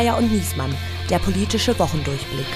Geier 0.00 0.16
und 0.16 0.32
Niesmann, 0.32 0.74
der 1.10 1.18
politische 1.18 1.78
Wochendurchblick. 1.78 2.46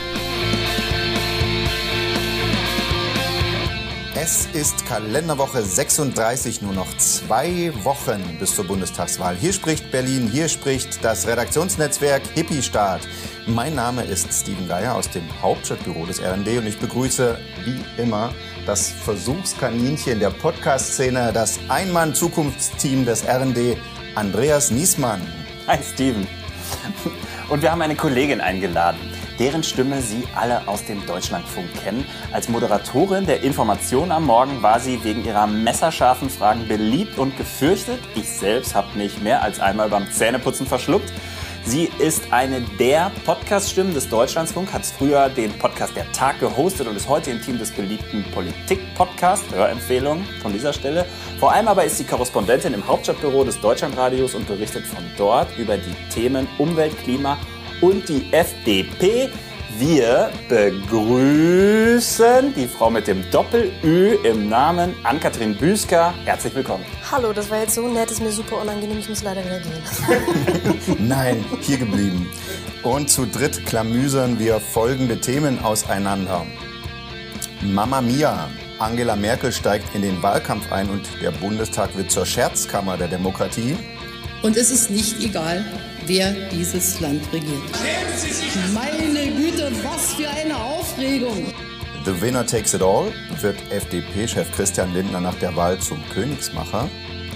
Es 4.15 4.47
ist 4.55 4.87
Kalenderwoche 4.87 5.63
36, 5.63 6.63
nur 6.63 6.73
noch 6.73 6.97
zwei 6.97 7.71
Wochen 7.85 8.39
bis 8.41 8.55
zur 8.55 8.65
Bundestagswahl. 8.65 9.37
Hier 9.37 9.53
spricht 9.53 9.91
Berlin, 9.91 10.27
hier 10.27 10.49
spricht 10.49 11.05
das 11.05 11.27
Redaktionsnetzwerk 11.27 12.23
Hippie-Staat. 12.35 13.03
Mein 13.47 13.75
Name 13.75 14.05
ist 14.05 14.33
Steven 14.33 14.67
Geier 14.67 14.95
aus 14.95 15.11
dem 15.11 15.25
Hauptstadtbüro 15.43 16.07
des 16.07 16.23
RND 16.23 16.49
und 16.57 16.67
ich 16.67 16.79
begrüße 16.79 17.39
wie 17.67 18.03
immer 18.03 18.33
das 18.65 18.89
Versuchskaninchen 18.89 20.19
der 20.19 20.31
Podcast-Szene, 20.31 21.31
das 21.35 21.61
Einmann-Zukunftsteam 21.69 23.05
des 23.05 23.23
RND, 23.29 23.77
Andreas 24.15 24.71
Niesmann. 24.71 25.21
Hi 25.67 25.79
Steven. 25.83 26.27
Und 27.49 27.61
wir 27.63 27.71
haben 27.71 27.83
eine 27.83 27.95
Kollegin 27.95 28.41
eingeladen, 28.41 28.99
deren 29.39 29.63
Stimme 29.63 30.01
Sie 30.01 30.25
alle 30.35 30.67
aus 30.67 30.87
dem 30.87 31.05
Deutschlandfunk 31.05 31.67
kennen. 31.83 32.07
Als 32.33 32.49
Moderatorin 32.49 33.27
der 33.27 33.43
Information 33.43 34.13
am 34.13 34.25
Morgen 34.25 34.63
war 34.63 34.81
sie 34.81 35.05
wegen 35.05 35.25
ihrer 35.25 35.47
messerscharfen 35.47 36.31
Fragen 36.31 36.67
beliebt 36.67 37.19
und 37.19 37.37
gefürchtet. 37.37 38.01
Ich 38.15 38.29
selbst 38.31 38.75
habe 38.75 38.97
mich 38.97 39.21
mehr 39.21 39.43
als 39.43 39.61
einmal 39.61 39.91
beim 39.91 40.11
Zähneputzen 40.11 40.67
verschluckt. 40.67 41.13
Sie 41.67 41.89
ist 41.99 42.31
eine 42.31 42.61
der 42.79 43.11
Podcast-Stimmen 43.25 43.95
des 43.95 44.11
Deutschlandsfunk, 44.11 44.71
hat 44.71 44.85
früher 44.85 45.31
den 45.31 45.51
Podcast 45.59 45.97
Der 45.97 46.11
Tag 46.13 46.39
gehostet 46.39 46.87
und 46.87 46.95
ist 46.95 47.09
heute 47.09 47.31
im 47.31 47.41
Team 47.41 47.59
des 47.59 47.71
beliebten 47.71 48.23
Politik-Podcasts, 48.35 49.51
Hörempfehlung 49.51 50.25
von 50.43 50.53
dieser 50.53 50.75
Stelle. 50.75 51.07
Vor 51.41 51.53
allem 51.53 51.67
aber 51.69 51.85
ist 51.85 51.97
sie 51.97 52.05
Korrespondentin 52.05 52.75
im 52.75 52.87
Hauptstadtbüro 52.87 53.45
des 53.45 53.59
Deutschlandradios 53.63 54.35
und 54.35 54.47
berichtet 54.47 54.85
von 54.85 55.03
dort 55.17 55.57
über 55.57 55.79
die 55.79 55.95
Themen 56.13 56.47
Umwelt, 56.59 56.99
Klima 56.99 57.39
und 57.81 58.07
die 58.11 58.31
FDP. 58.31 59.31
Wir 59.79 60.31
begrüßen 60.49 62.55
die 62.55 62.69
Frau 62.69 62.91
mit 62.91 63.09
dem 63.09 63.29
Doppel-Ü 63.33 64.15
im 64.23 64.49
Namen, 64.49 64.95
Ann-Kathrin 65.03 65.57
Büsker. 65.57 66.15
Herzlich 66.25 66.55
willkommen. 66.55 66.85
Hallo, 67.11 67.33
das 67.33 67.51
war 67.51 67.59
jetzt 67.59 67.75
so 67.75 67.89
nett, 67.89 68.09
ist 68.09 68.23
mir 68.23 68.31
super 68.31 68.63
unangenehm, 68.63 69.01
ich 69.01 69.09
muss 69.09 69.25
leider 69.25 69.45
wieder 69.45 69.59
gehen. 69.59 70.97
Nein, 71.09 71.45
hier 71.61 71.79
geblieben. 71.79 72.31
Und 72.85 73.11
zu 73.11 73.27
dritt 73.27 73.67
klamüsern 73.67 74.39
wir 74.39 74.61
folgende 74.61 75.21
Themen 75.21 75.59
auseinander. 75.59 76.47
Mama 77.61 78.01
Mia, 78.01 78.49
Angela 78.79 79.17
Merkel 79.17 79.51
steigt 79.51 79.93
in 79.97 80.03
den 80.03 80.23
Wahlkampf 80.23 80.71
ein 80.71 80.89
und 80.89 81.03
der 81.21 81.33
Bundestag 81.33 81.97
wird 81.97 82.13
zur 82.13 82.27
Scherzkammer 82.27 82.97
der 82.97 83.09
Demokratie. 83.09 83.77
Und 84.43 84.57
es 84.57 84.71
ist 84.71 84.91
nicht 84.91 85.21
egal, 85.21 85.65
wer 86.07 86.35
dieses 86.53 87.01
Land 87.01 87.23
regiert. 87.33 87.63
Meine 88.73 89.31
Güte, 89.33 89.71
was 89.83 90.15
für 90.15 90.29
eine 90.29 90.57
Aufregung! 90.57 91.53
The 92.05 92.21
Winner 92.21 92.47
Takes 92.47 92.75
It 92.75 92.83
All 92.83 93.13
wird 93.41 93.57
FDP-Chef 93.71 94.51
Christian 94.53 94.93
Lindner 94.93 95.21
nach 95.21 95.37
der 95.37 95.57
Wahl 95.57 95.79
zum 95.79 95.99
Königsmacher. 96.13 96.89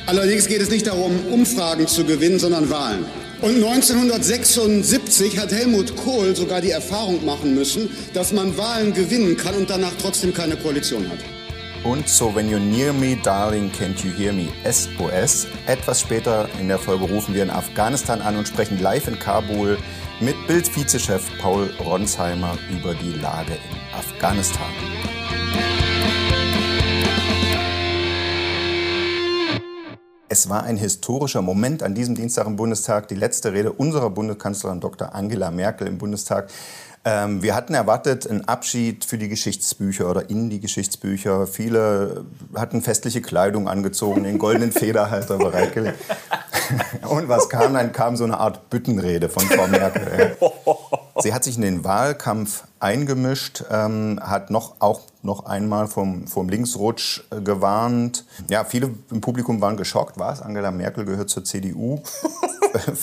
Allerdings 0.06 0.46
geht 0.46 0.60
es 0.60 0.70
nicht 0.70 0.86
darum, 0.86 1.12
Umfragen 1.30 1.86
zu 1.86 2.04
gewinnen, 2.04 2.38
sondern 2.38 2.68
Wahlen. 2.70 3.04
Und 3.40 3.54
1976 3.56 5.38
hat 5.38 5.52
Helmut 5.52 5.96
Kohl 5.96 6.34
sogar 6.34 6.60
die 6.60 6.70
Erfahrung 6.70 7.24
machen 7.24 7.54
müssen, 7.54 7.88
dass 8.12 8.32
man 8.32 8.56
Wahlen 8.58 8.92
gewinnen 8.92 9.36
kann 9.36 9.54
und 9.54 9.70
danach 9.70 9.92
trotzdem 10.00 10.34
keine 10.34 10.56
Koalition 10.56 11.08
hat. 11.08 11.18
Und 11.88 12.06
So 12.06 12.34
When 12.34 12.50
You're 12.50 12.58
Near 12.58 12.92
Me, 12.92 13.16
Darling, 13.16 13.70
Can't 13.70 14.04
You 14.04 14.12
Hear 14.12 14.34
Me, 14.34 14.48
SOS. 14.70 15.46
Etwas 15.66 16.02
später 16.02 16.46
in 16.60 16.68
der 16.68 16.78
Folge 16.78 17.06
rufen 17.06 17.34
wir 17.34 17.42
in 17.42 17.48
Afghanistan 17.48 18.20
an 18.20 18.36
und 18.36 18.46
sprechen 18.46 18.78
live 18.78 19.08
in 19.08 19.18
Kabul 19.18 19.78
mit 20.20 20.34
Bild-Vizechef 20.46 21.30
Paul 21.40 21.70
Ronsheimer 21.80 22.58
über 22.70 22.94
die 22.94 23.12
Lage 23.12 23.52
in 23.54 23.98
Afghanistan. 23.98 24.66
Es 30.30 30.50
war 30.50 30.64
ein 30.64 30.76
historischer 30.76 31.40
Moment 31.40 31.82
an 31.82 31.94
diesem 31.94 32.14
Dienstag 32.14 32.46
im 32.46 32.56
Bundestag, 32.56 33.08
die 33.08 33.14
letzte 33.14 33.54
Rede 33.54 33.72
unserer 33.72 34.10
Bundeskanzlerin 34.10 34.78
Dr. 34.78 35.14
Angela 35.14 35.50
Merkel 35.50 35.86
im 35.86 35.96
Bundestag. 35.96 36.50
Ähm, 37.04 37.42
wir 37.42 37.54
hatten 37.54 37.74
erwartet 37.74 38.28
einen 38.28 38.46
Abschied 38.46 39.04
für 39.04 39.18
die 39.18 39.28
Geschichtsbücher 39.28 40.10
oder 40.10 40.30
in 40.30 40.50
die 40.50 40.60
Geschichtsbücher. 40.60 41.46
Viele 41.46 42.24
hatten 42.54 42.82
festliche 42.82 43.22
Kleidung 43.22 43.68
angezogen, 43.68 44.24
den 44.24 44.38
goldenen 44.38 44.72
Federhalter 44.72 45.38
bereitgelegt. 45.38 45.98
Und 47.08 47.28
was 47.28 47.48
kam? 47.48 47.74
Dann 47.74 47.92
kam 47.92 48.16
so 48.16 48.24
eine 48.24 48.38
Art 48.38 48.70
Büttenrede 48.70 49.28
von 49.28 49.42
Frau 49.44 49.66
Merkel. 49.66 50.36
Sie 51.20 51.32
hat 51.32 51.44
sich 51.44 51.56
in 51.56 51.62
den 51.62 51.84
Wahlkampf 51.84 52.64
eingemischt, 52.80 53.64
ähm, 53.70 54.20
hat 54.22 54.50
noch, 54.50 54.76
auch 54.78 55.00
noch 55.22 55.46
einmal 55.46 55.86
vom, 55.86 56.26
vom 56.26 56.48
Linksrutsch 56.48 57.22
äh, 57.30 57.40
gewarnt. 57.40 58.24
Ja, 58.48 58.64
viele 58.64 58.90
im 59.10 59.20
Publikum 59.20 59.60
waren 59.60 59.76
geschockt. 59.76 60.18
Was? 60.18 60.42
Angela 60.42 60.70
Merkel 60.70 61.04
gehört 61.04 61.30
zur 61.30 61.44
CDU. 61.44 62.00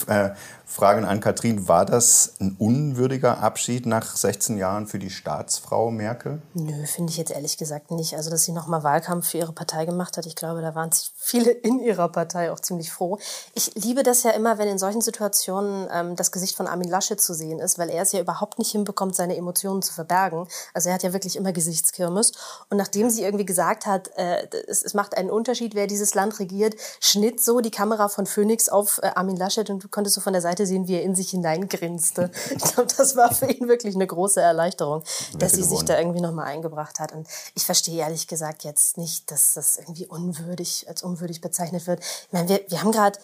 Äh, 0.06 0.30
Fragen 0.64 1.04
an 1.04 1.20
Katrin, 1.20 1.68
war 1.68 1.84
das 1.84 2.34
ein 2.40 2.54
unwürdiger 2.58 3.38
Abschied 3.38 3.86
nach 3.86 4.16
16 4.16 4.58
Jahren 4.58 4.86
für 4.86 4.98
die 4.98 5.10
Staatsfrau 5.10 5.90
Merkel? 5.90 6.40
Nö, 6.54 6.86
finde 6.86 7.10
ich 7.10 7.16
jetzt 7.16 7.32
ehrlich 7.32 7.56
gesagt 7.56 7.90
nicht. 7.90 8.14
Also, 8.14 8.30
dass 8.30 8.44
sie 8.44 8.52
nochmal 8.52 8.84
Wahlkampf 8.84 9.30
für 9.30 9.38
ihre 9.38 9.52
Partei 9.52 9.86
gemacht 9.86 10.16
hat, 10.16 10.26
ich 10.26 10.36
glaube, 10.36 10.62
da 10.62 10.74
waren 10.74 10.90
viele 11.16 11.50
in 11.50 11.80
ihrer 11.80 12.08
Partei 12.08 12.52
auch 12.52 12.60
ziemlich 12.60 12.92
froh. 12.92 13.18
Ich 13.54 13.74
liebe 13.74 14.04
das 14.04 14.22
ja 14.22 14.30
immer, 14.30 14.58
wenn 14.58 14.68
in 14.68 14.78
solchen 14.78 15.00
Situationen 15.00 15.88
ähm, 15.92 16.16
das 16.16 16.30
Gesicht 16.30 16.56
von 16.56 16.68
Armin 16.68 16.88
Laschet 16.88 17.20
zu 17.20 17.34
sehen 17.34 17.58
ist, 17.58 17.78
weil 17.78 17.90
er 17.90 18.02
es 18.02 18.12
ja 18.12 18.20
überhaupt 18.20 18.58
nicht 18.58 18.70
hinbekommt, 18.70 19.16
seine 19.16 19.36
Emotionen 19.36 19.65
zu 19.82 19.92
verbergen. 19.92 20.48
Also, 20.74 20.88
er 20.88 20.94
hat 20.94 21.02
ja 21.02 21.12
wirklich 21.12 21.36
immer 21.36 21.52
Gesichtskirmes. 21.52 22.32
Und 22.70 22.76
nachdem 22.76 23.10
sie 23.10 23.22
irgendwie 23.22 23.46
gesagt 23.46 23.86
hat, 23.86 24.10
äh, 24.16 24.46
es, 24.68 24.82
es 24.82 24.94
macht 24.94 25.16
einen 25.16 25.30
Unterschied, 25.30 25.74
wer 25.74 25.86
dieses 25.86 26.14
Land 26.14 26.38
regiert, 26.38 26.74
schnitt 27.00 27.40
so 27.40 27.60
die 27.60 27.70
Kamera 27.70 28.08
von 28.08 28.26
Phoenix 28.26 28.68
auf 28.68 29.00
äh, 29.02 29.10
Armin 29.14 29.36
Laschet 29.36 29.68
und 29.70 29.82
du 29.82 29.88
konntest 29.88 30.14
so 30.14 30.20
von 30.20 30.32
der 30.32 30.42
Seite 30.42 30.66
sehen, 30.66 30.88
wie 30.88 30.94
er 30.94 31.02
in 31.02 31.14
sich 31.14 31.30
hineingrinste. 31.30 32.30
Ich 32.56 32.72
glaube, 32.72 32.88
das 32.96 33.16
war 33.16 33.34
für 33.34 33.50
ihn 33.50 33.68
wirklich 33.68 33.94
eine 33.94 34.06
große 34.06 34.40
Erleichterung, 34.40 35.02
dass 35.38 35.52
sie 35.52 35.62
sich 35.62 35.82
da 35.82 35.98
irgendwie 35.98 36.20
nochmal 36.20 36.46
eingebracht 36.46 37.00
hat. 37.00 37.12
Und 37.12 37.28
ich 37.54 37.64
verstehe 37.64 38.00
ehrlich 38.00 38.28
gesagt 38.28 38.64
jetzt 38.64 38.96
nicht, 38.96 39.30
dass 39.30 39.54
das 39.54 39.76
irgendwie 39.76 40.06
unwürdig, 40.06 40.86
als 40.88 41.02
unwürdig 41.02 41.40
bezeichnet 41.40 41.86
wird. 41.86 42.00
Ich 42.00 42.32
meine, 42.32 42.48
wir, 42.48 42.60
wir 42.68 42.82
haben 42.82 42.92
gerade, 42.92 43.18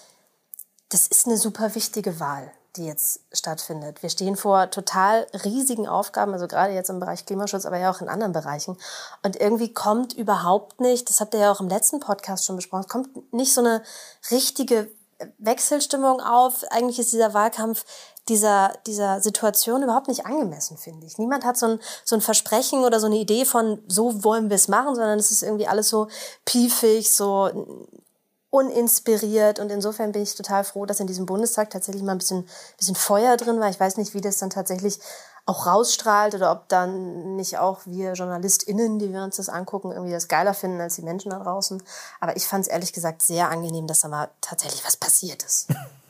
das 0.90 1.06
ist 1.06 1.26
eine 1.26 1.38
super 1.38 1.74
wichtige 1.74 2.20
Wahl 2.20 2.52
die 2.76 2.86
jetzt 2.86 3.20
stattfindet. 3.32 4.02
Wir 4.02 4.10
stehen 4.10 4.36
vor 4.36 4.70
total 4.70 5.26
riesigen 5.44 5.86
Aufgaben, 5.86 6.32
also 6.32 6.48
gerade 6.48 6.72
jetzt 6.72 6.90
im 6.90 7.00
Bereich 7.00 7.26
Klimaschutz, 7.26 7.66
aber 7.66 7.78
ja 7.78 7.90
auch 7.90 8.00
in 8.00 8.08
anderen 8.08 8.32
Bereichen. 8.32 8.78
Und 9.22 9.36
irgendwie 9.36 9.72
kommt 9.72 10.14
überhaupt 10.14 10.80
nicht, 10.80 11.08
das 11.08 11.20
habt 11.20 11.34
ihr 11.34 11.40
ja 11.40 11.52
auch 11.52 11.60
im 11.60 11.68
letzten 11.68 12.00
Podcast 12.00 12.44
schon 12.44 12.56
besprochen, 12.56 12.88
kommt 12.88 13.32
nicht 13.32 13.52
so 13.52 13.60
eine 13.60 13.82
richtige 14.30 14.88
Wechselstimmung 15.38 16.20
auf. 16.20 16.64
Eigentlich 16.70 16.98
ist 16.98 17.12
dieser 17.12 17.34
Wahlkampf 17.34 17.84
dieser, 18.28 18.72
dieser 18.86 19.20
Situation 19.20 19.82
überhaupt 19.82 20.08
nicht 20.08 20.26
angemessen, 20.26 20.76
finde 20.76 21.06
ich. 21.06 21.18
Niemand 21.18 21.44
hat 21.44 21.56
so 21.56 21.66
ein, 21.66 21.80
so 22.04 22.14
ein 22.14 22.20
Versprechen 22.20 22.84
oder 22.84 23.00
so 23.00 23.06
eine 23.06 23.16
Idee 23.16 23.44
von, 23.44 23.82
so 23.88 24.22
wollen 24.22 24.48
wir 24.48 24.54
es 24.54 24.68
machen, 24.68 24.94
sondern 24.94 25.18
es 25.18 25.30
ist 25.30 25.42
irgendwie 25.42 25.66
alles 25.66 25.88
so 25.88 26.08
piefig, 26.44 27.12
so 27.12 27.50
uninspiriert. 28.52 29.58
Und 29.58 29.72
insofern 29.72 30.12
bin 30.12 30.22
ich 30.22 30.34
total 30.34 30.62
froh, 30.62 30.84
dass 30.84 31.00
in 31.00 31.06
diesem 31.06 31.24
Bundestag 31.24 31.70
tatsächlich 31.70 32.02
mal 32.02 32.12
ein 32.12 32.18
bisschen, 32.18 32.46
bisschen 32.76 32.94
Feuer 32.94 33.36
drin 33.36 33.58
war. 33.58 33.70
Ich 33.70 33.80
weiß 33.80 33.96
nicht, 33.96 34.12
wie 34.12 34.20
das 34.20 34.36
dann 34.36 34.50
tatsächlich 34.50 35.00
auch 35.46 35.66
rausstrahlt 35.66 36.34
oder 36.34 36.52
ob 36.52 36.68
dann 36.68 37.34
nicht 37.34 37.58
auch 37.58 37.80
wir 37.86 38.12
JournalistInnen, 38.12 38.98
die 38.98 39.12
wir 39.12 39.24
uns 39.24 39.36
das 39.36 39.48
angucken, 39.48 39.90
irgendwie 39.90 40.12
das 40.12 40.28
geiler 40.28 40.54
finden 40.54 40.80
als 40.80 40.96
die 40.96 41.02
Menschen 41.02 41.30
da 41.30 41.38
draußen. 41.38 41.82
Aber 42.20 42.36
ich 42.36 42.46
fand 42.46 42.66
es 42.66 42.70
ehrlich 42.70 42.92
gesagt 42.92 43.22
sehr 43.22 43.48
angenehm, 43.48 43.86
dass 43.86 44.00
da 44.00 44.08
mal 44.08 44.28
tatsächlich 44.42 44.84
was 44.84 44.96
passiert 44.96 45.42
ist. 45.42 45.68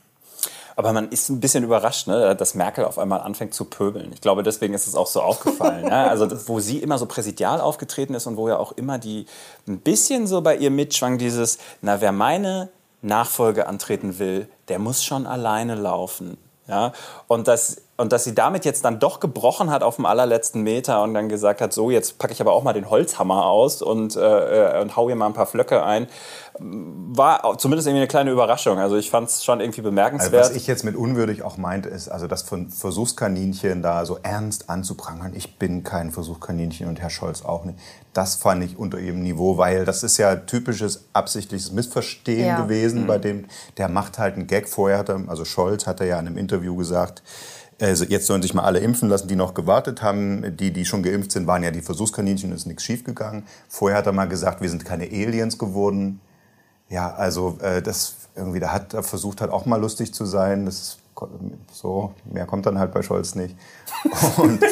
Aber 0.77 0.93
man 0.93 1.09
ist 1.11 1.29
ein 1.29 1.41
bisschen 1.41 1.65
überrascht, 1.65 2.07
ne, 2.07 2.35
dass 2.35 2.55
Merkel 2.55 2.85
auf 2.85 2.99
einmal 2.99 3.21
anfängt 3.21 3.55
zu 3.55 3.65
pöbeln. 3.65 4.11
Ich 4.13 4.21
glaube, 4.21 4.43
deswegen 4.43 4.75
ist 4.75 4.87
es 4.87 4.95
auch 4.95 5.07
so 5.07 5.21
aufgefallen. 5.21 5.85
ne? 5.85 6.11
Also, 6.11 6.29
wo 6.49 6.61
sie 6.61 6.79
immer 6.79 6.99
so 6.99 7.07
präsidial 7.07 7.61
aufgetreten 7.61 8.15
ist 8.15 8.27
und 8.27 8.37
wo 8.37 8.49
ja 8.49 8.57
auch 8.57 8.73
immer 8.73 8.99
die 8.99 9.27
ein 9.67 9.79
bisschen 9.79 10.27
so 10.27 10.41
bei 10.41 10.57
ihr 10.57 10.71
mitschwang, 10.71 11.19
dieses, 11.19 11.59
na, 11.81 12.01
wer 12.01 12.13
meine 12.13 12.71
Nachfolge 13.03 13.67
antreten 13.67 14.19
will, 14.19 14.49
der 14.69 14.79
muss 14.79 15.05
schon 15.05 15.27
alleine 15.27 15.75
laufen. 15.75 16.39
Ja? 16.69 16.93
Und 17.27 17.49
das 17.49 17.77
und 18.03 18.11
dass 18.11 18.25
sie 18.25 18.35
damit 18.35 18.65
jetzt 18.65 18.85
dann 18.85 18.99
doch 18.99 19.21
gebrochen 19.21 19.71
hat 19.71 19.85
auf 19.85 19.95
dem 19.95 20.07
allerletzten 20.07 20.63
Meter 20.63 21.05
und 21.05 21.15
dann 21.15 21.29
gesagt 21.29 21.61
hat, 21.61 21.73
so, 21.73 21.91
jetzt 21.91 22.19
packe 22.19 22.33
ich 22.33 22.41
aber 22.41 22.53
auch 22.53 22.65
mal 22.65 22.73
den 22.73 22.91
Holzhammer 22.91 23.47
aus 23.47 23.81
und, 23.81 24.17
äh, 24.17 24.81
und 24.83 24.97
hau 24.97 25.07
hier 25.07 25.15
mal 25.15 25.27
ein 25.27 25.35
paar 25.35 25.47
Flöcke 25.47 25.85
ein, 25.85 26.09
war 26.65 27.59
zumindest 27.59 27.87
irgendwie 27.87 28.03
eine 28.03 28.09
kleine 28.09 28.31
Überraschung. 28.31 28.79
Also 28.79 28.97
ich 28.97 29.11
fand 29.11 29.29
es 29.29 29.45
schon 29.45 29.61
irgendwie 29.61 29.81
bemerkenswert. 29.81 30.35
Also 30.35 30.51
was 30.51 30.57
ich 30.57 30.67
jetzt 30.67 30.85
mit 30.85 30.97
unwürdig 30.97 31.43
auch 31.43 31.57
meinte, 31.57 31.89
ist, 31.89 32.09
also 32.09 32.27
das 32.27 32.43
von 32.43 32.71
Versuchskaninchen 32.71 33.83
da 33.83 34.07
so 34.07 34.19
ernst 34.23 34.71
anzuprangern. 34.71 35.33
Ich 35.35 35.59
bin 35.59 35.85
kein 35.85 36.11
Versuchskaninchen 36.11 36.89
und 36.89 37.01
Herr 37.01 37.11
Scholz 37.11 37.43
auch 37.43 37.65
nicht. 37.65 37.79
Das 38.13 38.37
fand 38.37 38.65
ich 38.65 38.79
unter 38.79 38.99
ihrem 38.99 39.23
Niveau, 39.23 39.59
weil 39.59 39.85
das 39.85 40.03
ist 40.03 40.19
ja 40.19 40.37
typisches 40.37 41.07
absichtliches 41.13 41.73
Missverstehen 41.73 42.47
ja. 42.47 42.61
gewesen, 42.63 43.03
mhm. 43.03 43.07
bei 43.07 43.19
dem 43.19 43.47
der 43.77 43.89
macht 43.89 44.19
halt 44.19 44.35
einen 44.37 44.47
Gag. 44.47 44.69
Vorher 44.69 44.99
hat 44.99 45.09
er, 45.09 45.21
also 45.29 45.45
Scholz 45.45 45.87
hat 45.87 46.01
er 46.01 46.07
ja 46.07 46.19
in 46.19 46.27
einem 46.27 46.39
Interview 46.39 46.77
gesagt, 46.77 47.23
also 47.81 48.05
jetzt 48.05 48.27
sollen 48.27 48.43
sich 48.43 48.55
mal 48.55 48.65
alle 48.65 48.79
impfen 48.79 49.09
lassen, 49.09 49.29
die 49.29 49.37
noch 49.37 49.55
gewartet 49.55 50.03
haben. 50.03 50.57
Die, 50.57 50.73
die 50.73 50.85
schon 50.85 51.03
geimpft 51.03 51.33
sind, 51.33 51.47
waren 51.47 51.63
ja 51.63 51.71
die 51.71 51.83
Versuchskaninchen, 51.83 52.53
ist 52.53 52.67
nichts 52.67 52.85
schiefgegangen. 52.85 53.45
Vorher 53.69 53.99
hat 53.99 54.07
er 54.07 54.13
mal 54.13 54.27
gesagt, 54.27 54.61
wir 54.61 54.71
sind 54.71 54.85
keine 54.85 55.05
Aliens 55.05 55.59
geworden. 55.59 56.21
Ja, 56.93 57.15
also 57.15 57.57
äh, 57.63 57.81
das 57.81 58.17
irgendwie, 58.37 58.61
da 58.61 58.71
hat 58.71 58.93
er 58.93 59.03
versucht 59.03 59.41
halt 59.41 59.51
auch 59.51 59.65
mal 59.65 59.81
lustig 59.81 60.13
zu 60.13 60.27
sein. 60.27 60.67
Das 60.67 60.75
ist 60.75 60.99
so, 61.73 62.13
mehr 62.25 62.45
kommt 62.45 62.67
dann 62.67 62.79
halt 62.79 62.93
bei 62.93 63.03
Scholz 63.03 63.35
nicht. 63.35 63.57
Und 64.37 64.63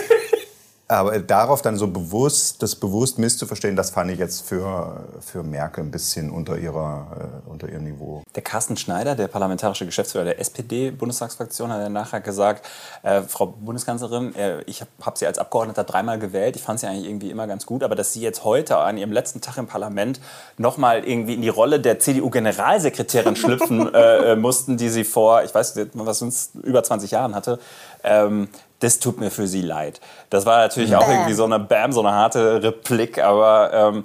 aber 0.90 1.18
darauf 1.20 1.62
dann 1.62 1.76
so 1.76 1.86
bewusst, 1.86 2.62
das 2.62 2.74
bewusst 2.74 3.18
misszuverstehen, 3.18 3.76
das 3.76 3.90
fand 3.90 4.10
ich 4.10 4.18
jetzt 4.18 4.46
für, 4.46 5.04
für 5.20 5.44
Merkel 5.44 5.84
ein 5.84 5.92
bisschen 5.92 6.30
unter, 6.30 6.58
ihrer, 6.58 7.40
äh, 7.46 7.50
unter 7.50 7.68
ihrem 7.68 7.84
Niveau. 7.84 8.24
Der 8.34 8.42
Carsten 8.42 8.76
Schneider, 8.76 9.14
der 9.14 9.28
parlamentarische 9.28 9.86
Geschäftsführer 9.86 10.24
der 10.24 10.40
SPD-Bundestagsfraktion, 10.40 11.72
hat 11.72 11.90
nachher 11.92 12.20
gesagt, 12.20 12.66
äh, 13.04 13.22
Frau 13.22 13.46
Bundeskanzlerin, 13.46 14.34
äh, 14.34 14.62
ich 14.62 14.80
habe 14.80 14.90
hab 15.02 15.16
Sie 15.16 15.26
als 15.26 15.38
Abgeordneter 15.38 15.84
dreimal 15.84 16.18
gewählt, 16.18 16.56
ich 16.56 16.62
fand 16.62 16.80
Sie 16.80 16.88
eigentlich 16.88 17.06
irgendwie 17.06 17.30
immer 17.30 17.46
ganz 17.46 17.66
gut, 17.66 17.84
aber 17.84 17.94
dass 17.94 18.12
Sie 18.12 18.20
jetzt 18.20 18.42
heute 18.42 18.76
an 18.78 18.98
Ihrem 18.98 19.12
letzten 19.12 19.40
Tag 19.40 19.58
im 19.58 19.68
Parlament 19.68 20.20
nochmal 20.58 21.04
irgendwie 21.04 21.34
in 21.34 21.42
die 21.42 21.48
Rolle 21.48 21.78
der 21.78 22.00
CDU-Generalsekretärin 22.00 23.36
schlüpfen 23.36 23.94
äh, 23.94 24.32
äh, 24.32 24.36
mussten, 24.36 24.76
die 24.76 24.88
Sie 24.88 25.04
vor, 25.04 25.44
ich 25.44 25.54
weiß 25.54 25.76
nicht, 25.76 25.90
was 25.94 26.20
uns 26.20 26.50
über 26.64 26.82
20 26.82 27.12
Jahren 27.12 27.36
hatte, 27.36 27.60
ähm, 28.02 28.48
das 28.80 28.98
tut 28.98 29.20
mir 29.20 29.30
für 29.30 29.46
sie 29.46 29.62
leid. 29.62 30.00
Das 30.30 30.46
war 30.46 30.58
natürlich 30.58 30.90
Bam. 30.90 31.02
auch 31.02 31.08
irgendwie 31.08 31.34
so 31.34 31.44
eine 31.44 31.58
Bam, 31.58 31.92
so 31.92 32.00
eine 32.00 32.12
harte 32.12 32.62
Replik, 32.62 33.18
aber 33.18 33.72
ähm, 33.72 34.04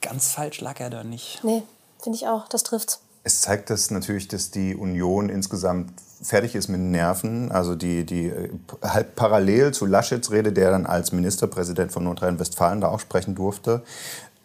ganz 0.00 0.32
falsch 0.32 0.60
lag 0.60 0.80
er 0.80 0.90
da 0.90 1.04
nicht. 1.04 1.42
Nee, 1.44 1.62
finde 2.02 2.16
ich 2.16 2.26
auch, 2.26 2.48
das 2.48 2.62
trifft's. 2.62 3.00
Es 3.22 3.40
zeigt 3.40 3.70
das 3.70 3.90
natürlich, 3.90 4.28
dass 4.28 4.50
die 4.50 4.74
Union 4.76 5.30
insgesamt 5.30 5.92
fertig 6.22 6.54
ist 6.54 6.68
mit 6.68 6.80
Nerven. 6.80 7.50
Also 7.52 7.74
die, 7.74 8.04
die 8.04 8.26
äh, 8.26 8.50
halb 8.82 9.16
parallel 9.16 9.72
zu 9.72 9.86
Laschets 9.86 10.30
Rede, 10.30 10.52
der 10.52 10.70
dann 10.70 10.86
als 10.86 11.12
Ministerpräsident 11.12 11.92
von 11.92 12.04
Nordrhein-Westfalen 12.04 12.80
da 12.80 12.88
auch 12.88 13.00
sprechen 13.00 13.34
durfte. 13.34 13.82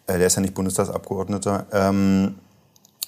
Äh, 0.06 0.18
der 0.18 0.26
ist 0.26 0.36
ja 0.36 0.42
nicht 0.42 0.54
Bundestagsabgeordneter. 0.54 1.66
Ähm, 1.72 2.36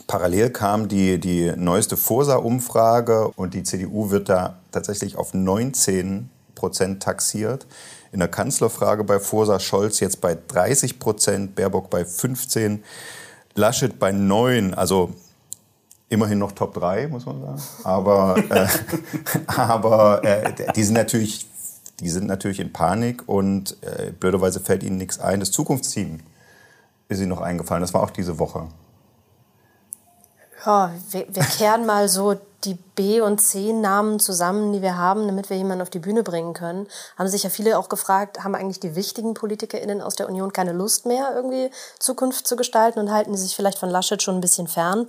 Parallel 0.06 0.50
kam 0.50 0.88
die, 0.88 1.18
die 1.18 1.52
neueste 1.56 1.96
Forsa-Umfrage 1.96 3.28
und 3.28 3.54
die 3.54 3.62
CDU 3.62 4.10
wird 4.10 4.28
da 4.28 4.58
tatsächlich 4.72 5.16
auf 5.16 5.32
19 5.32 6.28
Prozent 6.62 7.02
taxiert. 7.02 7.66
In 8.12 8.20
der 8.20 8.28
Kanzlerfrage 8.28 9.02
bei 9.02 9.18
Forsa 9.18 9.58
Scholz 9.58 9.98
jetzt 9.98 10.20
bei 10.20 10.36
30 10.46 11.00
Prozent, 11.00 11.56
Baerbock 11.56 11.90
bei 11.90 12.04
15, 12.04 12.84
Laschet 13.54 13.98
bei 13.98 14.12
9. 14.12 14.74
Also 14.74 15.12
immerhin 16.08 16.38
noch 16.38 16.52
Top 16.52 16.74
3, 16.74 17.08
muss 17.08 17.26
man 17.26 17.40
sagen. 17.40 17.62
Aber, 17.82 18.36
äh, 18.48 18.68
aber 19.46 20.22
äh, 20.22 20.52
die 20.76 20.84
sind 20.84 20.94
natürlich 20.94 21.48
die 22.00 22.10
sind 22.10 22.26
natürlich 22.26 22.58
in 22.58 22.72
Panik 22.72 23.28
und 23.28 23.76
äh, 23.82 24.10
blöderweise 24.10 24.60
fällt 24.60 24.82
ihnen 24.82 24.98
nichts 24.98 25.20
ein. 25.20 25.40
Das 25.40 25.52
Zukunftsteam 25.52 26.20
ist 27.08 27.18
ihnen 27.18 27.28
noch 27.28 27.40
eingefallen. 27.40 27.80
Das 27.80 27.94
war 27.94 28.02
auch 28.02 28.10
diese 28.10 28.38
Woche. 28.38 28.66
Ja, 30.64 30.92
wir, 31.10 31.26
wir 31.28 31.42
kehren 31.42 31.86
mal 31.86 32.08
so 32.08 32.36
die 32.64 32.74
B- 32.94 33.20
und 33.20 33.40
C-Namen 33.40 34.20
zusammen, 34.20 34.72
die 34.72 34.82
wir 34.82 34.96
haben, 34.96 35.26
damit 35.26 35.50
wir 35.50 35.56
jemanden 35.56 35.82
auf 35.82 35.90
die 35.90 35.98
Bühne 35.98 36.22
bringen 36.22 36.54
können. 36.54 36.86
Haben 37.18 37.28
sich 37.28 37.42
ja 37.42 37.50
viele 37.50 37.76
auch 37.76 37.88
gefragt, 37.88 38.44
haben 38.44 38.54
eigentlich 38.54 38.78
die 38.78 38.94
wichtigen 38.94 39.34
PolitikerInnen 39.34 40.00
aus 40.00 40.14
der 40.14 40.28
Union 40.28 40.52
keine 40.52 40.72
Lust 40.72 41.04
mehr, 41.04 41.32
irgendwie 41.34 41.70
Zukunft 41.98 42.46
zu 42.46 42.54
gestalten 42.54 43.00
und 43.00 43.10
halten 43.10 43.36
sie 43.36 43.42
sich 43.42 43.56
vielleicht 43.56 43.78
von 43.78 43.90
Laschet 43.90 44.22
schon 44.22 44.36
ein 44.36 44.40
bisschen 44.40 44.68
fern? 44.68 45.08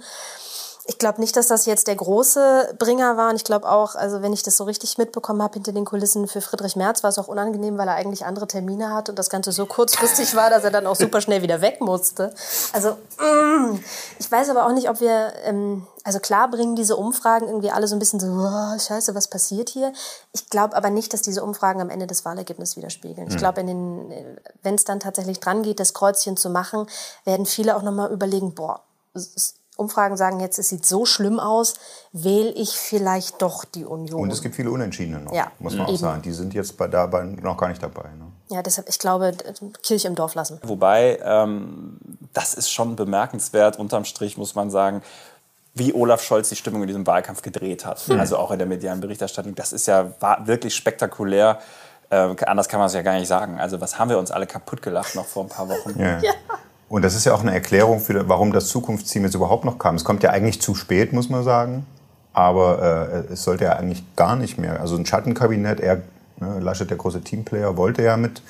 Ich 0.86 0.98
glaube 0.98 1.22
nicht, 1.22 1.36
dass 1.38 1.48
das 1.48 1.66
jetzt 1.66 1.88
der 1.88 1.96
große 1.96 2.76
Bringer 2.78 3.16
war. 3.16 3.30
Und 3.30 3.38
ich 3.38 3.46
glaube 3.46 3.70
auch, 3.70 3.96
also 3.96 4.22
wenn 4.22 4.34
ich 4.34 4.44
das 4.44 4.58
so 4.58 4.66
richtig 4.66 4.98
mitbekommen 4.98 5.42
habe 5.42 5.54
hinter 5.54 5.72
den 5.72 5.86
Kulissen 5.86 6.28
für 6.28 6.42
Friedrich 6.42 6.76
Merz, 6.76 7.04
war 7.04 7.10
es 7.10 7.18
auch 7.18 7.30
unangenehm, 7.30 7.78
weil 7.78 7.88
er 7.88 7.96
eigentlich 7.96 8.26
andere 8.26 8.48
Termine 8.48 8.94
hat 8.94 9.08
und 9.08 9.18
das 9.18 9.30
Ganze 9.30 9.54
so 9.54 9.66
kurzfristig 9.66 10.36
war, 10.36 10.50
dass 10.50 10.66
er 10.66 10.72
dann 10.72 10.86
auch 10.86 10.98
super 10.98 11.22
schnell 11.22 11.42
wieder 11.42 11.62
weg 11.62 11.80
musste. 11.80 12.34
Also 12.74 12.98
mm, 13.18 13.80
ich 14.20 14.30
weiß 14.30 14.50
aber 14.50 14.66
auch 14.66 14.74
nicht, 14.74 14.90
ob 14.90 15.00
wir, 15.00 15.32
ähm, 15.46 15.88
also 16.04 16.20
klar 16.20 16.50
bringen 16.52 16.76
diese 16.76 16.98
Umfragen 16.98 17.48
irgendwie 17.48 17.72
alle 17.72 17.88
so 17.88 17.96
ein 17.96 18.00
bisschen 18.00 18.20
so, 18.20 18.28
oh, 18.28 18.78
scheiße, 18.78 19.16
was 19.16 19.30
passiert 19.30 19.70
hier? 19.70 19.94
Ich 20.34 20.50
glaube 20.50 20.76
aber 20.76 20.90
nicht, 20.90 21.14
dass 21.14 21.22
diese 21.22 21.44
Umfragen 21.46 21.80
am 21.80 21.90
Ende 21.90 22.08
das 22.08 22.26
Wahlergebnis 22.26 22.76
widerspiegeln. 22.76 23.28
Ich 23.28 23.36
hm. 23.36 23.40
glaube, 23.40 23.66
wenn 24.64 24.76
es 24.76 24.84
dann 24.84 25.00
tatsächlich 25.00 25.40
dran 25.40 25.64
geht, 25.64 25.80
das 25.80 25.94
Kreuzchen 25.94 26.36
zu 26.36 26.50
machen, 26.50 26.88
werden 27.24 27.46
viele 27.46 27.78
auch 27.78 27.84
nochmal 27.84 28.12
überlegen, 28.12 28.54
boah, 28.54 28.82
Umfragen 29.76 30.18
sagen 30.18 30.40
jetzt, 30.40 30.60
es 30.60 30.70
sieht 30.70 30.86
so 30.86 31.06
schlimm 31.06 31.40
aus, 31.40 31.74
wähle 32.12 32.52
ich 32.52 32.72
vielleicht 32.72 33.42
doch 33.42 33.66
die 33.66 33.86
Union. 33.86 34.22
Und 34.22 34.32
es 34.32 34.42
gibt 34.42 34.56
viele 34.56 34.70
Unentschiedene 34.70 35.20
noch, 35.20 35.34
ja, 35.34 35.52
muss 35.60 35.76
man 35.76 35.88
eben. 35.88 35.96
auch 35.96 36.00
sagen. 36.00 36.22
Die 36.22 36.32
sind 36.32 36.54
jetzt 36.54 36.78
bei 36.78 36.88
dabei 36.88 37.24
noch 37.24 37.58
gar 37.58 37.70
nicht 37.70 37.82
dabei. 37.82 38.04
Ne? 38.04 38.32
Ja, 38.50 38.62
deshalb, 38.62 38.88
ich 38.88 39.00
glaube, 39.00 39.36
Kirche 39.82 40.08
im 40.08 40.16
Dorf 40.16 40.36
lassen. 40.36 40.60
Wobei, 40.64 41.20
ähm, 41.24 41.98
das 42.34 42.54
ist 42.54 42.70
schon 42.70 42.96
bemerkenswert, 42.96 43.80
unterm 43.80 44.06
Strich 44.06 44.38
muss 44.38 44.54
man 44.54 44.70
sagen, 44.70 45.02
wie 45.74 45.94
Olaf 45.94 46.22
Scholz 46.22 46.50
die 46.50 46.56
Stimmung 46.56 46.82
in 46.82 46.88
diesem 46.88 47.08
Wahlkampf 47.08 47.42
gedreht 47.42 47.86
hat. 47.86 48.08
Mhm. 48.08 48.20
Also 48.20 48.38
auch 48.38 48.52
in 48.52 48.60
der 48.60 48.68
medialen 48.68 49.02
Berichterstattung. 49.02 49.56
Das 49.56 49.74
ist 49.74 49.88
ja 49.88 50.14
wirklich 50.46 50.76
spektakulär. 50.76 51.60
Äh, 52.12 52.36
anders 52.46 52.70
kann 52.70 52.80
man 52.80 52.88
es 52.88 52.94
ja 52.94 53.02
gar 53.02 53.16
nicht 53.16 53.28
sagen. 53.28 53.60
Also 53.60 53.82
was 53.82 53.98
haben 53.98 54.10
wir 54.10 54.20
uns 54.20 54.30
alle 54.30 54.46
kaputt 54.46 54.84
gelacht 54.84 55.16
noch 55.16 55.26
vor 55.26 55.44
ein 55.44 55.50
paar 55.50 55.68
Wochen. 55.68 56.00
Ja. 56.00 56.20
ja. 56.20 56.34
Und 56.94 57.02
das 57.02 57.16
ist 57.16 57.26
ja 57.26 57.34
auch 57.34 57.42
eine 57.42 57.52
Erklärung, 57.52 58.00
für, 58.00 58.30
warum 58.30 58.54
das 58.54 58.68
Zukunftsteam 58.68 59.24
jetzt 59.24 59.34
überhaupt 59.34 59.66
noch 59.66 59.80
kam. 59.80 59.96
Es 59.96 60.04
kommt 60.04 60.22
ja 60.22 60.30
eigentlich 60.30 60.62
zu 60.62 60.76
spät, 60.76 61.12
muss 61.12 61.28
man 61.28 61.44
sagen. 61.44 61.88
Aber 62.34 63.26
äh, 63.30 63.34
es 63.34 63.44
sollte 63.44 63.64
ja 63.64 63.72
eigentlich 63.72 64.04
gar 64.16 64.36
nicht 64.36 64.60
mehr. 64.60 64.80
Also 64.80 64.96
ein 64.96 65.04
Schattenkabinett, 65.04 65.80
er, 65.80 66.04
ne, 66.40 66.60
Laschet, 66.60 66.88
der 66.88 66.98
große 66.98 67.22
Teamplayer, 67.22 67.78
wollte 67.78 68.04
ja 68.04 68.16
mit 68.16 68.44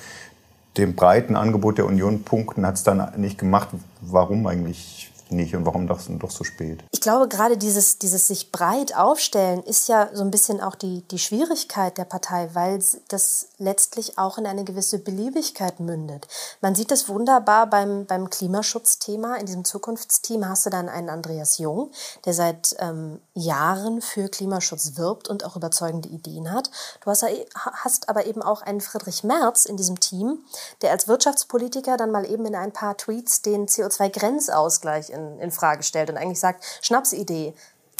dem 0.76 0.94
breiten 0.94 1.36
Angebot 1.36 1.78
der 1.78 1.86
Union 1.86 2.22
punkten, 2.22 2.66
hat 2.66 2.74
es 2.74 2.82
dann 2.82 3.12
nicht 3.16 3.38
gemacht. 3.38 3.68
Warum 4.02 4.46
eigentlich 4.46 5.10
nicht 5.30 5.56
und 5.56 5.64
warum 5.64 5.86
doch, 5.86 6.00
doch 6.06 6.30
so 6.30 6.44
spät? 6.44 6.84
Ich 6.92 7.00
glaube, 7.00 7.28
gerade 7.28 7.56
dieses, 7.56 7.98
dieses 7.98 8.28
sich 8.28 8.52
breit 8.52 8.94
aufstellen 8.94 9.62
ist 9.62 9.88
ja 9.88 10.10
so 10.12 10.22
ein 10.22 10.30
bisschen 10.30 10.60
auch 10.60 10.74
die, 10.74 11.02
die 11.10 11.18
Schwierigkeit 11.18 11.96
der 11.96 12.04
Partei, 12.04 12.50
weil 12.52 12.78
das 13.08 13.48
letztlich 13.58 14.18
auch 14.18 14.36
in 14.36 14.46
eine 14.46 14.64
gewisse 14.64 14.98
Beliebigkeit 14.98 15.80
mündet. 15.80 16.28
Man 16.64 16.74
sieht 16.74 16.90
das 16.90 17.10
wunderbar 17.10 17.66
beim, 17.66 18.06
beim 18.06 18.30
Klimaschutzthema. 18.30 19.36
In 19.36 19.44
diesem 19.44 19.66
Zukunftsteam 19.66 20.48
hast 20.48 20.64
du 20.64 20.70
dann 20.70 20.88
einen 20.88 21.10
Andreas 21.10 21.58
Jung, 21.58 21.90
der 22.24 22.32
seit 22.32 22.74
ähm, 22.78 23.20
Jahren 23.34 24.00
für 24.00 24.30
Klimaschutz 24.30 24.96
wirbt 24.96 25.28
und 25.28 25.44
auch 25.44 25.56
überzeugende 25.56 26.08
Ideen 26.08 26.50
hat. 26.50 26.70
Du 27.02 27.10
hast, 27.10 27.22
hast 27.54 28.08
aber 28.08 28.24
eben 28.24 28.40
auch 28.40 28.62
einen 28.62 28.80
Friedrich 28.80 29.24
Merz 29.24 29.66
in 29.66 29.76
diesem 29.76 30.00
Team, 30.00 30.38
der 30.80 30.92
als 30.92 31.06
Wirtschaftspolitiker 31.06 31.98
dann 31.98 32.10
mal 32.10 32.24
eben 32.24 32.46
in 32.46 32.54
ein 32.54 32.72
paar 32.72 32.96
Tweets 32.96 33.42
den 33.42 33.66
CO2-Grenzausgleich 33.66 35.10
in, 35.10 35.38
in 35.40 35.50
Frage 35.50 35.82
stellt 35.82 36.08
und 36.08 36.16
eigentlich 36.16 36.40
sagt, 36.40 36.64
Schnapsidee. 36.80 37.52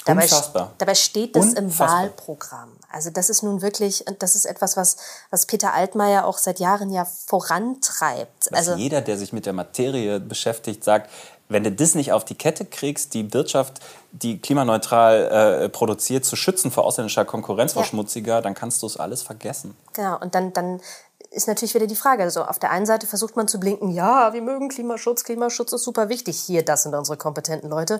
Dabei, 0.05 0.23
Unfassbar. 0.23 0.73
dabei 0.79 0.95
steht 0.95 1.35
das 1.35 1.53
Unfassbar. 1.53 1.63
im 1.63 1.79
Wahlprogramm. 1.79 2.71
Also 2.95 3.09
das 3.09 3.29
ist 3.29 3.43
nun 3.43 3.61
wirklich, 3.61 4.05
das 4.19 4.35
ist 4.35 4.45
etwas, 4.45 4.77
was, 4.77 4.95
was 5.29 5.45
Peter 5.45 5.73
Altmaier 5.73 6.25
auch 6.25 6.37
seit 6.37 6.61
Jahren 6.61 6.89
ja 6.89 7.03
vorantreibt. 7.03 8.47
Was 8.51 8.69
also 8.69 8.75
jeder, 8.75 9.01
der 9.01 9.17
sich 9.17 9.33
mit 9.33 9.45
der 9.45 9.51
Materie 9.51 10.21
beschäftigt, 10.21 10.81
sagt, 10.81 11.11
wenn 11.49 11.65
du 11.65 11.73
das 11.73 11.93
nicht 11.93 12.13
auf 12.13 12.23
die 12.23 12.35
Kette 12.35 12.63
kriegst, 12.63 13.13
die 13.13 13.33
Wirtschaft, 13.33 13.81
die 14.13 14.39
klimaneutral 14.39 15.63
äh, 15.65 15.69
produziert, 15.69 16.23
zu 16.23 16.37
schützen 16.37 16.71
vor 16.71 16.85
ausländischer 16.85 17.25
Konkurrenz, 17.25 17.73
vor 17.73 17.81
ja. 17.81 17.89
schmutziger, 17.89 18.41
dann 18.41 18.53
kannst 18.53 18.81
du 18.81 18.87
es 18.87 18.95
alles 18.95 19.23
vergessen. 19.23 19.75
Genau, 19.91 20.17
und 20.21 20.33
dann, 20.33 20.53
dann 20.53 20.79
ist 21.31 21.49
natürlich 21.49 21.75
wieder 21.75 21.87
die 21.87 21.97
Frage. 21.97 22.23
Also 22.23 22.45
auf 22.45 22.59
der 22.59 22.71
einen 22.71 22.85
Seite 22.85 23.07
versucht 23.07 23.35
man 23.35 23.49
zu 23.49 23.59
blinken, 23.59 23.91
ja, 23.91 24.31
wir 24.31 24.41
mögen 24.41 24.69
Klimaschutz, 24.69 25.25
Klimaschutz 25.25 25.73
ist 25.73 25.83
super 25.83 26.07
wichtig. 26.07 26.39
Hier, 26.39 26.63
das 26.63 26.83
sind 26.83 26.95
unsere 26.95 27.17
kompetenten 27.17 27.69
Leute. 27.69 27.99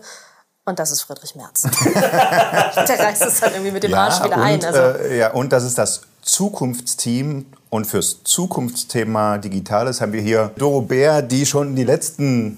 Und 0.68 0.80
das 0.80 0.92
ist 0.92 1.04
Friedrich 1.04 1.36
Merz. 1.36 1.62
der 1.86 3.00
reißt 3.00 3.22
es 3.22 3.40
dann 3.40 3.54
irgendwie 3.54 3.72
mit 3.72 3.84
dem 3.84 3.92
ja, 3.92 4.06
Arsch 4.06 4.24
wieder 4.24 4.38
und, 4.38 4.42
ein. 4.42 4.66
Also. 4.66 4.80
Äh, 5.00 5.20
ja, 5.20 5.32
und 5.32 5.54
das 5.54 5.64
ist 5.64 5.78
das 5.78 6.02
Zukunftsteam. 6.24 7.46
Und 7.70 7.86
fürs 7.86 8.24
Zukunftsthema 8.24 9.38
Digitales 9.38 10.02
haben 10.02 10.14
wir 10.14 10.22
hier 10.22 10.52
Doro 10.58 10.82
Bär, 10.82 11.22
die 11.22 11.46
schon 11.46 11.76
die 11.76 11.84
letzten 11.84 12.58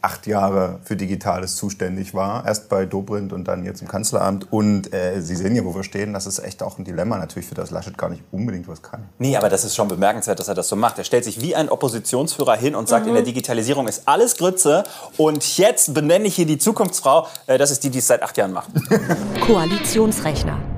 acht 0.00 0.26
Jahre 0.26 0.78
für 0.84 0.96
Digitales 0.96 1.56
zuständig 1.56 2.14
war. 2.14 2.46
Erst 2.46 2.68
bei 2.68 2.86
Dobrindt 2.86 3.32
und 3.32 3.48
dann 3.48 3.64
jetzt 3.64 3.82
im 3.82 3.88
Kanzleramt. 3.88 4.52
Und 4.52 4.92
äh, 4.94 5.20
Sie 5.20 5.34
sehen 5.34 5.56
ja, 5.56 5.64
wo 5.64 5.74
wir 5.74 5.82
stehen. 5.82 6.12
Das 6.12 6.26
ist 6.26 6.38
echt 6.38 6.62
auch 6.62 6.78
ein 6.78 6.84
Dilemma 6.84 7.18
natürlich, 7.18 7.48
für 7.48 7.54
das 7.54 7.70
Laschet 7.70 7.98
gar 7.98 8.08
nicht 8.08 8.22
unbedingt 8.30 8.68
was 8.68 8.82
kann. 8.82 9.08
Nee, 9.18 9.36
aber 9.36 9.48
das 9.48 9.64
ist 9.64 9.74
schon 9.74 9.88
bemerkenswert, 9.88 10.38
dass 10.38 10.48
er 10.48 10.54
das 10.54 10.68
so 10.68 10.76
macht. 10.76 10.98
Er 10.98 11.04
stellt 11.04 11.24
sich 11.24 11.40
wie 11.40 11.56
ein 11.56 11.68
Oppositionsführer 11.68 12.56
hin 12.56 12.74
und 12.74 12.88
sagt, 12.88 13.04
mhm. 13.04 13.10
in 13.10 13.14
der 13.16 13.24
Digitalisierung 13.24 13.88
ist 13.88 14.02
alles 14.06 14.36
Grütze. 14.36 14.84
Und 15.16 15.58
jetzt 15.58 15.94
benenne 15.94 16.26
ich 16.26 16.36
hier 16.36 16.46
die 16.46 16.58
Zukunftsfrau. 16.58 17.26
Äh, 17.46 17.58
das 17.58 17.70
ist 17.70 17.82
die, 17.82 17.90
die 17.90 17.98
es 17.98 18.06
seit 18.06 18.22
acht 18.22 18.36
Jahren 18.36 18.52
macht. 18.52 18.70
Koalitionsrechner. 19.46 20.77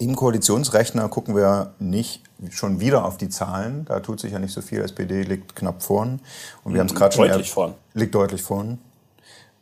Im 0.00 0.16
Koalitionsrechner 0.16 1.10
gucken 1.10 1.36
wir 1.36 1.74
nicht 1.78 2.22
schon 2.48 2.80
wieder 2.80 3.04
auf 3.04 3.18
die 3.18 3.28
Zahlen. 3.28 3.84
Da 3.84 4.00
tut 4.00 4.18
sich 4.18 4.32
ja 4.32 4.38
nicht 4.38 4.54
so 4.54 4.62
viel. 4.62 4.80
SPD 4.80 5.24
liegt 5.24 5.54
knapp 5.54 5.82
vorn. 5.82 6.20
Und 6.64 6.72
wir 6.72 6.80
haben 6.80 6.86
es 6.86 6.94
gerade 6.94 7.14
schon. 7.14 7.28
Deutlich 7.28 7.50
vorn. 7.50 7.74
Liegt 7.92 8.14
deutlich 8.14 8.42
vorn. 8.42 8.78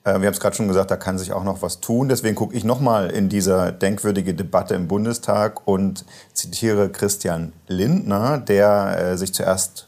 wir 0.04 0.12
haben 0.12 0.24
es 0.24 0.38
gerade 0.38 0.54
schon 0.54 0.68
gesagt, 0.68 0.92
da 0.92 0.96
kann 0.96 1.18
sich 1.18 1.32
auch 1.32 1.42
noch 1.42 1.60
was 1.60 1.80
tun. 1.80 2.08
Deswegen 2.08 2.36
gucke 2.36 2.54
ich 2.54 2.62
nochmal 2.62 3.10
in 3.10 3.28
diese 3.28 3.72
denkwürdige 3.72 4.32
Debatte 4.32 4.76
im 4.76 4.86
Bundestag 4.86 5.66
und 5.66 6.04
zitiere 6.34 6.88
Christian 6.88 7.52
Lindner, 7.66 8.38
der 8.38 9.18
sich 9.18 9.34
zuerst 9.34 9.87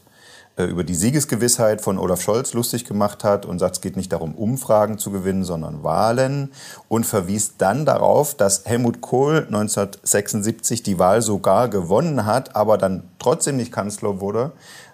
über 0.57 0.83
die 0.83 0.95
Siegesgewissheit 0.95 1.81
von 1.81 1.97
Olaf 1.97 2.21
Scholz 2.21 2.53
lustig 2.53 2.85
gemacht 2.85 3.23
hat 3.23 3.45
und 3.45 3.59
sagt, 3.59 3.75
es 3.75 3.81
geht 3.81 3.95
nicht 3.95 4.11
darum, 4.11 4.35
Umfragen 4.35 4.97
zu 4.97 5.11
gewinnen, 5.11 5.43
sondern 5.43 5.83
Wahlen 5.83 6.51
und 6.87 7.05
verwies 7.05 7.57
dann 7.57 7.85
darauf, 7.85 8.35
dass 8.35 8.65
Helmut 8.65 9.01
Kohl 9.01 9.45
1976 9.47 10.83
die 10.83 10.99
Wahl 10.99 11.21
sogar 11.21 11.69
gewonnen 11.69 12.25
hat, 12.25 12.55
aber 12.55 12.77
dann 12.77 13.03
trotzdem 13.19 13.57
nicht 13.57 13.71
Kanzler 13.71 14.19
wurde, 14.19 14.51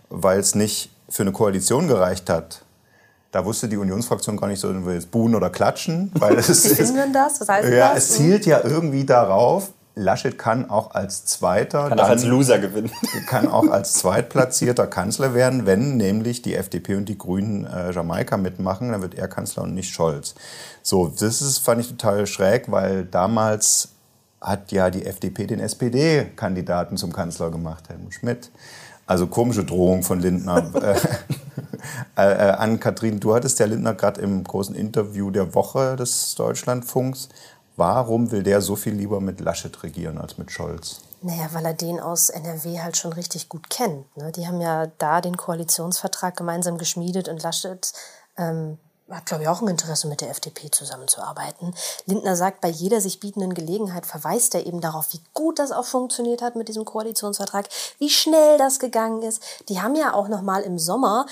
weil 0.09 0.39
es 0.39 0.55
nicht 0.55 0.91
für 1.09 1.23
eine 1.23 1.31
Koalition 1.31 1.87
gereicht 1.87 2.29
hat. 2.29 2.63
Da 3.31 3.43
wusste 3.45 3.67
die 3.67 3.77
Unionsfraktion 3.77 4.37
gar 4.37 4.47
nicht 4.47 4.59
so, 4.59 4.85
will 4.85 4.95
jetzt 4.95 5.11
buhen 5.11 5.35
oder 5.35 5.49
klatschen. 5.49 6.11
Weil 6.15 6.37
es 6.37 6.47
Wie 6.63 6.75
finden 6.75 6.95
denn 6.95 7.13
das? 7.13 7.39
Was 7.41 7.49
heißt 7.49 7.69
ja, 7.69 7.93
das? 7.93 8.09
es 8.09 8.15
zielt 8.15 8.45
ja 8.45 8.61
irgendwie 8.63 9.05
darauf, 9.05 9.71
Laschet 9.97 10.37
kann 10.37 10.69
auch 10.69 10.91
als 10.91 11.25
Zweiter. 11.25 11.89
Kann 11.89 11.99
auch 11.99 12.09
als 12.09 12.23
Loser 12.23 12.59
gewinnen. 12.59 12.91
Kann 13.27 13.47
auch 13.47 13.69
als 13.69 13.93
Zweitplatzierter 13.93 14.87
Kanzler 14.87 15.33
werden, 15.33 15.65
wenn 15.65 15.97
nämlich 15.97 16.41
die 16.41 16.55
FDP 16.55 16.95
und 16.95 17.09
die 17.09 17.17
Grünen 17.17 17.65
äh, 17.65 17.91
Jamaika 17.91 18.37
mitmachen, 18.37 18.91
dann 18.91 19.01
wird 19.01 19.15
er 19.15 19.27
Kanzler 19.27 19.63
und 19.63 19.73
nicht 19.73 19.93
Scholz. 19.93 20.35
So, 20.83 21.07
das 21.07 21.41
ist, 21.41 21.59
fand 21.59 21.81
ich 21.81 21.89
total 21.89 22.27
schräg, 22.27 22.71
weil 22.71 23.05
damals 23.05 23.89
hat 24.39 24.71
ja 24.71 24.89
die 24.89 25.05
FDP 25.05 25.47
den 25.47 25.59
SPD-Kandidaten 25.59 26.95
zum 26.95 27.11
Kanzler 27.11 27.49
gemacht, 27.49 27.89
Helmut 27.89 28.13
Schmidt. 28.13 28.51
Also 29.07 29.27
komische 29.27 29.63
Drohung 29.63 30.03
von 30.03 30.19
Lindner. 30.19 30.71
äh, 32.17 32.21
äh, 32.21 32.51
an 32.51 32.79
Kathrin, 32.79 33.19
du 33.19 33.33
hattest 33.33 33.59
ja 33.59 33.65
Lindner 33.65 33.93
gerade 33.93 34.21
im 34.21 34.43
großen 34.43 34.75
Interview 34.75 35.31
der 35.31 35.55
Woche 35.55 35.95
des 35.95 36.35
Deutschlandfunks 36.35 37.29
Warum 37.77 38.31
will 38.31 38.41
der 38.41 38.61
so 38.61 38.75
viel 38.75 38.93
lieber 38.93 39.21
mit 39.21 39.39
Laschet 39.39 39.83
regieren 39.83 40.17
als 40.17 40.39
mit 40.39 40.51
Scholz? 40.51 41.01
Naja, 41.21 41.47
weil 41.53 41.63
er 41.63 41.75
den 41.75 41.99
aus 41.99 42.29
NRW 42.29 42.79
halt 42.79 42.97
schon 42.97 43.13
richtig 43.13 43.49
gut 43.49 43.69
kennt. 43.69 44.17
Ne? 44.17 44.31
Die 44.31 44.47
haben 44.47 44.59
ja 44.61 44.87
da 44.97 45.21
den 45.21 45.37
Koalitionsvertrag 45.37 46.35
gemeinsam 46.35 46.79
geschmiedet 46.79 47.29
und 47.29 47.41
Laschet 47.43 47.93
ähm, 48.35 48.79
hat, 49.09 49.25
glaube 49.25 49.43
ich, 49.43 49.49
auch 49.49 49.61
ein 49.61 49.67
Interesse, 49.67 50.07
mit 50.07 50.21
der 50.21 50.29
FDP 50.29 50.69
zusammenzuarbeiten. 50.69 51.73
Lindner 52.05 52.35
sagt, 52.35 52.61
bei 52.61 52.67
jeder 52.67 52.99
sich 53.01 53.19
bietenden 53.19 53.53
Gelegenheit 53.53 54.05
verweist 54.05 54.53
er 54.55 54.65
eben 54.65 54.81
darauf, 54.81 55.13
wie 55.13 55.21
gut 55.33 55.59
das 55.59 55.71
auch 55.71 55.85
funktioniert 55.85 56.41
hat 56.41 56.55
mit 56.55 56.67
diesem 56.67 56.85
Koalitionsvertrag, 56.85 57.67
wie 57.99 58.09
schnell 58.09 58.57
das 58.57 58.79
gegangen 58.79 59.21
ist. 59.23 59.41
Die 59.69 59.81
haben 59.81 59.95
ja 59.95 60.13
auch 60.13 60.27
noch 60.27 60.41
mal 60.41 60.61
im 60.61 60.77
Sommer 60.77 61.25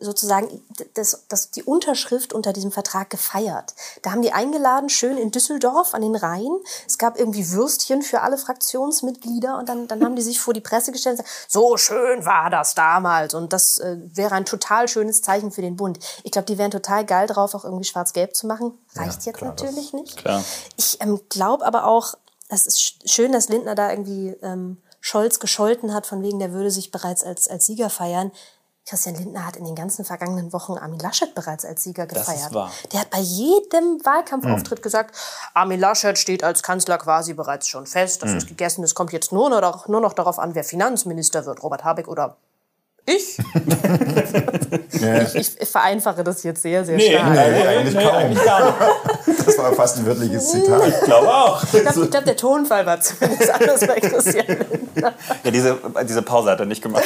sozusagen 0.00 0.62
das, 0.94 1.24
das, 1.28 1.50
die 1.50 1.62
Unterschrift 1.62 2.32
unter 2.32 2.52
diesem 2.52 2.72
Vertrag 2.72 3.10
gefeiert. 3.10 3.74
Da 4.02 4.10
haben 4.10 4.22
die 4.22 4.32
eingeladen, 4.32 4.88
schön 4.88 5.16
in 5.16 5.30
Düsseldorf 5.30 5.94
an 5.94 6.02
den 6.02 6.16
Rhein. 6.16 6.50
Es 6.86 6.98
gab 6.98 7.18
irgendwie 7.18 7.50
Würstchen 7.50 8.02
für 8.02 8.22
alle 8.22 8.38
Fraktionsmitglieder 8.38 9.58
und 9.58 9.68
dann, 9.68 9.86
dann 9.88 10.04
haben 10.04 10.16
die 10.16 10.22
sich 10.22 10.40
vor 10.40 10.54
die 10.54 10.60
Presse 10.60 10.92
gestellt 10.92 11.18
und 11.18 11.24
gesagt, 11.24 11.46
so 11.52 11.76
schön 11.76 12.26
war 12.26 12.50
das 12.50 12.74
damals 12.74 13.34
und 13.34 13.52
das 13.52 13.78
äh, 13.78 13.96
wäre 13.98 14.34
ein 14.34 14.44
total 14.44 14.88
schönes 14.88 15.22
Zeichen 15.22 15.52
für 15.52 15.62
den 15.62 15.76
Bund. 15.76 15.98
Ich 16.22 16.32
glaube, 16.32 16.46
die 16.46 16.58
wären 16.58 16.70
total 16.70 17.03
geil 17.04 17.26
drauf, 17.26 17.54
auch 17.54 17.64
irgendwie 17.64 17.84
schwarz-gelb 17.84 18.34
zu 18.34 18.46
machen. 18.46 18.72
Reicht 18.94 19.24
ja, 19.24 19.32
jetzt 19.32 19.38
klar, 19.38 19.50
natürlich 19.50 19.92
nicht. 19.92 20.16
Klar. 20.16 20.42
Ich 20.76 21.00
ähm, 21.00 21.20
glaube 21.28 21.64
aber 21.64 21.86
auch, 21.86 22.14
es 22.48 22.66
ist 22.66 23.10
schön, 23.10 23.32
dass 23.32 23.48
Lindner 23.48 23.74
da 23.74 23.90
irgendwie 23.90 24.28
ähm, 24.42 24.78
Scholz 25.00 25.38
gescholten 25.38 25.92
hat, 25.92 26.06
von 26.06 26.22
wegen, 26.22 26.38
der 26.38 26.52
würde 26.52 26.70
sich 26.70 26.90
bereits 26.90 27.22
als, 27.24 27.48
als 27.48 27.66
Sieger 27.66 27.90
feiern. 27.90 28.32
Christian 28.86 29.14
Lindner 29.14 29.46
hat 29.46 29.56
in 29.56 29.64
den 29.64 29.74
ganzen 29.74 30.04
vergangenen 30.04 30.52
Wochen 30.52 30.74
Armin 30.74 30.98
Laschet 30.98 31.34
bereits 31.34 31.64
als 31.64 31.82
Sieger 31.82 32.06
gefeiert. 32.06 32.38
Das 32.38 32.46
ist 32.48 32.54
wahr. 32.54 32.70
Der 32.92 33.00
hat 33.00 33.10
bei 33.10 33.18
jedem 33.18 34.04
Wahlkampfauftritt 34.04 34.80
mhm. 34.80 34.82
gesagt, 34.82 35.16
Armin 35.54 35.80
Laschet 35.80 36.18
steht 36.18 36.44
als 36.44 36.62
Kanzler 36.62 36.98
quasi 36.98 37.32
bereits 37.32 37.66
schon 37.66 37.86
fest. 37.86 38.22
Das 38.22 38.32
mhm. 38.32 38.38
ist 38.38 38.48
gegessen. 38.48 38.84
Es 38.84 38.94
kommt 38.94 39.12
jetzt 39.12 39.32
nur 39.32 39.48
noch, 39.48 39.88
nur 39.88 40.00
noch 40.02 40.12
darauf 40.12 40.38
an, 40.38 40.54
wer 40.54 40.64
Finanzminister 40.64 41.46
wird, 41.46 41.62
Robert 41.62 41.82
Habeck 41.82 42.08
oder 42.08 42.36
ich? 43.06 43.38
ich? 45.34 45.60
ich? 45.60 45.68
vereinfache 45.68 46.24
das 46.24 46.42
jetzt 46.42 46.62
sehr, 46.62 46.84
sehr 46.84 46.96
nee, 46.96 47.12
stark. 47.12 47.32
Nee, 47.32 47.50
nee, 47.50 47.66
eigentlich 47.66 47.94
nee, 47.94 48.04
kaum. 48.04 48.74
das 49.44 49.58
war 49.58 49.72
fast 49.74 49.98
ein 49.98 50.06
wörtliches 50.06 50.50
Zitat. 50.50 50.88
Ich 50.88 51.00
glaube 51.02 51.28
auch. 51.28 51.62
Ich 51.64 51.82
glaube, 51.82 52.08
glaub, 52.08 52.24
der 52.24 52.36
Tonfall 52.36 52.86
war 52.86 53.00
zumindest 53.00 53.50
anders 53.50 53.80
bei 53.80 54.00
Christian 54.00 54.46
Ja, 55.44 55.50
diese, 55.50 55.78
diese 56.08 56.22
Pause 56.22 56.50
hat 56.50 56.60
er 56.60 56.66
nicht 56.66 56.82
gemacht. 56.82 57.04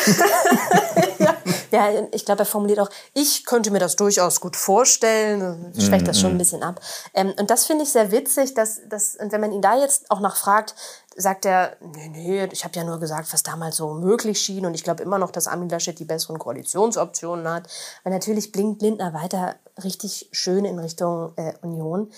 ja, 1.19 1.35
ja, 1.73 1.89
ich 2.13 2.25
glaube, 2.25 2.43
er 2.43 2.47
formuliert 2.47 2.79
auch, 2.79 2.91
ich 3.15 3.45
könnte 3.45 3.71
mir 3.71 3.81
das 3.81 3.97
durchaus 3.97 4.41
gut 4.41 4.57
vorstellen. 4.57 5.73
Schwächt 5.79 6.07
das 6.07 6.21
schon 6.21 6.31
ein 6.31 6.35
mhm. 6.35 6.39
bisschen 6.39 6.63
ab. 6.63 6.81
Ähm, 7.15 7.35
und 7.39 7.51
das 7.51 7.67
finde 7.67 7.85
ich 7.85 7.91
sehr 7.91 8.13
witzig, 8.13 8.55
dass, 8.55 8.81
dass, 8.89 9.17
und 9.17 9.33
wenn 9.33 9.41
man 9.41 9.53
ihn 9.53 9.63
da 9.63 9.77
jetzt 9.77 10.11
auch 10.11 10.21
nachfragt, 10.21 10.75
sagt 11.21 11.45
er, 11.45 11.77
nee, 11.81 12.09
nee, 12.09 12.45
ich 12.53 12.65
habe 12.65 12.75
ja 12.77 12.85
nur 12.85 13.01
gesagt, 13.01 13.33
was 13.33 13.43
damals 13.43 13.77
so 13.77 13.93
möglich 13.93 14.41
schien 14.41 14.65
und 14.65 14.75
ich 14.75 14.85
glaube 14.85 15.03
immer 15.03 15.19
noch, 15.19 15.33
dass 15.33 15.49
Armin 15.49 15.69
Laschet 15.69 15.99
die 15.99 16.05
besseren 16.05 16.39
Koalitionsoptionen 16.39 17.49
hat. 17.49 17.69
Weil 18.05 18.13
natürlich 18.13 18.53
blinkt 18.53 18.83
Lindner 18.83 19.13
weiter 19.13 19.57
richtig 19.83 20.29
schön 20.31 20.65
in 20.65 20.79
Richtung 20.79 21.33
äh, 21.37 21.55
Union. 21.61 22.11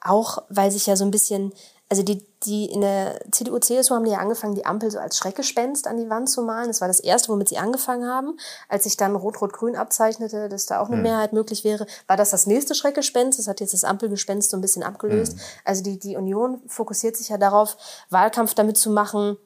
Auch 0.00 0.42
weil 0.48 0.70
sich 0.70 0.86
ja 0.86 0.96
so 0.96 1.04
ein 1.04 1.10
bisschen 1.10 1.52
also 1.90 2.04
die, 2.04 2.24
die 2.44 2.66
in 2.66 2.82
der 2.82 3.18
CDU, 3.32 3.58
CSU 3.58 3.96
haben 3.96 4.04
die 4.04 4.12
ja 4.12 4.18
angefangen, 4.18 4.54
die 4.54 4.64
Ampel 4.64 4.92
so 4.92 5.00
als 5.00 5.18
Schreckgespenst 5.18 5.88
an 5.88 5.96
die 5.96 6.08
Wand 6.08 6.30
zu 6.30 6.42
malen. 6.42 6.68
Das 6.68 6.80
war 6.80 6.86
das 6.86 7.00
erste, 7.00 7.30
womit 7.30 7.48
sie 7.48 7.58
angefangen 7.58 8.08
haben. 8.08 8.38
Als 8.68 8.84
sich 8.84 8.96
dann 8.96 9.16
Rot-Rot-Grün 9.16 9.74
abzeichnete, 9.74 10.48
dass 10.48 10.66
da 10.66 10.80
auch 10.80 10.86
eine 10.86 10.96
mhm. 10.96 11.02
Mehrheit 11.02 11.32
möglich 11.32 11.64
wäre, 11.64 11.86
war 12.06 12.16
das 12.16 12.30
das 12.30 12.46
nächste 12.46 12.76
Schreckgespenst. 12.76 13.40
Das 13.40 13.48
hat 13.48 13.58
jetzt 13.58 13.74
das 13.74 13.82
Ampelgespenst 13.82 14.50
so 14.50 14.56
ein 14.56 14.60
bisschen 14.60 14.84
abgelöst. 14.84 15.34
Mhm. 15.34 15.40
Also 15.64 15.82
die, 15.82 15.98
die 15.98 16.16
Union 16.16 16.62
fokussiert 16.68 17.16
sich 17.16 17.28
ja 17.28 17.38
darauf, 17.38 17.76
Wahlkampf 18.08 18.54
damit 18.54 18.78
zu 18.78 18.90
machen, 18.90 19.36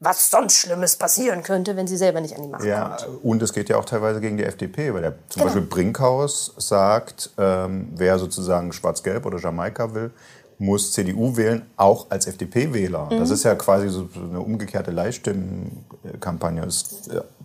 was 0.00 0.30
sonst 0.30 0.56
Schlimmes 0.56 0.96
passieren 0.96 1.42
könnte, 1.42 1.76
wenn 1.76 1.86
sie 1.86 1.96
selber 1.96 2.20
nicht 2.20 2.36
an 2.36 2.42
die 2.42 2.48
Macht 2.48 2.64
ja, 2.64 2.96
kommt. 2.96 3.24
Und 3.24 3.42
es 3.42 3.52
geht 3.52 3.68
ja 3.68 3.78
auch 3.78 3.84
teilweise 3.84 4.20
gegen 4.20 4.36
die 4.36 4.44
FDP, 4.44 4.92
weil 4.92 5.02
der 5.02 5.12
zum 5.28 5.40
genau. 5.40 5.44
Beispiel 5.44 5.62
Brinkhaus 5.62 6.52
sagt, 6.58 7.30
ähm, 7.38 7.88
wer 7.94 8.18
sozusagen 8.18 8.72
Schwarz-Gelb 8.72 9.24
oder 9.24 9.38
Jamaika 9.38 9.94
will, 9.94 10.10
muss 10.58 10.92
CDU 10.92 11.36
wählen, 11.36 11.66
auch 11.76 12.06
als 12.10 12.26
FDP-Wähler. 12.26 13.08
Mhm. 13.10 13.18
Das 13.18 13.30
ist 13.30 13.44
ja 13.44 13.54
quasi 13.54 13.88
so 13.88 14.08
eine 14.14 14.40
umgekehrte 14.40 14.90
Leihstimmenkampagne. 14.90 16.62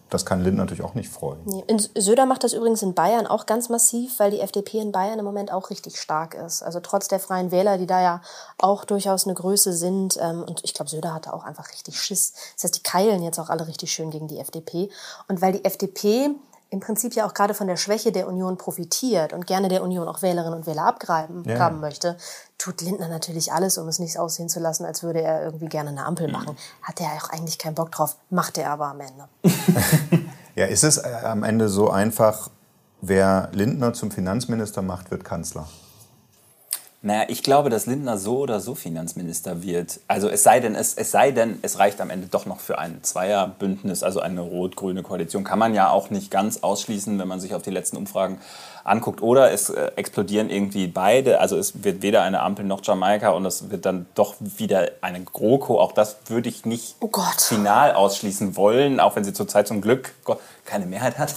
Das, 0.09 0.25
kann 0.25 0.43
Lind 0.43 0.57
natürlich 0.57 0.83
auch 0.83 0.95
nicht 0.95 1.09
freuen. 1.09 1.39
Nee. 1.45 1.63
Söder 1.95 2.25
macht 2.25 2.43
das 2.43 2.53
übrigens 2.53 2.81
in 2.81 2.93
Bayern 2.93 3.27
auch 3.27 3.45
ganz 3.45 3.69
massiv, 3.69 4.19
weil 4.19 4.31
die 4.31 4.39
FDP 4.39 4.79
in 4.79 4.91
Bayern 4.91 5.19
im 5.19 5.25
Moment 5.25 5.51
auch 5.51 5.69
richtig 5.69 5.99
stark 5.99 6.33
ist. 6.33 6.63
Also 6.63 6.79
trotz 6.79 7.07
der 7.07 7.19
Freien 7.19 7.51
Wähler, 7.51 7.77
die 7.77 7.87
da 7.87 8.01
ja 8.01 8.21
auch 8.57 8.85
durchaus 8.85 9.25
eine 9.25 9.35
Größe 9.35 9.73
sind. 9.73 10.17
Ähm, 10.21 10.43
und 10.47 10.63
ich 10.63 10.73
glaube, 10.73 10.89
Söder 10.89 11.13
hatte 11.13 11.33
auch 11.33 11.43
einfach 11.43 11.71
richtig 11.71 11.99
Schiss. 11.99 12.33
Das 12.55 12.65
heißt, 12.65 12.77
die 12.77 12.83
keilen 12.83 13.23
jetzt 13.23 13.39
auch 13.39 13.49
alle 13.49 13.67
richtig 13.67 13.91
schön 13.91 14.09
gegen 14.09 14.27
die 14.27 14.39
FDP. 14.39 14.89
Und 15.27 15.41
weil 15.41 15.53
die 15.53 15.65
FDP 15.65 16.31
im 16.71 16.79
Prinzip 16.79 17.15
ja 17.15 17.25
auch 17.25 17.33
gerade 17.33 17.53
von 17.53 17.67
der 17.67 17.77
Schwäche 17.77 18.11
der 18.11 18.27
Union 18.27 18.57
profitiert 18.57 19.33
und 19.33 19.47
gerne 19.47 19.69
der 19.69 19.81
Union 19.81 20.07
auch 20.07 20.21
Wählerinnen 20.21 20.53
und 20.53 20.67
Wähler 20.67 20.85
abgraben 20.85 21.43
ja. 21.45 21.69
möchte, 21.71 22.15
tut 22.59 22.81
Lindner 22.81 23.07
natürlich 23.07 23.51
alles, 23.51 23.77
um 23.77 23.87
es 23.87 23.97
nicht 23.97 24.19
aussehen 24.19 24.49
zu 24.49 24.59
lassen, 24.59 24.85
als 24.85 25.01
würde 25.01 25.21
er 25.21 25.43
irgendwie 25.43 25.65
gerne 25.65 25.89
eine 25.89 26.05
Ampel 26.05 26.31
machen. 26.31 26.55
Hat 26.83 27.01
er 27.01 27.07
auch 27.07 27.29
eigentlich 27.29 27.57
keinen 27.57 27.75
Bock 27.75 27.91
drauf, 27.91 28.17
macht 28.29 28.57
er 28.57 28.69
aber 28.69 28.87
am 28.87 28.99
Ende. 29.01 29.27
ja, 30.55 30.65
ist 30.65 30.83
es 30.83 30.97
äh, 30.97 31.07
am 31.23 31.43
Ende 31.43 31.69
so 31.69 31.89
einfach, 31.89 32.49
wer 33.01 33.49
Lindner 33.51 33.93
zum 33.93 34.11
Finanzminister 34.11 34.83
macht, 34.83 35.09
wird 35.09 35.23
Kanzler? 35.23 35.67
Naja, 37.01 37.23
ich 37.29 37.43
glaube, 37.43 37.69
dass 37.69 37.85
Lindner 37.85 38.17
so 38.17 38.39
oder 38.39 38.59
so 38.59 38.75
Finanzminister 38.75 39.63
wird. 39.63 40.01
Also 40.09 40.27
es 40.27 40.43
sei 40.43 40.59
denn, 40.59 40.75
es, 40.75 40.95
es 40.95 41.11
sei 41.11 41.31
denn, 41.31 41.57
es 41.61 41.79
reicht 41.79 42.01
am 42.01 42.09
Ende 42.09 42.27
doch 42.27 42.45
noch 42.45 42.59
für 42.59 42.77
ein 42.77 43.01
Zweierbündnis, 43.03 44.03
also 44.03 44.19
eine 44.19 44.41
rot-grüne 44.41 45.01
Koalition. 45.01 45.45
Kann 45.45 45.59
man 45.59 45.73
ja 45.73 45.91
auch 45.91 46.09
nicht 46.09 46.29
ganz 46.29 46.57
ausschließen, 46.57 47.17
wenn 47.17 47.27
man 47.27 47.39
sich 47.39 47.55
auf 47.55 47.61
die 47.61 47.69
letzten 47.69 47.95
Umfragen 47.95 48.39
anguckt. 48.83 49.21
Oder 49.21 49.51
es 49.53 49.69
äh, 49.69 49.91
explodieren 49.95 50.49
irgendwie 50.49 50.87
beide. 50.87 51.39
Also 51.39 51.57
es 51.57 51.85
wird 51.85 52.01
weder 52.01 52.23
eine 52.23 52.41
Ampel 52.41 52.65
noch 52.65 52.81
Jamaika 52.83 53.29
und 53.29 53.45
es 53.45 53.69
wird 53.69 53.85
dann 53.85 54.07
doch 54.15 54.35
wieder 54.39 54.89
eine 54.99 55.21
GroKo. 55.21 55.79
Auch 55.79 55.93
das 55.93 56.17
würde 56.27 56.49
ich 56.49 56.65
nicht 56.65 56.97
oh 56.99 57.09
final 57.37 57.93
ausschließen 57.93 58.57
wollen, 58.57 58.99
auch 58.99 59.15
wenn 59.15 59.23
sie 59.23 59.31
zurzeit 59.31 59.69
zum 59.69 59.79
Glück 59.79 60.13
keine 60.65 60.85
Mehrheit 60.85 61.17
hat. 61.17 61.33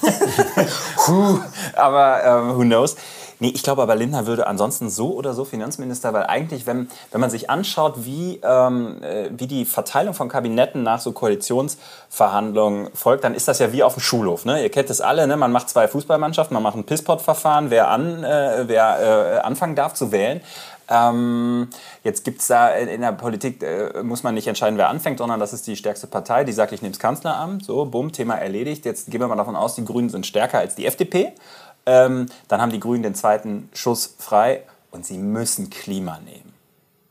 aber 1.77 2.25
ähm, 2.25 2.57
who 2.57 2.63
knows. 2.63 2.97
Nee, 3.43 3.51
ich 3.57 3.65
glaube 3.65 3.83
aber, 3.83 3.97
Lindner 3.97 4.29
würde 4.29 4.47
ansonsten 4.47 4.89
so 4.89 5.15
oder 5.15 5.35
so 5.35 5.45
Finanzminister, 5.45 6.13
weil 6.13 6.27
eigentlich, 6.27 6.65
wenn, 6.65 6.89
wenn 7.11 7.21
man 7.21 7.29
sich 7.29 7.51
anschaut, 7.51 8.05
wie, 8.05 8.39
ähm, 8.41 9.03
äh, 9.03 9.31
wie 9.33 9.49
die 9.49 9.65
Verteilung 9.65 10.15
von 10.15 10.29
Kabinetten 10.29 10.85
nach 10.85 11.01
so 11.01 11.11
Koalitionsverhandlungen 11.11 12.91
folgt, 12.95 13.25
dann 13.25 13.35
ist 13.35 13.49
das 13.49 13.59
ja 13.59 13.73
wie 13.73 13.83
auf 13.83 13.95
dem 13.95 14.01
Schulhof. 14.01 14.45
Ne? 14.45 14.63
Ihr 14.63 14.71
kennt 14.71 14.91
es 14.91 15.01
alle, 15.01 15.27
ne? 15.27 15.37
man 15.37 15.51
macht 15.51 15.69
zwei 15.71 15.89
Fußballmannschaften, 15.89 16.55
man 16.55 16.63
macht 16.63 16.77
ein 16.77 16.85
Pisspot-Verfahren, 16.85 17.71
wer, 17.71 17.89
an, 17.89 18.23
äh, 18.23 18.63
wer 18.69 19.01
äh, 19.01 19.39
anfangen 19.41 19.75
darf 19.75 19.95
zu 19.95 20.13
wählen. 20.13 20.41
Ähm, 20.89 21.69
jetzt 22.05 22.25
gibt 22.25 22.43
es 22.43 22.47
da 22.47 22.69
in 22.71 23.01
der 23.01 23.11
Politik, 23.11 23.61
äh, 23.65 24.05
muss 24.05 24.23
man 24.23 24.35
nicht 24.35 24.47
entscheiden, 24.47 24.79
wer 24.79 24.89
anfängt, 24.89 25.19
sondern 25.19 25.41
das 25.41 25.53
ist 25.53 25.67
die 25.67 25.75
stärkste 25.75 26.07
Partei, 26.07 26.45
die 26.45 26.53
sagt, 26.53 26.71
ich 26.71 26.81
nehme 26.83 26.93
das 26.93 27.01
Kanzleramt. 27.01 27.65
So, 27.65 27.87
bumm, 27.87 28.13
Thema 28.13 28.37
erledigt. 28.37 28.85
Jetzt 28.85 29.11
gehen 29.11 29.21
wir 29.21 29.27
mal 29.27 29.35
davon 29.35 29.57
aus, 29.57 29.75
die 29.75 29.85
Grünen 29.85 30.11
sind 30.11 30.27
stärker 30.27 30.59
als 30.59 30.77
die 30.77 30.87
FDP. 30.87 31.33
Ähm, 31.87 32.27
dann 32.49 32.61
haben 32.61 32.71
die 32.73 32.81
Grünen 32.81 33.03
den 33.03 33.15
zweiten 33.15 33.69
Schuss 33.75 34.15
frei 34.19 34.63
und 34.91 35.05
sie 35.07 35.19
müssen 35.19 35.71
Klima 35.71 36.19
nehmen. 36.25 36.53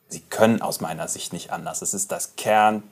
Sie 0.08 0.22
können 0.22 0.62
aus 0.62 0.82
meiner 0.82 1.08
Sicht 1.08 1.34
nicht 1.34 1.51
anders. 1.51 1.82
Es 1.82 1.94
ist 1.94 2.12
das 2.12 2.36
Kern, 2.36 2.84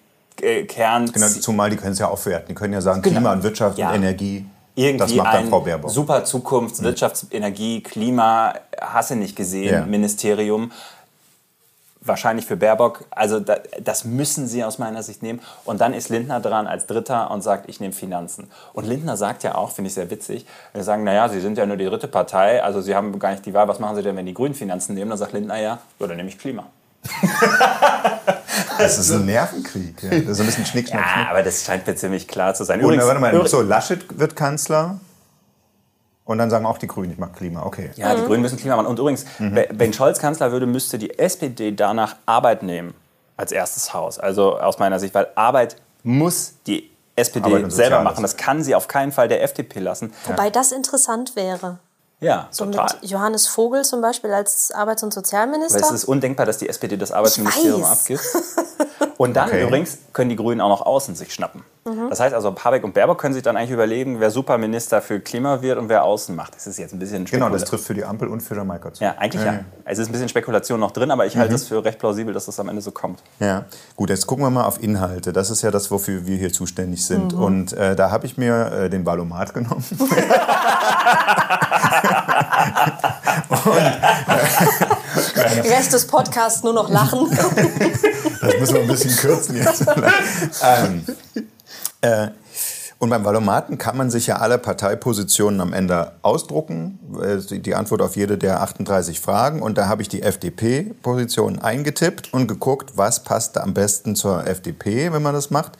äh, 0.41 0.63
Kern 0.65 1.11
Genau, 1.11 1.27
zumal 1.27 1.69
die 1.69 1.75
können 1.77 1.93
es 1.93 1.99
ja 1.99 2.07
aufwerten. 2.07 2.47
Die 2.49 2.53
können 2.55 2.73
ja 2.73 2.81
sagen, 2.81 3.01
Genau. 3.01 3.15
Klima 3.15 3.33
und 3.33 3.43
Wirtschaft 3.43 3.77
Ja. 3.77 3.89
und 3.89 3.95
Energie. 3.95 4.45
irgendwie 4.75 4.97
das 4.99 5.13
macht 5.15 5.33
dann 5.33 5.49
Frau 5.49 5.59
Baerbock. 5.61 5.91
super 5.91 6.23
Zukunfts-, 6.23 6.81
Wirtschafts-, 6.81 7.25
Energie-, 7.31 7.81
Klima, 7.83 8.53
hasse 8.79 9.15
nicht 9.17 9.35
gesehen, 9.35 9.73
Ja. 9.73 9.85
Ministerium. 9.85 10.71
Wahrscheinlich 12.01 12.45
für 12.45 12.55
Baerbock. 12.55 13.03
Also 13.11 13.39
da, 13.41 13.57
das 13.83 14.05
müssen 14.05 14.47
sie 14.47 14.63
aus 14.63 14.77
meiner 14.77 15.03
Sicht 15.03 15.21
nehmen. 15.21 15.41
Und 15.65 15.81
dann 15.81 15.93
ist 15.93 16.07
Lindner 16.09 16.39
dran 16.39 16.65
als 16.65 16.85
Dritter 16.87 17.29
und 17.29 17.41
sagt, 17.41 17.67
ich 17.67 17.81
nehme 17.81 17.93
Finanzen. 17.93 18.49
Und 18.73 18.87
Lindner 18.87 19.17
sagt 19.17 19.43
ja 19.43 19.55
auch, 19.55 19.71
finde 19.71 19.89
ich 19.89 19.95
sehr 19.95 20.09
witzig, 20.09 20.45
wir 20.73 20.83
sagen, 20.83 21.03
naja, 21.03 21.27
Sie 21.27 21.41
sind 21.41 21.57
ja 21.57 21.65
nur 21.65 21.75
die 21.75 21.85
dritte 21.85 22.07
Partei, 22.07 22.63
also 22.63 22.79
Sie 22.79 22.95
haben 22.95 23.19
gar 23.19 23.31
nicht 23.31 23.45
die 23.45 23.53
Wahl, 23.53 23.67
was 23.67 23.79
machen 23.79 23.97
Sie 23.97 24.01
denn, 24.03 24.15
wenn 24.15 24.25
die 24.25 24.33
Grünen 24.33 24.55
Finanzen 24.55 24.93
nehmen? 24.95 25.09
Dann 25.09 25.19
sagt 25.19 25.33
Lindner 25.33 25.57
ja, 25.57 25.79
ja, 25.99 26.07
dann 26.07 26.15
nehme 26.15 26.29
ich 26.29 26.37
Klima. 26.39 26.63
Das 28.77 28.97
ist 28.97 29.11
ein 29.11 29.25
Nervenkrieg. 29.25 30.01
Ja. 30.03 30.09
Das 30.09 30.29
ist 30.29 30.39
ein 30.39 30.45
bisschen 30.45 30.65
Schnick, 30.65 30.87
Schnack, 30.87 31.01
Ja, 31.05 31.13
Schnuck. 31.13 31.29
aber 31.31 31.43
das 31.43 31.63
scheint 31.65 31.85
mir 31.85 31.95
ziemlich 31.95 32.27
klar 32.29 32.53
zu 32.53 32.63
sein. 32.63 32.83
Und, 32.83 32.97
warte 32.97 33.19
mal, 33.19 33.31
übrigens- 33.33 33.51
so, 33.51 33.61
Laschet 33.61 34.17
wird 34.17 34.35
Kanzler. 34.37 34.99
Und 36.29 36.37
dann 36.37 36.51
sagen 36.51 36.67
auch 36.67 36.77
die 36.77 36.85
Grünen, 36.85 37.11
ich 37.11 37.17
mag 37.17 37.35
Klima. 37.35 37.63
Okay. 37.65 37.89
Ja, 37.95 38.13
die 38.13 38.21
Grünen 38.21 38.43
müssen 38.43 38.59
Klima 38.59 38.75
machen. 38.75 38.85
Und 38.85 38.99
übrigens, 38.99 39.25
Mhm. 39.39 39.61
wenn 39.71 39.93
Scholz 39.93 40.19
Kanzler 40.19 40.51
würde, 40.51 40.67
müsste 40.67 40.99
die 40.99 41.17
SPD 41.17 41.71
danach 41.71 42.17
Arbeit 42.27 42.61
nehmen 42.61 42.93
als 43.35 43.51
erstes 43.51 43.95
Haus. 43.95 44.19
Also 44.19 44.59
aus 44.59 44.77
meiner 44.77 44.99
Sicht, 44.99 45.15
weil 45.15 45.27
Arbeit 45.33 45.77
muss 46.03 46.53
die 46.67 46.91
SPD 47.15 47.67
selber 47.71 48.01
machen. 48.03 48.21
Das 48.21 48.37
kann 48.37 48.63
sie 48.63 48.75
auf 48.75 48.87
keinen 48.87 49.11
Fall 49.11 49.27
der 49.27 49.41
FDP 49.41 49.79
lassen. 49.79 50.13
Wobei 50.27 50.51
das 50.51 50.71
interessant 50.71 51.35
wäre. 51.35 51.79
Ja, 52.19 52.47
So 52.51 52.65
total. 52.65 52.89
mit 53.01 53.09
Johannes 53.09 53.47
Vogel 53.47 53.83
zum 53.83 54.01
Beispiel 54.01 54.31
als 54.31 54.71
Arbeits- 54.71 55.01
und 55.01 55.11
Sozialminister. 55.11 55.79
Weil 55.81 55.87
es 55.87 55.91
ist 55.91 56.05
undenkbar, 56.05 56.45
dass 56.45 56.59
die 56.59 56.69
SPD 56.69 56.95
das 56.95 57.11
Arbeitsministerium 57.11 57.83
abgibt. 57.85 58.21
Und 59.19 59.33
dann 59.33 59.49
Okay. 59.49 59.63
übrigens 59.63 59.97
können 60.13 60.29
die 60.29 60.37
Grünen 60.37 60.61
auch 60.61 60.69
noch 60.69 60.85
außen 60.85 61.13
sich 61.13 61.33
schnappen. 61.33 61.61
Das 62.09 62.21
heißt 62.21 62.33
also, 62.33 62.55
Habeck 62.55 62.85
und 62.85 62.93
Baerbock 62.93 63.17
können 63.17 63.33
sich 63.33 63.43
dann 63.43 63.57
eigentlich 63.57 63.71
überlegen, 63.71 64.21
wer 64.21 64.31
Superminister 64.31 65.01
für 65.01 65.19
Klima 65.19 65.61
wird 65.61 65.77
und 65.77 65.89
wer 65.89 66.03
außen 66.03 66.33
macht. 66.35 66.55
Das 66.55 66.67
ist 66.67 66.77
jetzt 66.77 66.93
ein 66.93 66.99
bisschen 66.99 67.25
Genau, 67.25 67.49
das 67.49 67.65
trifft 67.65 67.83
für 67.83 67.93
die 67.93 68.05
Ampel 68.05 68.29
und 68.29 68.41
für 68.41 68.55
Jamaika 68.55 68.93
zu. 68.93 69.03
Ja, 69.03 69.15
eigentlich 69.17 69.43
ja. 69.43 69.61
Es 69.83 69.97
ist 69.97 70.07
ein 70.07 70.11
bisschen 70.13 70.29
Spekulation 70.29 70.79
noch 70.79 70.91
drin, 70.91 71.11
aber 71.11 71.25
ich 71.25 71.35
halte 71.35 71.55
es 71.55 71.67
für 71.67 71.83
recht 71.83 71.99
plausibel, 71.99 72.33
dass 72.33 72.45
das 72.45 72.59
am 72.61 72.69
Ende 72.69 72.81
so 72.81 72.91
kommt. 72.91 73.21
Ja, 73.39 73.65
gut, 73.97 74.09
jetzt 74.09 74.25
gucken 74.25 74.45
wir 74.45 74.51
mal 74.51 74.63
auf 74.65 74.81
Inhalte. 74.81 75.33
Das 75.33 75.49
ist 75.49 75.63
ja 75.63 75.71
das, 75.71 75.91
wofür 75.91 76.25
wir 76.25 76.37
hier 76.37 76.53
zuständig 76.53 77.05
sind. 77.05 77.33
Mhm. 77.33 77.41
Und 77.41 77.73
äh, 77.73 77.95
da 77.97 78.11
habe 78.11 78.25
ich 78.25 78.37
mir 78.37 78.71
äh, 78.71 78.89
den 78.89 79.05
Valomat 79.05 79.53
genommen. 79.53 79.83
Rest 85.57 85.93
des 85.93 86.07
Podcasts 86.07 86.63
nur 86.63 86.73
noch 86.73 86.89
lachen. 86.89 87.27
Das 88.41 88.57
müssen 88.57 88.73
wir 88.75 88.81
ein 88.83 88.87
bisschen 88.87 89.15
kürzen 89.17 89.55
jetzt. 89.57 89.85
ähm, 90.63 91.05
äh, 92.01 92.27
und 92.97 93.09
beim 93.09 93.25
Valomaten 93.25 93.77
kann 93.77 93.97
man 93.97 94.09
sich 94.09 94.27
ja 94.27 94.37
alle 94.37 94.57
Parteipositionen 94.57 95.59
am 95.59 95.73
Ende 95.73 96.13
ausdrucken. 96.21 96.99
Äh, 97.21 97.57
die- 97.59 97.75
Antwort 97.75 98.01
auf 98.01 98.15
jede 98.15 98.37
der 98.37 98.61
38 98.61 99.19
Fragen. 99.19 99.61
Und 99.61 99.77
da 99.77 99.87
habe 99.89 100.01
ich 100.01 100.07
die 100.07 100.21
FDP-Position 100.21 101.59
eingetippt 101.59 102.33
und 102.33 102.47
geguckt, 102.47 102.93
was 102.95 103.23
passt 103.25 103.57
am 103.57 103.73
besten 103.73 104.15
zur 104.15 104.47
FDP, 104.47 105.11
wenn 105.11 105.21
man 105.21 105.33
das 105.33 105.49
macht. 105.49 105.73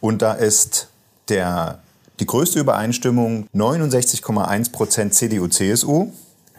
Und 0.00 0.20
da 0.22 0.32
ist 0.32 0.88
der, 1.28 1.78
die 2.18 2.26
größte 2.26 2.58
Übereinstimmung 2.58 3.46
69,1 3.54 4.72
Prozent 4.72 5.14
CDU-CSU. 5.14 6.08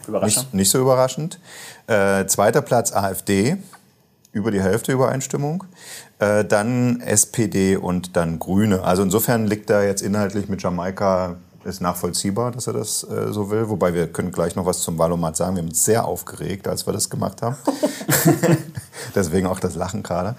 Überraschend. 0.06 0.44
Nicht, 0.44 0.54
nicht 0.54 0.70
so 0.70 0.80
überraschend. 0.80 1.38
Äh, 1.86 2.26
zweiter 2.26 2.62
Platz 2.62 2.92
AfD, 2.92 3.56
über 4.32 4.50
die 4.50 4.62
Hälfte 4.62 4.92
Übereinstimmung. 4.92 5.64
Äh, 6.18 6.44
dann 6.44 7.00
SPD 7.00 7.76
und 7.76 8.16
dann 8.16 8.38
Grüne. 8.38 8.82
Also 8.82 9.02
insofern 9.02 9.46
liegt 9.46 9.70
da 9.70 9.82
jetzt 9.82 10.02
inhaltlich 10.02 10.48
mit 10.48 10.62
Jamaika, 10.62 11.36
ist 11.64 11.80
nachvollziehbar, 11.80 12.50
dass 12.50 12.66
er 12.66 12.72
das 12.72 13.04
äh, 13.04 13.32
so 13.32 13.50
will. 13.50 13.68
Wobei 13.68 13.94
wir 13.94 14.08
können 14.08 14.32
gleich 14.32 14.56
noch 14.56 14.66
was 14.66 14.80
zum 14.80 14.98
Valomat 14.98 15.36
sagen. 15.36 15.56
Wir 15.56 15.62
haben 15.62 15.68
uns 15.68 15.84
sehr 15.84 16.04
aufgeregt, 16.04 16.66
als 16.66 16.86
wir 16.86 16.92
das 16.92 17.08
gemacht 17.08 17.42
haben. 17.42 17.56
Deswegen 19.14 19.46
auch 19.46 19.60
das 19.60 19.74
Lachen 19.74 20.02
gerade. 20.02 20.36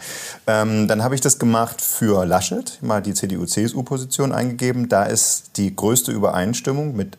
Ähm, 0.48 0.88
dann 0.88 1.04
habe 1.04 1.16
ich 1.16 1.22
das 1.22 1.40
gemacht 1.40 1.82
für 1.82 2.26
Laschet, 2.26 2.80
mal 2.82 3.02
die 3.02 3.14
CDU-CSU-Position 3.14 4.32
eingegeben. 4.32 4.90
Da 4.90 5.04
ist 5.04 5.58
die 5.58 5.76
größte 5.76 6.12
Übereinstimmung 6.12 6.96
mit 6.96 7.18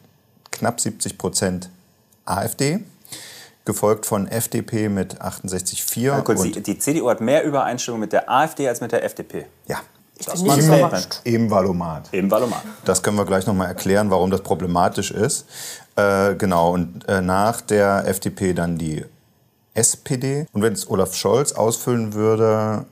knapp 0.50 0.80
70 0.80 1.18
Prozent 1.18 1.70
AfD, 2.24 2.80
gefolgt 3.64 4.06
von 4.06 4.26
FDP 4.28 4.88
mit 4.88 5.20
68,4. 5.20 6.22
Kurz, 6.22 6.42
die, 6.42 6.60
die 6.62 6.78
CDU 6.78 7.08
hat 7.08 7.20
mehr 7.20 7.44
Übereinstimmung 7.44 8.00
mit 8.00 8.12
der 8.12 8.30
AfD 8.30 8.68
als 8.68 8.80
mit 8.80 8.92
der 8.92 9.04
FDP. 9.04 9.46
ja, 9.66 9.80
Ich 10.18 10.26
Das 10.26 10.42
überrascht. 10.42 11.20
im 11.24 11.50
Valomat. 11.50 12.08
Im 12.12 12.30
Valomat. 12.30 12.62
Das 12.84 13.02
können 13.02 13.16
wir 13.16 13.24
gleich 13.24 13.46
noch 13.46 13.54
mal 13.54 13.66
erklären, 13.66 14.10
warum 14.10 14.30
das 14.30 14.42
problematisch 14.42 15.10
ist. 15.10 15.46
Äh, 15.96 16.34
genau, 16.34 16.72
und 16.72 17.08
äh, 17.08 17.20
nach 17.20 17.60
der 17.60 18.06
FDP 18.06 18.52
dann 18.52 18.78
die 18.78 19.04
SPD. 19.74 20.46
Und 20.52 20.62
wenn 20.62 20.72
es 20.72 20.88
Olaf 20.88 21.14
Scholz 21.14 21.52
ausfüllen 21.52 22.12
würde, 22.14 22.86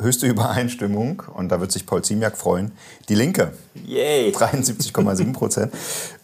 höchste 0.00 0.26
Übereinstimmung, 0.26 1.22
und 1.34 1.50
da 1.50 1.60
wird 1.60 1.72
sich 1.72 1.86
Paul 1.86 2.02
Ziemiak 2.02 2.36
freuen, 2.36 2.72
die 3.08 3.14
Linke. 3.14 3.52
Yay. 3.86 4.32
73,7 4.32 5.32
Prozent, 5.32 5.72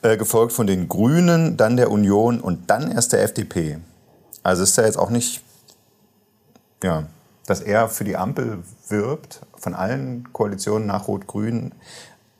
äh, 0.03 0.17
gefolgt 0.17 0.53
von 0.53 0.67
den 0.67 0.89
Grünen, 0.89 1.57
dann 1.57 1.77
der 1.77 1.91
Union 1.91 2.41
und 2.41 2.71
dann 2.71 2.91
erst 2.91 3.12
der 3.12 3.23
FDP. 3.23 3.79
Also 4.43 4.62
ist 4.62 4.77
ja 4.77 4.85
jetzt 4.85 4.99
auch 4.99 5.11
nicht, 5.11 5.43
ja, 6.83 7.07
dass 7.47 7.61
er 7.61 7.89
für 7.89 8.05
die 8.05 8.17
Ampel 8.17 8.59
wirbt, 8.89 9.41
von 9.59 9.75
allen 9.75 10.33
Koalitionen 10.33 10.87
nach 10.87 11.09
Rot-Grün, 11.09 11.73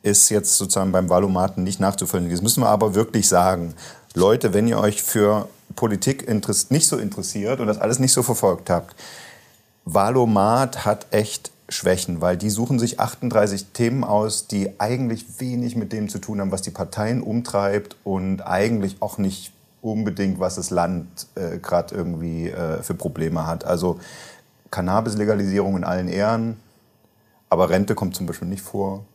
ist 0.03 0.29
jetzt 0.29 0.57
sozusagen 0.57 0.91
beim 0.91 1.09
Valomaten 1.09 1.63
nicht 1.63 1.79
nachzuvollziehen. 1.79 2.31
Das 2.31 2.41
müssen 2.41 2.61
wir 2.61 2.69
aber 2.69 2.95
wirklich 2.95 3.27
sagen. 3.27 3.73
Leute, 4.13 4.53
wenn 4.53 4.67
ihr 4.67 4.79
euch 4.79 5.03
für 5.03 5.49
Politik 5.75 6.27
nicht 6.71 6.87
so 6.87 6.97
interessiert 6.97 7.59
und 7.59 7.67
das 7.67 7.77
alles 7.77 7.99
nicht 7.99 8.13
so 8.13 8.23
verfolgt 8.23 8.69
habt, 8.69 8.95
Valomat 9.93 10.85
hat 10.85 11.07
echt 11.11 11.51
Schwächen, 11.69 12.19
weil 12.19 12.35
die 12.35 12.49
suchen 12.49 12.77
sich 12.77 12.99
38 12.99 13.67
Themen 13.67 14.03
aus, 14.03 14.47
die 14.47 14.79
eigentlich 14.79 15.39
wenig 15.39 15.77
mit 15.77 15.93
dem 15.93 16.09
zu 16.09 16.19
tun 16.19 16.41
haben, 16.41 16.51
was 16.51 16.61
die 16.61 16.71
Parteien 16.71 17.21
umtreibt 17.21 17.95
und 18.03 18.41
eigentlich 18.41 18.97
auch 18.99 19.17
nicht 19.17 19.53
unbedingt, 19.81 20.41
was 20.41 20.55
das 20.55 20.71
Land 20.71 21.07
äh, 21.35 21.57
gerade 21.59 21.95
irgendwie 21.95 22.49
äh, 22.49 22.83
für 22.83 22.95
Probleme 22.95 23.47
hat. 23.47 23.63
Also 23.63 23.97
Cannabis-Legalisierung 24.71 25.77
in 25.77 25.83
allen 25.85 26.09
Ehren, 26.09 26.59
aber 27.49 27.69
Rente 27.69 27.95
kommt 27.95 28.15
zum 28.15 28.25
Beispiel 28.25 28.49
nicht 28.49 28.63
vor. 28.63 29.05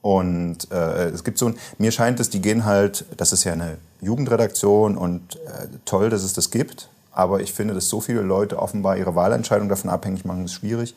Und 0.00 0.70
äh, 0.72 1.10
es 1.10 1.24
gibt 1.24 1.36
so 1.36 1.48
ein, 1.48 1.58
mir 1.76 1.92
scheint 1.92 2.20
es, 2.20 2.30
die 2.30 2.40
gehen 2.40 2.64
halt, 2.64 3.04
das 3.18 3.32
ist 3.32 3.44
ja 3.44 3.52
eine 3.52 3.76
Jugendredaktion 4.00 4.96
und 4.96 5.36
äh, 5.36 5.68
toll, 5.84 6.08
dass 6.08 6.22
es 6.22 6.32
das 6.32 6.50
gibt. 6.50 6.88
Aber 7.12 7.40
ich 7.40 7.52
finde, 7.52 7.74
dass 7.74 7.88
so 7.88 8.00
viele 8.00 8.22
Leute 8.22 8.58
offenbar 8.58 8.96
ihre 8.96 9.14
Wahlentscheidung 9.14 9.68
davon 9.68 9.90
abhängig 9.90 10.24
machen, 10.24 10.44
ist 10.44 10.52
schwierig. 10.52 10.94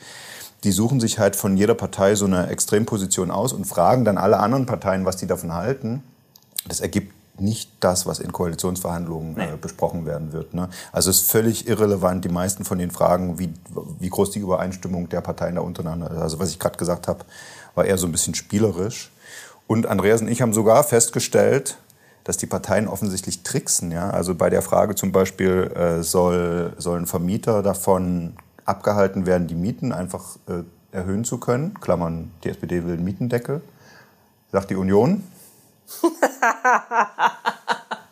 Die 0.64 0.72
suchen 0.72 1.00
sich 1.00 1.20
halt 1.20 1.36
von 1.36 1.58
jeder 1.58 1.76
Partei 1.76 2.16
so 2.16 2.26
eine 2.26 2.48
Extremposition 2.48 3.30
aus 3.30 3.54
und 3.54 3.66
fragen 3.66 4.06
dann 4.06 4.18
alle 4.18 4.40
anderen 4.40 4.66
Parteien, 4.66 5.06
was 5.06 5.18
die 5.18 5.28
davon 5.28 5.54
halten. 5.54 6.04
Das 6.68 6.80
ergibt 6.80 7.14
nicht 7.40 7.70
das, 7.82 8.06
was 8.06 8.20
in 8.20 8.32
Koalitionsverhandlungen 8.32 9.38
äh, 9.38 9.58
besprochen 9.60 10.06
werden 10.06 10.32
wird. 10.32 10.54
Ne? 10.54 10.70
Also 10.92 11.10
es 11.10 11.22
ist 11.22 11.32
völlig 11.32 11.68
irrelevant, 11.68 12.24
die 12.24 12.30
meisten 12.30 12.64
von 12.64 12.78
den 12.78 12.92
Fragen, 12.92 13.40
wie, 13.40 13.54
wie 14.00 14.10
groß 14.10 14.32
die 14.32 14.40
Übereinstimmung 14.40 15.10
der 15.10 15.22
Parteien 15.22 15.56
da 15.56 15.62
untereinander 15.62 16.12
ist. 16.12 16.18
Also 16.18 16.40
was 16.40 16.50
ich 16.50 16.60
gerade 16.60 16.78
gesagt 16.78 17.08
habe, 17.08 17.26
war 17.76 17.86
eher 17.86 17.98
so 17.98 18.08
ein 18.08 18.12
bisschen 18.12 18.36
spielerisch. 18.36 19.12
Und 19.68 19.88
Andreas 19.88 20.22
und 20.22 20.28
ich 20.28 20.42
haben 20.42 20.54
sogar 20.54 20.84
festgestellt, 20.84 21.78
dass 22.26 22.38
die 22.38 22.48
Parteien 22.48 22.88
offensichtlich 22.90 23.44
tricksen. 23.44 23.92
Ja? 23.92 24.10
Also 24.10 24.36
bei 24.36 24.50
der 24.50 24.62
Frage 24.62 24.96
zum 24.96 25.14
Beispiel, 25.14 25.72
äh, 25.76 26.04
soll, 26.04 26.74
sollen 26.78 27.06
Vermieter 27.06 27.64
davon 27.64 28.36
abgehalten 28.66 29.26
werden, 29.26 29.48
die 29.48 29.56
Mieten 29.56 29.94
einfach 29.94 30.36
äh, 30.48 30.64
erhöhen 30.92 31.24
zu 31.24 31.38
können? 31.38 31.76
Klammern, 31.80 32.32
die 32.44 32.50
SPD 32.50 32.84
will 32.84 32.96
einen 32.96 33.04
Mietendeckel. 33.04 33.62
Sagt 34.52 34.72
die 34.72 34.76
Union. 34.76 35.24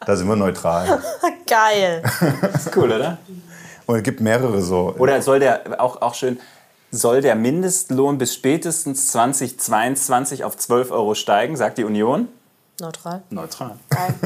da 0.05 0.15
sind 0.15 0.27
wir 0.27 0.35
neutral. 0.35 1.01
Geil. 1.47 2.03
Ist 2.53 2.75
cool, 2.77 2.91
oder? 2.91 3.17
Und 3.87 3.97
es 3.97 4.03
gibt 4.03 4.21
mehrere 4.21 4.61
so. 4.61 4.93
Oder 4.99 5.23
soll 5.23 5.39
der, 5.39 5.81
auch, 5.81 6.03
auch 6.03 6.13
schön, 6.13 6.39
soll 6.91 7.21
der 7.21 7.33
Mindestlohn 7.35 8.19
bis 8.19 8.35
spätestens 8.35 9.07
2022 9.07 10.43
auf 10.43 10.55
12 10.55 10.91
Euro 10.91 11.15
steigen, 11.15 11.57
sagt 11.57 11.79
die 11.79 11.83
Union? 11.83 12.27
Neutral. 12.79 13.21
Neutral. 13.29 13.77
Geil. 13.89 14.15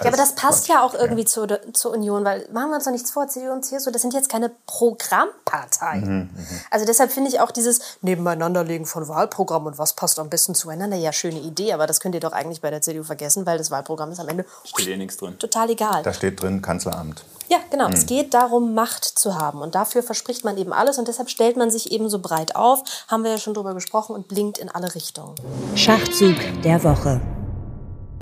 ja, 0.00 0.06
aber 0.06 0.16
das 0.16 0.34
passt 0.34 0.66
ja 0.66 0.82
auch 0.82 0.94
irgendwie 0.94 1.24
zur, 1.24 1.46
zur 1.72 1.92
Union, 1.92 2.24
weil 2.24 2.48
machen 2.52 2.70
wir 2.70 2.76
uns 2.76 2.84
doch 2.84 2.90
nichts 2.90 3.12
vor, 3.12 3.28
CDU 3.28 3.52
und 3.52 3.64
CSU, 3.64 3.90
das 3.92 4.02
sind 4.02 4.12
jetzt 4.12 4.28
keine 4.28 4.50
Programmparteien. 4.66 6.30
Also 6.70 6.84
deshalb 6.84 7.12
finde 7.12 7.30
ich 7.30 7.40
auch 7.40 7.52
dieses 7.52 7.80
Nebeneinanderlegen 8.02 8.86
von 8.86 9.06
Wahlprogramm 9.06 9.66
und 9.66 9.78
was 9.78 9.92
passt 9.92 10.18
am 10.18 10.28
besten 10.28 10.54
zueinander, 10.56 10.96
ja, 10.96 11.12
schöne 11.12 11.38
Idee, 11.38 11.72
aber 11.72 11.86
das 11.86 12.00
könnt 12.00 12.14
ihr 12.16 12.20
doch 12.20 12.32
eigentlich 12.32 12.60
bei 12.60 12.70
der 12.70 12.82
CDU 12.82 13.04
vergessen, 13.04 13.46
weil 13.46 13.56
das 13.56 13.70
Wahlprogramm 13.70 14.10
ist 14.10 14.18
am 14.18 14.28
Ende 14.28 14.44
Steht 14.64 14.88
eh 14.88 14.96
nichts 14.96 15.16
drin. 15.16 15.38
total 15.38 15.70
egal. 15.70 16.02
Da 16.02 16.12
steht 16.12 16.42
drin 16.42 16.62
Kanzleramt. 16.62 17.24
Ja, 17.48 17.58
genau. 17.70 17.88
Es 17.88 18.06
geht 18.06 18.34
darum, 18.34 18.74
Macht 18.74 19.04
zu 19.04 19.38
haben. 19.38 19.60
Und 19.62 19.76
dafür 19.76 20.02
verspricht 20.02 20.44
man 20.44 20.58
eben 20.58 20.72
alles. 20.72 20.98
Und 20.98 21.06
deshalb 21.06 21.30
stellt 21.30 21.56
man 21.56 21.70
sich 21.70 21.92
eben 21.92 22.08
so 22.08 22.18
breit 22.18 22.56
auf. 22.56 22.82
Haben 23.06 23.22
wir 23.22 23.30
ja 23.30 23.38
schon 23.38 23.54
drüber 23.54 23.72
gesprochen 23.72 24.16
und 24.16 24.26
blinkt 24.26 24.58
in 24.58 24.68
alle 24.68 24.92
Richtungen. 24.96 25.36
Schachzug 25.76 26.34
der 26.64 26.82
Woche. 26.82 27.20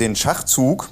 Den 0.01 0.17
Schachzug 0.17 0.89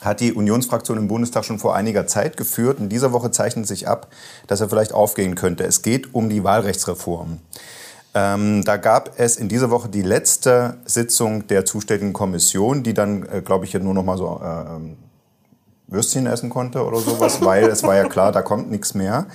hat 0.00 0.20
die 0.20 0.32
Unionsfraktion 0.32 0.98
im 0.98 1.08
Bundestag 1.08 1.44
schon 1.44 1.58
vor 1.58 1.74
einiger 1.74 2.06
Zeit 2.06 2.36
geführt. 2.36 2.78
In 2.78 2.88
dieser 2.88 3.12
Woche 3.12 3.32
zeichnet 3.32 3.66
sich 3.66 3.88
ab, 3.88 4.08
dass 4.46 4.60
er 4.60 4.68
vielleicht 4.68 4.92
aufgehen 4.92 5.34
könnte. 5.34 5.64
Es 5.64 5.82
geht 5.82 6.14
um 6.14 6.28
die 6.28 6.44
Wahlrechtsreform. 6.44 7.38
Ähm, 8.14 8.64
da 8.64 8.76
gab 8.76 9.18
es 9.18 9.36
in 9.36 9.48
dieser 9.48 9.70
Woche 9.70 9.88
die 9.88 10.02
letzte 10.02 10.78
Sitzung 10.84 11.48
der 11.48 11.64
zuständigen 11.64 12.12
Kommission, 12.12 12.82
die 12.82 12.94
dann, 12.94 13.28
äh, 13.28 13.42
glaube 13.42 13.64
ich, 13.64 13.74
nur 13.74 13.94
noch 13.94 14.04
mal 14.04 14.16
so 14.16 14.40
äh, 14.42 15.92
Würstchen 15.92 16.26
essen 16.26 16.50
konnte 16.50 16.84
oder 16.84 17.00
sowas, 17.00 17.40
weil 17.44 17.64
es 17.64 17.82
war 17.82 17.96
ja 17.96 18.08
klar, 18.08 18.30
da 18.30 18.42
kommt 18.42 18.70
nichts 18.70 18.94
mehr. 18.94 19.26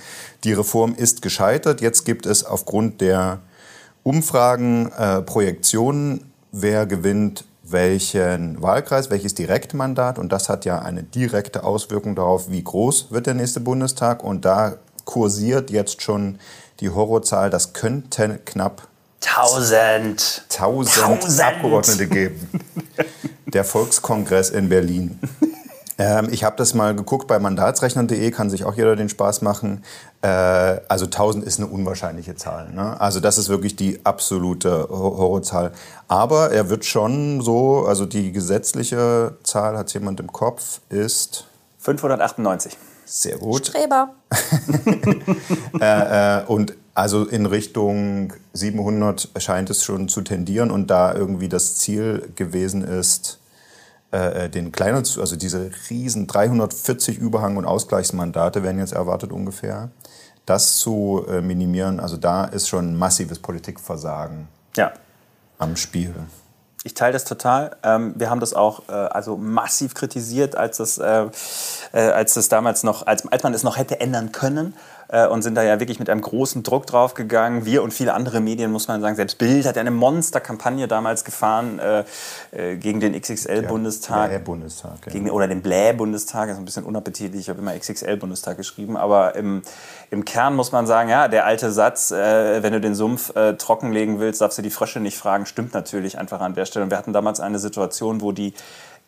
Die 0.44 0.54
Reform 0.54 0.94
ist 0.94 1.20
gescheitert. 1.20 1.82
Jetzt 1.82 2.04
gibt 2.04 2.24
es 2.24 2.44
aufgrund 2.44 3.02
der 3.02 3.40
Umfragen 4.02 4.90
äh, 4.92 5.20
Projektionen, 5.20 6.32
wer 6.50 6.86
gewinnt 6.86 7.44
welchen 7.70 8.60
Wahlkreis, 8.62 9.10
welches 9.10 9.34
Direktmandat. 9.34 10.18
Und 10.18 10.32
das 10.32 10.48
hat 10.48 10.64
ja 10.64 10.80
eine 10.80 11.02
direkte 11.02 11.64
Auswirkung 11.64 12.14
darauf, 12.14 12.50
wie 12.50 12.62
groß 12.62 13.10
wird 13.10 13.26
der 13.26 13.34
nächste 13.34 13.60
Bundestag. 13.60 14.22
Und 14.22 14.44
da 14.44 14.76
kursiert 15.04 15.70
jetzt 15.70 16.02
schon 16.02 16.38
die 16.80 16.90
Horrorzahl, 16.90 17.50
das 17.50 17.72
könnten 17.72 18.44
knapp 18.44 18.88
Tausend. 19.20 20.44
1000 20.52 20.94
Tausend. 20.94 21.40
Abgeordnete 21.40 22.06
geben. 22.06 22.48
Der 23.46 23.64
Volkskongress 23.64 24.50
in 24.50 24.68
Berlin. 24.68 25.18
Ähm, 25.98 26.28
ich 26.30 26.44
habe 26.44 26.56
das 26.56 26.74
mal 26.74 26.94
geguckt 26.94 27.26
bei 27.26 27.38
mandatsrechner.de, 27.38 28.30
kann 28.30 28.50
sich 28.50 28.64
auch 28.64 28.74
jeder 28.74 28.96
den 28.96 29.08
Spaß 29.08 29.40
machen. 29.42 29.82
Äh, 30.22 30.28
also 30.88 31.06
1000 31.06 31.44
ist 31.44 31.58
eine 31.58 31.68
unwahrscheinliche 31.68 32.34
Zahl. 32.34 32.70
Ne? 32.72 33.00
Also 33.00 33.20
das 33.20 33.38
ist 33.38 33.48
wirklich 33.48 33.76
die 33.76 34.04
absolute 34.04 34.88
Ho- 34.90 35.16
Horrorzahl. 35.18 35.72
Aber 36.08 36.50
er 36.50 36.68
wird 36.68 36.84
schon 36.84 37.40
so, 37.40 37.86
also 37.86 38.04
die 38.04 38.32
gesetzliche 38.32 39.36
Zahl, 39.42 39.76
hat 39.78 39.92
jemand 39.94 40.20
im 40.20 40.30
Kopf, 40.32 40.80
ist 40.90 41.46
598. 41.78 42.76
sehr 43.06 43.38
gut. 43.38 43.66
Streber. 43.66 44.10
Äh, 45.80 46.42
und 46.46 46.74
also 46.94 47.24
in 47.24 47.46
Richtung 47.46 48.32
700 48.54 49.28
scheint 49.38 49.70
es 49.70 49.84
schon 49.84 50.08
zu 50.08 50.22
tendieren 50.22 50.70
und 50.70 50.88
da 50.90 51.14
irgendwie 51.14 51.48
das 51.48 51.76
Ziel 51.76 52.30
gewesen 52.36 52.82
ist, 52.82 53.38
äh, 54.10 54.48
den 54.48 54.72
kleiner, 54.72 55.02
zu- 55.04 55.20
also 55.20 55.36
diese 55.36 55.70
riesen 55.90 56.26
340 56.26 57.18
Überhang- 57.18 57.56
und 57.56 57.64
Ausgleichsmandate 57.64 58.62
werden 58.62 58.78
jetzt 58.78 58.92
erwartet 58.92 59.32
ungefähr, 59.32 59.90
das 60.46 60.78
zu 60.78 61.24
äh, 61.28 61.40
minimieren. 61.40 61.98
Also 62.00 62.16
da 62.16 62.44
ist 62.44 62.68
schon 62.68 62.96
massives 62.96 63.38
Politikversagen 63.40 64.48
Ja. 64.76 64.92
am 65.58 65.76
Spiel. 65.76 66.14
Ich 66.84 66.94
teile 66.94 67.14
das 67.14 67.24
total. 67.24 67.74
Ähm, 67.82 68.14
wir 68.16 68.30
haben 68.30 68.38
das 68.38 68.54
auch 68.54 68.88
äh, 68.88 68.92
also 68.92 69.36
massiv 69.36 69.94
kritisiert, 69.94 70.54
als 70.54 70.76
das, 70.76 70.98
äh, 70.98 71.26
äh, 71.92 71.98
als 72.10 72.34
das 72.34 72.48
damals 72.48 72.84
noch, 72.84 73.04
als, 73.08 73.26
als 73.26 73.42
man 73.42 73.54
es 73.54 73.64
noch 73.64 73.76
hätte 73.76 73.98
ändern 73.98 74.30
können. 74.30 74.74
Äh, 75.08 75.26
und 75.26 75.42
sind 75.42 75.54
da 75.54 75.62
ja 75.62 75.78
wirklich 75.78 75.98
mit 75.98 76.10
einem 76.10 76.20
großen 76.20 76.62
Druck 76.62 76.86
drauf 76.86 77.14
gegangen. 77.14 77.64
Wir 77.64 77.82
und 77.82 77.92
viele 77.92 78.14
andere 78.14 78.40
Medien, 78.40 78.72
muss 78.72 78.88
man 78.88 79.00
sagen, 79.00 79.14
selbst 79.14 79.38
Bild 79.38 79.66
hat 79.66 79.76
ja 79.76 79.80
eine 79.80 79.90
Monsterkampagne 79.90 80.88
damals 80.88 81.24
gefahren 81.24 81.78
äh, 81.78 82.04
äh, 82.50 82.76
gegen 82.76 83.00
den 83.00 83.18
XXL-Bundestag. 83.20 84.30
Der 84.30 84.38
Bundestag. 84.40 85.06
Ja. 85.06 85.12
Gegen, 85.12 85.30
oder 85.30 85.46
den 85.46 85.62
Blä-Bundestag, 85.62 86.48
ist 86.48 86.58
ein 86.58 86.64
bisschen 86.64 86.84
unappetitlich, 86.84 87.42
ich 87.42 87.48
habe 87.48 87.60
immer 87.60 87.78
XXL-Bundestag 87.78 88.56
geschrieben, 88.56 88.96
aber 88.96 89.36
im, 89.36 89.62
im 90.10 90.24
Kern 90.24 90.56
muss 90.56 90.72
man 90.72 90.86
sagen, 90.86 91.08
ja, 91.08 91.28
der 91.28 91.46
alte 91.46 91.70
Satz, 91.70 92.10
äh, 92.10 92.62
wenn 92.62 92.72
du 92.72 92.80
den 92.80 92.94
Sumpf 92.94 93.34
äh, 93.36 93.54
trockenlegen 93.54 94.18
willst, 94.18 94.40
darfst 94.40 94.58
du 94.58 94.62
die 94.62 94.70
Frösche 94.70 95.00
nicht 95.00 95.16
fragen, 95.16 95.46
stimmt 95.46 95.74
natürlich 95.74 96.18
einfach 96.18 96.40
an 96.40 96.54
der 96.54 96.66
Stelle. 96.66 96.84
Und 96.84 96.90
wir 96.90 96.98
hatten 96.98 97.12
damals 97.12 97.40
eine 97.40 97.58
Situation, 97.58 98.20
wo 98.20 98.32
die 98.32 98.54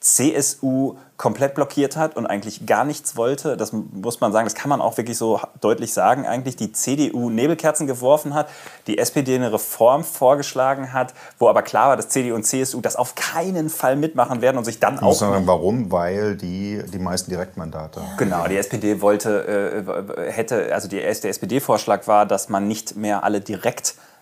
CSU 0.00 0.96
komplett 1.16 1.56
blockiert 1.56 1.96
hat 1.96 2.16
und 2.16 2.26
eigentlich 2.26 2.64
gar 2.64 2.84
nichts 2.84 3.16
wollte. 3.16 3.56
Das 3.56 3.72
muss 3.72 4.20
man 4.20 4.30
sagen, 4.32 4.46
das 4.46 4.54
kann 4.54 4.68
man 4.68 4.80
auch 4.80 4.96
wirklich 4.96 5.18
so 5.18 5.40
deutlich 5.60 5.92
sagen 5.92 6.26
eigentlich. 6.26 6.54
Die 6.54 6.70
CDU 6.70 7.28
Nebelkerzen 7.28 7.88
geworfen 7.88 8.34
hat, 8.34 8.48
die 8.86 8.98
SPD 8.98 9.34
eine 9.34 9.52
Reform 9.52 10.04
vorgeschlagen 10.04 10.92
hat, 10.92 11.14
wo 11.40 11.48
aber 11.48 11.62
klar 11.62 11.88
war, 11.88 11.96
dass 11.96 12.08
CDU 12.08 12.36
und 12.36 12.44
CSU 12.44 12.80
das 12.80 12.94
auf 12.94 13.16
keinen 13.16 13.68
Fall 13.68 13.96
mitmachen 13.96 14.40
werden 14.40 14.58
und 14.58 14.64
sich 14.64 14.78
dann 14.78 14.94
Ich 14.94 15.00
muss 15.00 15.16
auch 15.16 15.30
sagen, 15.32 15.46
warum? 15.48 15.90
Weil 15.90 16.36
die 16.36 16.80
die 16.86 17.00
meisten 17.00 17.32
Direktmandate. 17.32 18.00
Genau, 18.16 18.46
die 18.46 18.56
SPD 18.56 19.00
wollte, 19.00 19.82
äh, 20.16 20.30
hätte, 20.30 20.72
also 20.72 20.86
die, 20.86 20.98
der 20.98 21.08
SPD-Vorschlag 21.08 22.06
war, 22.06 22.26
dass 22.26 22.48
man 22.48 22.68
nicht 22.68 22.94
mehr 22.94 23.24
alle 23.24 23.40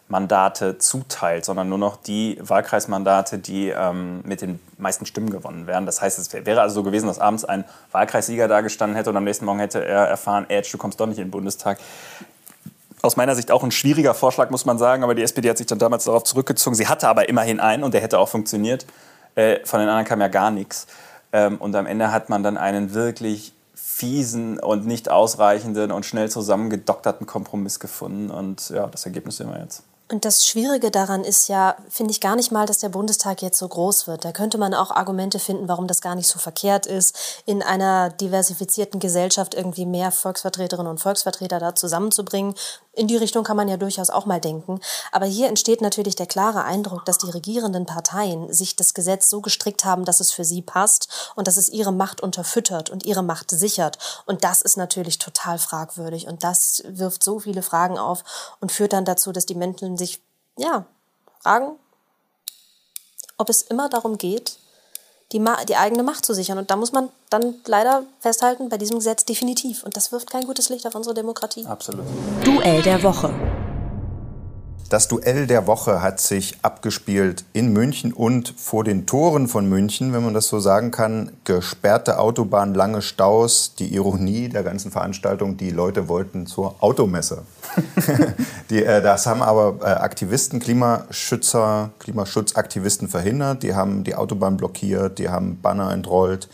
Direktmandate 0.06 0.78
zuteilt, 0.78 1.44
sondern 1.44 1.68
nur 1.68 1.78
noch 1.78 1.96
die 1.96 2.38
Wahlkreismandate, 2.40 3.38
die 3.38 3.68
ähm, 3.68 4.20
mit 4.24 4.40
den 4.40 4.60
meisten 4.78 5.04
Stimmen 5.04 5.30
gewonnen 5.30 5.66
werden. 5.66 5.84
Das 5.86 6.00
heißt, 6.00 6.18
es 6.18 6.32
wär- 6.32 6.46
wäre 6.46 6.60
also 6.60 6.76
so 6.76 6.82
gewesen, 6.84 7.06
dass 7.08 7.18
abends 7.18 7.44
ein 7.44 7.64
Wahlkreissieger 7.92 8.46
da 8.48 8.60
gestanden 8.60 8.96
hätte 8.96 9.10
und 9.10 9.16
am 9.16 9.24
nächsten 9.24 9.44
Morgen 9.44 9.58
hätte 9.58 9.84
er 9.84 10.06
erfahren, 10.06 10.46
Edge, 10.48 10.68
du 10.72 10.78
kommst 10.78 11.00
doch 11.00 11.06
nicht 11.06 11.18
in 11.18 11.24
den 11.26 11.30
Bundestag. 11.30 11.78
Aus 13.02 13.16
meiner 13.16 13.34
Sicht 13.34 13.50
auch 13.50 13.62
ein 13.64 13.72
schwieriger 13.72 14.14
Vorschlag, 14.14 14.50
muss 14.50 14.64
man 14.64 14.78
sagen, 14.78 15.02
aber 15.02 15.14
die 15.14 15.22
SPD 15.22 15.50
hat 15.50 15.58
sich 15.58 15.66
dann 15.66 15.78
damals 15.78 16.04
darauf 16.04 16.24
zurückgezogen. 16.24 16.76
Sie 16.76 16.86
hatte 16.88 17.08
aber 17.08 17.28
immerhin 17.28 17.60
einen 17.60 17.82
und 17.82 17.92
der 17.92 18.00
hätte 18.00 18.18
auch 18.18 18.28
funktioniert. 18.28 18.86
Äh, 19.34 19.58
von 19.64 19.80
den 19.80 19.88
anderen 19.88 20.06
kam 20.06 20.20
ja 20.20 20.28
gar 20.28 20.50
nichts. 20.50 20.86
Ähm, 21.32 21.56
und 21.58 21.74
am 21.74 21.86
Ende 21.86 22.12
hat 22.12 22.28
man 22.28 22.42
dann 22.42 22.56
einen 22.56 22.94
wirklich 22.94 23.52
fiesen 23.74 24.58
und 24.60 24.86
nicht 24.86 25.10
ausreichenden 25.10 25.90
und 25.90 26.06
schnell 26.06 26.30
zusammengedokterten 26.30 27.26
Kompromiss 27.26 27.80
gefunden. 27.80 28.30
Und 28.30 28.70
ja, 28.70 28.86
das 28.86 29.04
Ergebnis 29.04 29.38
sehen 29.38 29.50
wir 29.50 29.60
jetzt. 29.60 29.82
Und 30.08 30.24
das 30.24 30.46
Schwierige 30.46 30.92
daran 30.92 31.24
ist 31.24 31.48
ja, 31.48 31.76
finde 31.88 32.12
ich 32.12 32.20
gar 32.20 32.36
nicht 32.36 32.52
mal, 32.52 32.64
dass 32.64 32.78
der 32.78 32.90
Bundestag 32.90 33.42
jetzt 33.42 33.58
so 33.58 33.66
groß 33.66 34.06
wird. 34.06 34.24
Da 34.24 34.30
könnte 34.30 34.56
man 34.56 34.72
auch 34.72 34.92
Argumente 34.92 35.40
finden, 35.40 35.66
warum 35.66 35.88
das 35.88 36.00
gar 36.00 36.14
nicht 36.14 36.28
so 36.28 36.38
verkehrt 36.38 36.86
ist, 36.86 37.42
in 37.44 37.60
einer 37.60 38.10
diversifizierten 38.10 39.00
Gesellschaft 39.00 39.54
irgendwie 39.54 39.84
mehr 39.84 40.12
Volksvertreterinnen 40.12 40.88
und 40.88 41.00
Volksvertreter 41.00 41.58
da 41.58 41.74
zusammenzubringen. 41.74 42.54
In 42.92 43.08
die 43.08 43.16
Richtung 43.16 43.42
kann 43.42 43.56
man 43.56 43.68
ja 43.68 43.76
durchaus 43.76 44.08
auch 44.08 44.26
mal 44.26 44.40
denken. 44.40 44.80
Aber 45.10 45.26
hier 45.26 45.48
entsteht 45.48 45.80
natürlich 45.80 46.14
der 46.14 46.26
klare 46.26 46.62
Eindruck, 46.64 47.04
dass 47.04 47.18
die 47.18 47.30
regierenden 47.30 47.84
Parteien 47.84 48.50
sich 48.52 48.76
das 48.76 48.94
Gesetz 48.94 49.28
so 49.28 49.40
gestrickt 49.40 49.84
haben, 49.84 50.04
dass 50.04 50.20
es 50.20 50.30
für 50.30 50.44
sie 50.44 50.62
passt 50.62 51.32
und 51.34 51.48
dass 51.48 51.56
es 51.56 51.68
ihre 51.68 51.92
Macht 51.92 52.22
unterfüttert 52.22 52.90
und 52.90 53.04
ihre 53.04 53.22
Macht 53.24 53.50
sichert. 53.50 53.98
Und 54.24 54.44
das 54.44 54.62
ist 54.62 54.78
natürlich 54.78 55.18
total 55.18 55.58
fragwürdig. 55.58 56.28
Und 56.28 56.44
das 56.44 56.84
wirft 56.86 57.24
so 57.24 57.40
viele 57.40 57.62
Fragen 57.62 57.98
auf 57.98 58.24
und 58.60 58.70
führt 58.70 58.94
dann 58.94 59.04
dazu, 59.04 59.32
dass 59.32 59.46
die 59.46 59.56
Menschen 59.56 59.95
sich, 59.96 60.20
ja, 60.58 60.86
fragen, 61.40 61.78
ob 63.38 63.48
es 63.48 63.62
immer 63.62 63.88
darum 63.88 64.18
geht, 64.18 64.58
die, 65.32 65.40
Ma 65.40 65.64
die 65.64 65.76
eigene 65.76 66.02
Macht 66.02 66.24
zu 66.24 66.34
sichern. 66.34 66.58
Und 66.58 66.70
da 66.70 66.76
muss 66.76 66.92
man 66.92 67.10
dann 67.30 67.56
leider 67.66 68.04
festhalten, 68.20 68.68
bei 68.68 68.78
diesem 68.78 68.98
Gesetz 68.98 69.24
definitiv. 69.24 69.82
Und 69.82 69.96
das 69.96 70.12
wirft 70.12 70.30
kein 70.30 70.46
gutes 70.46 70.68
Licht 70.68 70.86
auf 70.86 70.94
unsere 70.94 71.14
Demokratie. 71.14 71.66
Absolut. 71.66 72.06
Duell 72.44 72.82
der 72.82 73.02
Woche. 73.02 73.34
Das 74.88 75.08
Duell 75.08 75.48
der 75.48 75.66
Woche 75.66 76.00
hat 76.00 76.20
sich 76.20 76.58
abgespielt 76.62 77.44
in 77.52 77.72
München 77.72 78.12
und 78.12 78.54
vor 78.56 78.84
den 78.84 79.04
Toren 79.04 79.48
von 79.48 79.68
München, 79.68 80.12
wenn 80.12 80.22
man 80.22 80.32
das 80.32 80.46
so 80.46 80.60
sagen 80.60 80.92
kann. 80.92 81.32
Gesperrte 81.42 82.20
Autobahn, 82.20 82.72
lange 82.72 83.02
Staus. 83.02 83.74
Die 83.76 83.92
Ironie 83.92 84.48
der 84.48 84.62
ganzen 84.62 84.92
Veranstaltung, 84.92 85.56
die 85.56 85.70
Leute 85.70 86.08
wollten 86.08 86.46
zur 86.46 86.76
Automesse. 86.78 87.42
die, 88.70 88.84
äh, 88.84 89.02
das 89.02 89.26
haben 89.26 89.42
aber 89.42 89.84
äh, 89.84 89.90
Aktivisten, 89.90 90.60
Klimaschützer, 90.60 91.90
Klimaschutzaktivisten 91.98 93.08
verhindert. 93.08 93.64
Die 93.64 93.74
haben 93.74 94.04
die 94.04 94.14
Autobahn 94.14 94.56
blockiert, 94.56 95.18
die 95.18 95.28
haben 95.28 95.60
Banner 95.60 95.90
entrollt 95.90 96.48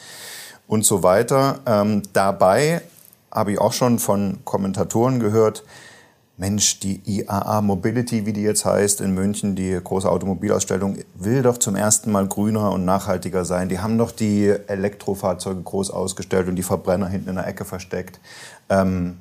und 0.67 0.87
so 0.87 1.03
weiter. 1.03 1.59
Ähm, 1.67 2.03
dabei 2.15 2.81
habe 3.31 3.53
ich 3.53 3.59
auch 3.59 3.75
schon 3.75 3.99
von 3.99 4.39
Kommentatoren 4.47 5.21
gehört, 5.21 5.65
Mensch, 6.43 6.81
die 6.81 7.01
IAA 7.07 7.61
Mobility, 7.61 8.27
wie 8.27 8.33
die 8.33 8.43
jetzt 8.43 8.65
heißt, 8.65 9.01
in 9.01 9.15
München, 9.15 9.55
die 9.55 9.79
große 9.81 10.11
Automobilausstellung, 10.11 10.99
will 11.15 11.41
doch 11.41 11.57
zum 11.57 11.77
ersten 11.77 12.11
Mal 12.11 12.27
grüner 12.27 12.73
und 12.73 12.85
nachhaltiger 12.85 13.45
sein. 13.45 13.69
Die 13.69 13.79
haben 13.79 13.97
doch 13.97 14.11
die 14.11 14.49
Elektrofahrzeuge 14.49 15.63
groß 15.63 15.93
ausgestellt 15.93 16.49
und 16.49 16.57
die 16.57 16.65
Verbrenner 16.65 17.07
hinten 17.07 17.29
in 17.29 17.37
der 17.37 17.47
Ecke 17.47 17.65
versteckt. 17.65 18.19
Ähm, 18.69 19.19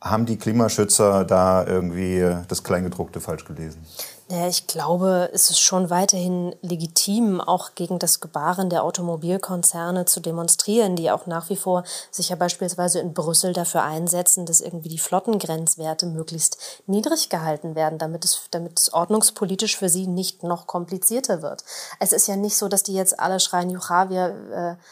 haben 0.00 0.24
die 0.24 0.38
Klimaschützer 0.38 1.26
da 1.26 1.66
irgendwie 1.66 2.26
das 2.48 2.64
Kleingedruckte 2.64 3.20
falsch 3.20 3.44
gelesen? 3.44 3.84
Naja, 4.28 4.48
ich 4.48 4.66
glaube, 4.66 5.30
es 5.32 5.50
ist 5.50 5.60
schon 5.60 5.88
weiterhin 5.88 6.56
legitim, 6.60 7.40
auch 7.40 7.76
gegen 7.76 8.00
das 8.00 8.18
Gebaren 8.18 8.70
der 8.70 8.82
Automobilkonzerne 8.82 10.04
zu 10.04 10.18
demonstrieren, 10.18 10.96
die 10.96 11.12
auch 11.12 11.26
nach 11.26 11.48
wie 11.48 11.54
vor 11.54 11.84
sich 12.10 12.30
ja 12.30 12.36
beispielsweise 12.36 12.98
in 12.98 13.14
Brüssel 13.14 13.52
dafür 13.52 13.84
einsetzen, 13.84 14.44
dass 14.44 14.60
irgendwie 14.60 14.88
die 14.88 14.98
Flottengrenzwerte 14.98 16.06
möglichst 16.06 16.58
niedrig 16.88 17.28
gehalten 17.28 17.76
werden, 17.76 17.98
damit 17.98 18.24
es, 18.24 18.48
damit 18.50 18.80
es 18.80 18.92
ordnungspolitisch 18.92 19.76
für 19.76 19.88
sie 19.88 20.08
nicht 20.08 20.42
noch 20.42 20.66
komplizierter 20.66 21.40
wird. 21.40 21.62
Es 22.00 22.10
ist 22.10 22.26
ja 22.26 22.34
nicht 22.34 22.56
so, 22.56 22.66
dass 22.66 22.82
die 22.82 22.94
jetzt 22.94 23.20
alle 23.20 23.38
schreien, 23.38 23.70
Jucha, 23.70 24.10
wir 24.10 24.78
äh, 24.80 24.82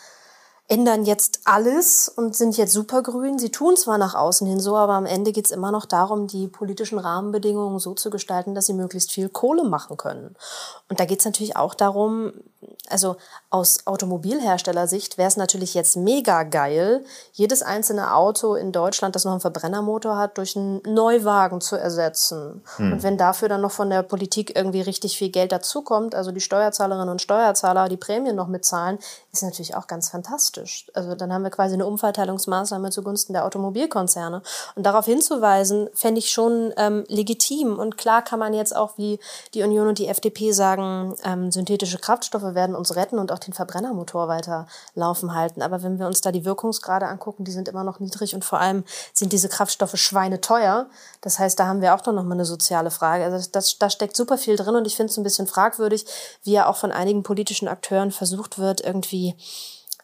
ändern 0.67 1.05
jetzt 1.05 1.41
alles 1.45 2.09
und 2.09 2.35
sind 2.35 2.57
jetzt 2.57 2.73
supergrün. 2.73 3.39
Sie 3.39 3.51
tun 3.51 3.77
zwar 3.77 3.99
nach 3.99 4.15
außen 4.15 4.47
hin 4.47 4.61
so, 4.61 4.77
aber 4.77 4.95
am 4.95 5.05
Ende 5.05 5.33
geht 5.33 5.45
es 5.45 5.51
immer 5.51 5.71
noch 5.71 5.85
darum, 5.85 6.27
die 6.27 6.49
politischen 6.49 6.99
Rahmenbedingungen 6.99 7.79
so 7.79 7.93
zu 7.95 8.09
gestalten, 8.09 8.55
dass 8.55 8.67
sie 8.67 8.73
möglichst 8.73 9.13
viel 9.13 9.29
Kohle 9.29 9.65
machen 9.65 9.99
können. 9.99 10.37
Und 10.89 11.01
da 11.01 11.05
geht 11.05 11.19
es 11.19 11.27
natürlich 11.27 11.57
auch 11.57 11.75
darum, 11.75 12.33
also 12.89 13.17
aus 13.51 13.87
Automobilherstellersicht 13.87 15.19
wäre 15.19 15.29
es 15.29 15.37
natürlich 15.37 15.75
jetzt 15.75 15.97
mega 15.97 16.43
geil, 16.43 17.05
jedes 17.33 17.63
einzelne 17.63 18.15
Auto 18.15 18.55
in 18.55 18.73
Deutschland, 18.73 19.15
das 19.15 19.25
noch 19.25 19.33
einen 19.33 19.41
Verbrennermotor 19.41 20.17
hat, 20.17 20.39
durch 20.39 20.57
einen 20.57 20.83
Neuwagen 20.87 21.61
zu 21.61 21.77
ersetzen. 21.77 22.63
Hm. 22.77 22.93
Und 22.95 23.03
wenn 23.03 23.19
dafür 23.19 23.49
dann 23.49 23.61
noch 23.61 23.71
von 23.71 23.91
der 23.91 24.03
Politik 24.03 24.57
irgendwie 24.57 24.81
richtig 24.81 25.17
viel 25.17 25.31
Geld 25.31 25.53
dazukommt, 25.53 26.15
also 26.15 26.33
die 26.33 26.41
Steuerzahlerinnen 26.41 27.11
und 27.11 27.23
Steuerzahler 27.23 27.89
die 27.89 27.97
Prämien 27.97 28.37
noch 28.37 28.49
mitzahlen, 28.49 28.99
ist 29.35 29.43
natürlich 29.43 29.75
auch 29.75 29.87
ganz 29.87 30.09
fantastisch. 30.11 30.87
Also 30.95 31.15
dann 31.15 31.33
haben 31.33 31.43
wir 31.43 31.51
quasi 31.51 31.75
eine 31.75 31.87
Umverteilungsmaßnahme 31.87 32.91
zugunsten 32.91 33.33
der 33.33 33.45
Automobilkonzerne. 33.45 34.43
Und 34.75 34.87
darauf 34.87 35.05
hinzuweisen, 35.07 35.89
fände 35.93 36.21
ich 36.21 36.31
schon 36.31 36.73
ähm, 36.77 37.05
legitim. 37.09 37.79
Und 37.79 37.99
klar 37.99 38.23
kann 38.23 38.39
man 38.39 38.55
jetzt 38.55 38.75
auch 38.75 38.97
wie 38.97 39.19
die 39.53 39.63
Union 39.63 39.89
und 39.89 39.99
die 39.99 40.09
FDP 40.09 40.53
sagen, 40.53 41.15
ähm, 41.25 41.51
synthetische 41.51 41.99
Kraftstoffe 41.99 42.55
werden 42.55 42.77
uns 42.77 42.97
retten 42.97 43.19
und 43.19 43.33
auch 43.33 43.39
den 43.39 43.55
Verbrennermotor 43.55 44.29
weiter 44.29 44.67
laufen 44.95 45.35
halten. 45.35 45.63
Aber 45.63 45.83
wenn 45.83 45.99
wir 45.99 46.07
uns 46.07 46.21
da 46.21 46.33
die 46.33 46.45
Wirkungsgrade 46.45 47.07
angucken, 47.07 47.45
die 47.45 47.53
sind 47.53 47.69
immer 47.69 47.85
noch 47.85 48.01
niedrig 48.01 48.35
und 48.35 48.45
vor 48.45 48.61
allem 48.61 48.85
sind 49.13 49.33
diese 49.33 49.49
Kraftstoffe 49.49 49.97
schweineteuer. 49.97 50.87
Das 51.21 51.39
heißt, 51.39 51.59
da 51.59 51.67
haben 51.67 51.81
wir 51.81 51.95
auch 51.95 52.05
noch 52.07 52.23
mal 52.23 52.33
eine 52.33 52.45
soziale 52.45 52.91
Frage. 52.91 53.25
Also 53.25 53.49
das, 53.51 53.79
da 53.79 53.91
steckt 53.91 54.17
super 54.17 54.39
viel 54.39 54.57
drin 54.57 54.77
und 54.77 54.87
ich 54.87 54.95
finde 54.97 55.11
es 55.11 55.17
ein 55.17 55.25
bisschen 55.25 55.47
fragwürdig, 55.47 56.05
wie 56.43 56.53
ja 56.53 56.69
auch 56.69 56.77
von 56.77 56.93
einigen 56.93 57.23
politischen 57.23 57.67
Akteuren 57.67 58.13
versucht 58.13 58.59
wird, 58.59 58.83
irgendwie 58.83 59.24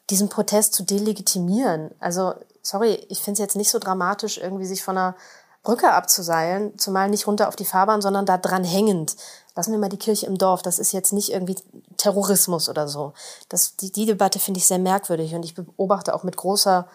diesen 0.09 0.29
Protest 0.29 0.73
zu 0.73 0.83
delegitimieren. 0.83 1.91
Also, 2.01 2.35
sorry, 2.63 3.07
ich 3.09 3.21
finde 3.21 3.35
es 3.35 3.47
jetzt 3.47 3.57
nicht 3.57 3.71
so 3.71 3.79
dramatisch, 3.79 4.39
irgendwie 4.39 4.67
sich 4.67 4.83
von 4.83 4.97
einer 4.97 5.17
Brücke 5.63 5.93
abzuseilen, 5.93 6.79
zumal 6.79 7.11
nicht 7.11 7.27
runter 7.27 7.49
auf 7.49 7.57
die 7.57 7.67
Fahrbahn, 7.67 8.01
sondern 8.01 8.25
da 8.25 8.39
dran 8.39 8.65
hängend 8.65 9.17
lassen 9.61 9.73
wir 9.73 9.79
mal 9.79 9.89
die 9.89 9.99
Kirche 9.99 10.27
im 10.27 10.39
Dorf, 10.39 10.63
das 10.63 10.79
ist 10.79 10.93
jetzt 10.93 11.13
nicht 11.13 11.31
irgendwie 11.31 11.57
Terrorismus 11.97 12.69
oder 12.69 12.89
so. 12.89 13.13
Das, 13.49 13.77
die, 13.77 13.93
die 13.93 14.07
Debatte 14.07 14.39
finde 14.39 14.59
ich 14.59 14.67
sehr 14.67 14.79
merkwürdig 14.79 15.35
und 15.35 15.45
ich 15.45 15.55
beobachte 15.55 16.15
auch 16.15 16.25
mit 16.25 16.37
großer 16.37 16.89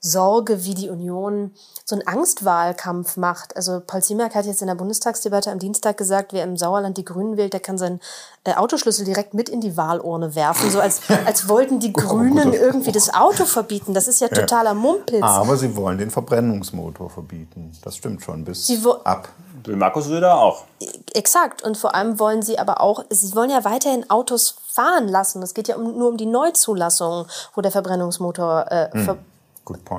Sorge, 0.00 0.64
wie 0.64 0.74
die 0.74 0.90
Union 0.90 1.52
so 1.84 1.96
einen 1.96 2.06
Angstwahlkampf 2.06 3.16
macht. 3.16 3.56
Also 3.56 3.82
Paul 3.84 4.00
Ziemerk 4.00 4.34
hat 4.36 4.46
jetzt 4.46 4.60
in 4.60 4.68
der 4.68 4.76
Bundestagsdebatte 4.76 5.50
am 5.50 5.58
Dienstag 5.58 5.96
gesagt, 5.96 6.32
wer 6.32 6.44
im 6.44 6.56
Sauerland 6.56 6.96
die 6.96 7.04
Grünen 7.04 7.36
wählt, 7.36 7.52
der 7.52 7.60
kann 7.60 7.78
seinen 7.78 8.00
äh, 8.44 8.54
Autoschlüssel 8.54 9.04
direkt 9.04 9.34
mit 9.34 9.48
in 9.48 9.60
die 9.60 9.76
Wahlurne 9.76 10.36
werfen, 10.36 10.70
so 10.70 10.78
als, 10.78 11.00
als 11.26 11.48
wollten 11.48 11.80
die 11.80 11.92
Grünen 11.92 12.52
irgendwie 12.52 12.92
das 12.92 13.12
Auto 13.12 13.44
verbieten. 13.44 13.92
Das 13.92 14.06
ist 14.06 14.20
ja 14.20 14.28
totaler 14.28 14.74
Mumpitz. 14.74 15.22
Aber 15.22 15.56
sie 15.56 15.74
wollen 15.74 15.98
den 15.98 16.10
Verbrennungsmotor 16.10 17.10
verbieten. 17.10 17.72
Das 17.82 17.96
stimmt 17.96 18.22
schon 18.22 18.44
bis 18.44 18.70
ab. 19.04 19.28
Markus 19.66 20.04
Söder 20.04 20.38
auch. 20.38 20.64
Exakt. 21.12 21.62
Und 21.62 21.76
vor 21.76 21.94
allem 21.94 22.20
wollen 22.20 22.42
sie 22.42 22.58
aber 22.60 22.80
auch, 22.80 23.04
sie 23.10 23.34
wollen 23.34 23.50
ja 23.50 23.64
weiterhin 23.64 24.08
Autos 24.08 24.56
fahren 24.68 25.08
lassen. 25.08 25.42
Es 25.42 25.52
geht 25.52 25.66
ja 25.66 25.76
um, 25.76 25.98
nur 25.98 26.08
um 26.08 26.16
die 26.16 26.26
Neuzulassung, 26.26 27.26
wo 27.54 27.60
der 27.60 27.72
Verbrennungsmotor 27.72 28.66
äh, 28.70 28.90
hm 28.92 29.18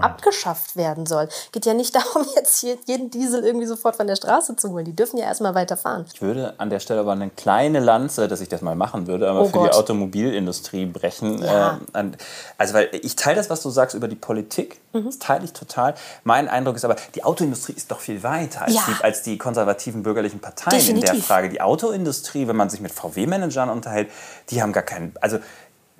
abgeschafft 0.02 0.76
werden 0.76 1.06
soll. 1.06 1.30
Geht 1.52 1.66
ja 1.66 1.74
nicht 1.74 1.96
darum, 1.96 2.26
jetzt 2.36 2.62
jeden 2.62 3.10
Diesel 3.10 3.44
irgendwie 3.44 3.66
sofort 3.66 3.96
von 3.96 4.08
der 4.08 4.16
Straße 4.16 4.56
zu 4.56 4.72
holen. 4.72 4.86
Die 4.86 4.96
dürfen 4.96 5.18
ja 5.18 5.26
erstmal 5.26 5.56
weiterfahren. 5.56 6.06
Ich 6.14 6.22
würde 6.22 6.54
an 6.58 6.70
der 6.70 6.80
Stelle 6.80 7.00
aber 7.02 7.14
eine 7.14 7.30
kleine 7.30 7.80
Lanze, 7.80 8.28
dass 8.28 8.42
ich 8.42 8.50
das 8.50 8.62
mal 8.62 8.76
machen 8.76 9.08
würde, 9.08 9.30
aber 9.30 9.42
oh 9.42 9.46
für 9.46 9.52
Gott. 9.52 9.74
die 9.74 9.78
Automobilindustrie 9.78 10.86
brechen. 10.86 11.42
Ja. 11.42 11.80
Äh, 11.94 12.12
also, 12.58 12.74
weil 12.74 12.90
ich 12.92 13.16
teile 13.16 13.38
das, 13.38 13.50
was 13.50 13.62
du 13.62 13.70
sagst 13.70 13.96
über 13.96 14.08
die 14.08 14.16
Politik. 14.16 14.80
Mhm. 14.94 15.06
Das 15.06 15.20
teile 15.20 15.46
ich 15.46 15.54
total. 15.54 15.96
Mein 16.24 16.48
Eindruck 16.48 16.76
ist 16.76 16.86
aber, 16.86 16.96
die 17.16 17.24
Autoindustrie 17.24 17.74
ist 17.74 17.92
doch 17.92 18.00
viel 18.00 18.24
weiter 18.24 18.64
als, 18.64 18.76
ja. 18.76 18.82
die, 18.88 19.04
als 19.04 19.24
die 19.24 19.38
konservativen 19.38 20.04
bürgerlichen 20.04 20.40
Parteien 20.40 20.80
Definitiv. 20.80 21.10
in 21.10 21.16
der 21.16 21.24
Frage. 21.24 21.50
Die 21.50 21.62
Autoindustrie, 21.62 22.48
wenn 22.48 22.56
man 22.56 22.70
sich 22.70 22.82
mit 22.82 22.92
VW-Managern 22.92 23.70
unterhält, 23.70 24.10
die 24.50 24.62
haben 24.62 24.74
gar 24.74 24.84
keinen. 24.84 25.14
Also, 25.22 25.40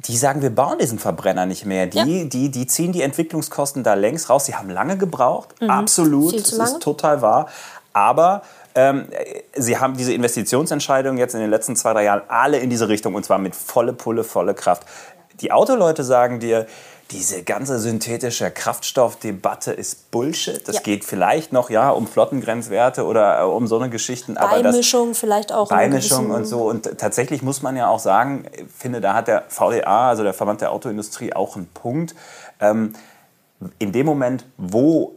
die 0.06 0.16
sagen, 0.16 0.42
wir 0.42 0.50
bauen 0.50 0.78
diesen 0.80 0.98
Verbrenner 0.98 1.46
nicht 1.46 1.66
mehr. 1.66 1.88
Die, 1.88 1.98
ja. 1.98 2.24
die, 2.26 2.50
die 2.50 2.68
ziehen 2.68 2.92
die 2.92 3.02
Entwicklungskosten 3.02 3.84
da 3.84 3.96
längst 3.96 4.30
raus. 4.30 4.46
Sie 4.46 4.56
haben 4.56 4.70
lange 4.70 4.98
gebraucht, 4.98 5.50
mhm. 5.62 5.70
absolut, 5.70 6.36
das 6.36 6.52
ist 6.52 6.80
total 6.80 7.22
wahr. 7.22 7.48
Aber 7.92 8.44
ähm, 8.76 9.08
sie 9.56 9.78
haben 9.78 9.98
diese 9.98 10.14
Investitionsentscheidungen 10.14 11.18
jetzt 11.18 11.34
in 11.34 11.42
den 11.42 11.50
letzten 11.50 11.76
zwei, 11.76 11.94
drei 11.94 12.04
Jahren 12.06 12.22
alle 12.28 12.60
in 12.60 12.70
diese 12.70 12.88
Richtung 12.88 13.16
und 13.16 13.26
zwar 13.26 13.40
mit 13.40 13.56
volle 13.56 13.94
Pulle, 13.94 14.24
volle 14.24 14.54
Kraft. 14.54 14.84
Die 15.42 15.52
Autoleute 15.52 16.04
sagen 16.04 16.40
dir, 16.40 16.66
diese 17.12 17.44
ganze 17.44 17.80
synthetische 17.80 18.52
Kraftstoffdebatte 18.52 19.72
ist 19.72 20.12
Bullshit. 20.12 20.68
Das 20.68 20.76
ja. 20.76 20.82
geht 20.82 21.04
vielleicht 21.04 21.52
noch 21.52 21.70
ja 21.70 21.90
um 21.90 22.08
Flottengrenzwerte 22.08 23.06
oder 23.06 23.42
äh, 23.42 23.44
um 23.44 23.68
so 23.68 23.80
eine 23.80 23.90
Geschichten. 23.90 24.38
Aber 24.38 24.62
Beimischung 24.62 25.10
das, 25.10 25.20
vielleicht 25.20 25.52
auch. 25.52 25.70
Beimischung 25.70 26.30
und 26.30 26.46
so. 26.46 26.70
Und 26.70 27.00
tatsächlich 27.00 27.42
muss 27.42 27.64
man 27.64 27.76
ja 27.76 27.88
auch 27.88 28.00
sagen, 28.00 28.46
ich 28.56 28.66
finde, 28.78 29.02
da 29.02 29.16
hat 29.16 29.28
der 29.28 29.46
VDA, 29.48 30.10
also 30.10 30.24
der 30.24 30.34
Verband 30.34 30.62
der 30.62 30.72
Autoindustrie, 30.72 31.34
auch 31.34 31.56
einen 31.56 31.68
Punkt. 31.68 32.14
Ähm, 32.60 32.94
in 33.80 33.92
dem 33.92 34.06
Moment, 34.06 34.46
wo 34.58 35.16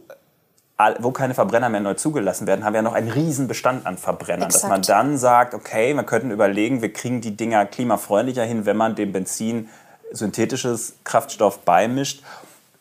wo 0.99 1.11
keine 1.11 1.33
Verbrenner 1.33 1.69
mehr 1.69 1.79
neu 1.79 1.93
zugelassen 1.93 2.47
werden, 2.47 2.65
haben 2.65 2.73
wir 2.73 2.79
ja 2.79 2.81
noch 2.81 2.93
einen 2.93 3.09
riesen 3.09 3.47
Bestand 3.47 3.85
an 3.85 3.97
Verbrennern. 3.97 4.47
Exakt. 4.49 4.63
Dass 4.63 4.69
man 4.69 4.81
dann 4.81 5.17
sagt, 5.17 5.53
okay, 5.53 5.93
wir 5.93 6.03
könnten 6.03 6.31
überlegen, 6.31 6.81
wir 6.81 6.91
kriegen 6.91 7.21
die 7.21 7.37
Dinger 7.37 7.65
klimafreundlicher 7.65 8.43
hin, 8.43 8.65
wenn 8.65 8.75
man 8.75 8.95
dem 8.95 9.13
Benzin 9.13 9.69
synthetisches 10.13 10.95
Kraftstoff 11.03 11.59
beimischt, 11.59 12.23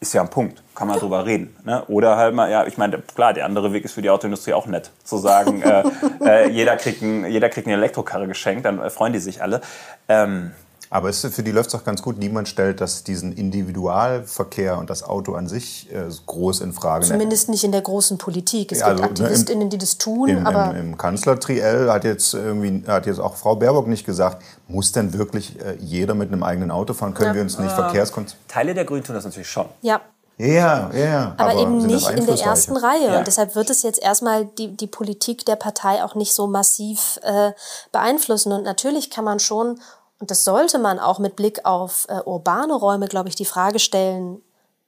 ist 0.01 0.15
ja 0.15 0.21
ein 0.21 0.31
Punkt, 0.31 0.63
kann 0.75 0.89
man 0.89 0.99
drüber 0.99 1.27
reden. 1.27 1.57
Ne? 1.65 1.85
Oder 1.87 2.17
halt 2.17 2.35
mal, 2.35 2.51
ja, 2.51 2.67
ich 2.67 2.77
meine, 2.77 2.99
klar, 2.99 3.33
der 3.33 3.47
andere 3.47 3.73
Weg 3.73 3.85
ist 3.85 3.93
für 3.93 4.03
die 4.03 4.11
Autoindustrie 4.11 4.53
auch 4.53 4.67
nett, 4.67 4.91
zu 5.05 5.17
sagen, 5.17 5.63
äh, 5.63 5.85
äh, 6.25 6.51
jeder, 6.51 6.77
kriegt 6.77 7.03
ein, 7.03 7.25
jeder 7.25 7.49
kriegt 7.49 7.67
eine 7.67 7.77
Elektrokarre 7.77 8.27
geschenkt, 8.27 8.65
dann 8.65 8.91
freuen 8.91 9.13
die 9.13 9.21
sich 9.21 9.43
alle. 9.43 9.61
Ähm, 10.09 10.53
aber 10.93 11.09
es, 11.09 11.21
für 11.23 11.43
die 11.43 11.53
läuft 11.53 11.69
es 11.69 11.73
doch 11.73 11.85
ganz 11.85 12.03
gut. 12.03 12.19
Niemand 12.19 12.49
stellt 12.49 12.83
das, 12.83 13.03
diesen 13.03 13.33
Individualverkehr 13.33 14.77
und 14.77 14.91
das 14.91 15.03
Auto 15.03 15.33
an 15.33 15.49
sich 15.49 15.91
äh, 15.91 16.05
groß 16.27 16.61
in 16.61 16.75
Frage. 16.75 17.07
Zumindest 17.07 17.49
nicht 17.49 17.65
in 17.65 17.73
der 17.73 17.81
großen 17.81 18.19
Politik. 18.19 18.73
Es 18.73 18.81
ja, 18.81 18.89
gibt 18.91 19.01
also, 19.01 19.25
AktivistInnen, 19.25 19.71
die 19.71 19.79
das 19.79 19.97
tun. 19.97 20.29
Im, 20.29 20.47
aber 20.47 20.73
im, 20.73 20.91
im 20.91 20.99
Kanzler 20.99 21.41
Triell 21.41 21.91
hat 21.91 22.05
jetzt, 22.05 22.35
irgendwie, 22.35 22.87
hat 22.87 23.07
jetzt 23.07 23.21
auch 23.21 23.37
Frau 23.37 23.57
Baerbock 23.57 23.87
nicht 23.87 24.05
gesagt, 24.05 24.43
muss 24.69 24.93
denn 24.93 25.15
wirklich 25.15 25.59
äh, 25.61 25.79
jeder 25.81 26.15
mit 26.15 26.31
einem 26.31 26.43
eigenen 26.43 26.71
Auto 26.71 26.93
fahren? 26.93 27.15
Können 27.15 27.29
ja. 27.29 27.35
wir 27.37 27.43
uns 27.43 27.59
nicht 27.59 27.73
äh, 27.73 27.75
Verkehrskon... 27.75 28.27
Teile 28.47 28.75
der 28.75 28.85
Grünen 28.85 29.03
tun 29.03 29.15
das 29.15 29.25
natürlich 29.25 29.49
schon. 29.49 29.69
Ja. 29.81 30.03
Ja, 30.37 30.91
ja. 30.93 31.35
Aber, 31.39 31.53
aber 31.53 31.61
eben 31.61 31.87
nicht 31.87 32.11
in 32.11 32.27
der 32.27 32.39
ersten 32.39 32.77
Reihe. 32.77 33.13
Ja. 33.13 33.19
Und 33.19 33.27
deshalb 33.27 33.55
wird 33.55 33.71
es 33.71 33.83
jetzt 33.83 34.03
erstmal 34.03 34.45
die, 34.45 34.77
die 34.77 34.87
Politik 34.89 35.47
der 35.47 35.57
Partei 35.57 36.05
auch 36.05 36.15
nicht 36.17 36.35
so 36.35 36.47
massiv 36.47 37.19
äh, 37.23 37.53
beeinflussen. 37.93 38.53
Und 38.53 38.65
natürlich 38.65 39.11
kann 39.11 39.25
man 39.25 39.39
schon 39.39 39.79
und 40.23 40.31
das 40.31 40.45
sollte 40.45 40.79
man 40.79 41.01
auch 41.01 41.19
mit 41.19 41.35
Blick 41.35 41.65
auf 41.67 42.07
äh, 42.09 42.21
urbane 42.25 42.75
Räume, 42.75 43.09
glaube 43.09 43.29
ich, 43.29 43.35
die 43.35 43.45
Frage 43.45 43.81
stellen, 43.81 44.41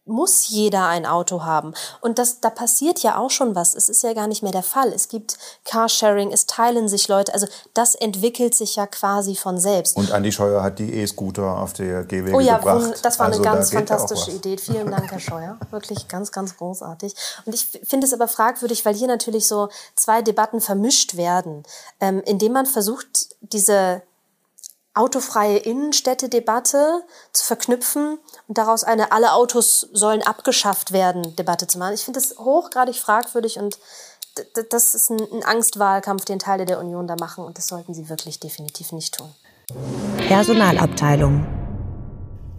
muss 0.05 0.49
jeder 0.49 0.87
ein 0.87 1.07
Auto 1.07 1.43
haben? 1.43 1.75
Und 2.01 2.21
das, 2.21 2.39
da 2.39 2.51
passiert 2.51 3.01
ja 3.01 3.19
auch 3.19 3.31
schon 3.31 3.57
was. 3.57 3.75
Es 3.75 3.89
ist 3.89 4.05
ja 4.05 4.13
gar 4.13 4.29
nicht 4.29 4.45
mehr 4.45 4.53
der 4.53 4.63
Fall. 4.63 4.93
Es 4.93 5.09
gibt 5.09 5.37
Carsharing, 5.65 6.31
es 6.31 6.47
teilen 6.47 6.87
sich 6.87 7.09
Leute. 7.09 7.35
Also 7.35 7.49
das 7.73 7.97
entwickelt 7.97 8.55
sich 8.55 8.77
ja 8.77 8.87
quasi 8.87 9.35
von 9.35 9.59
selbst. 9.59 9.97
Und 9.97 10.13
Andi 10.13 10.31
Scheuer 10.31 10.63
hat 10.63 10.79
die 10.79 10.95
E-Scooter 10.95 11.59
auf 11.59 11.73
der 11.73 12.05
Gehwege 12.05 12.27
gebracht. 12.27 12.37
Oh 12.37 12.47
ja, 12.47 12.59
gebracht. 12.59 13.05
das 13.05 13.19
war 13.19 13.27
eine 13.27 13.35
also, 13.35 13.43
ganz 13.43 13.73
fantastische 13.73 14.31
Idee. 14.31 14.57
Vielen 14.57 14.89
Dank, 14.89 15.11
Herr 15.11 15.19
Scheuer. 15.19 15.59
Wirklich 15.73 16.07
ganz, 16.07 16.31
ganz 16.31 16.57
großartig. 16.57 17.13
Und 17.45 17.57
ich 17.57 17.67
finde 17.83 18.07
es 18.07 18.13
aber 18.13 18.29
fragwürdig, 18.29 18.87
weil 18.87 18.95
hier 18.95 19.09
natürlich 19.09 19.49
so 19.49 19.69
zwei 19.97 20.23
Debatten 20.23 20.61
vermischt 20.61 21.17
werden, 21.17 21.65
ähm, 21.99 22.23
indem 22.25 22.53
man 22.53 22.67
versucht, 22.67 23.35
diese 23.41 24.03
autofreie 24.95 25.59
Innenstädte-Debatte 25.59 27.03
zu 27.33 27.45
verknüpfen 27.45 28.19
und 28.49 28.59
daraus 28.59 28.85
eine 28.85 29.13
alle 29.13 29.33
Autos 29.33 29.89
sollen 29.93 30.23
abgeschafft 30.23 30.93
werden 30.93 31.35
Debatte 31.37 31.67
zu 31.67 31.79
machen. 31.79 31.95
Ich 31.95 32.05
finde 32.05 32.21
das 32.21 32.39
hochgradig 32.39 32.97
fragwürdig 32.97 33.59
und 33.59 33.79
das 34.71 34.95
ist 34.95 35.11
ein 35.11 35.45
Angstwahlkampf, 35.45 36.25
den 36.25 36.39
Teile 36.39 36.65
der 36.65 36.79
Union 36.81 37.07
da 37.07 37.17
machen 37.17 37.45
und 37.45 37.59
das 37.59 37.67
sollten 37.67 37.95
sie 37.95 38.09
wirklich 38.09 38.41
definitiv 38.41 38.93
nicht 38.93 39.17
tun. 39.17 39.29
Personalabteilung. 40.29 41.47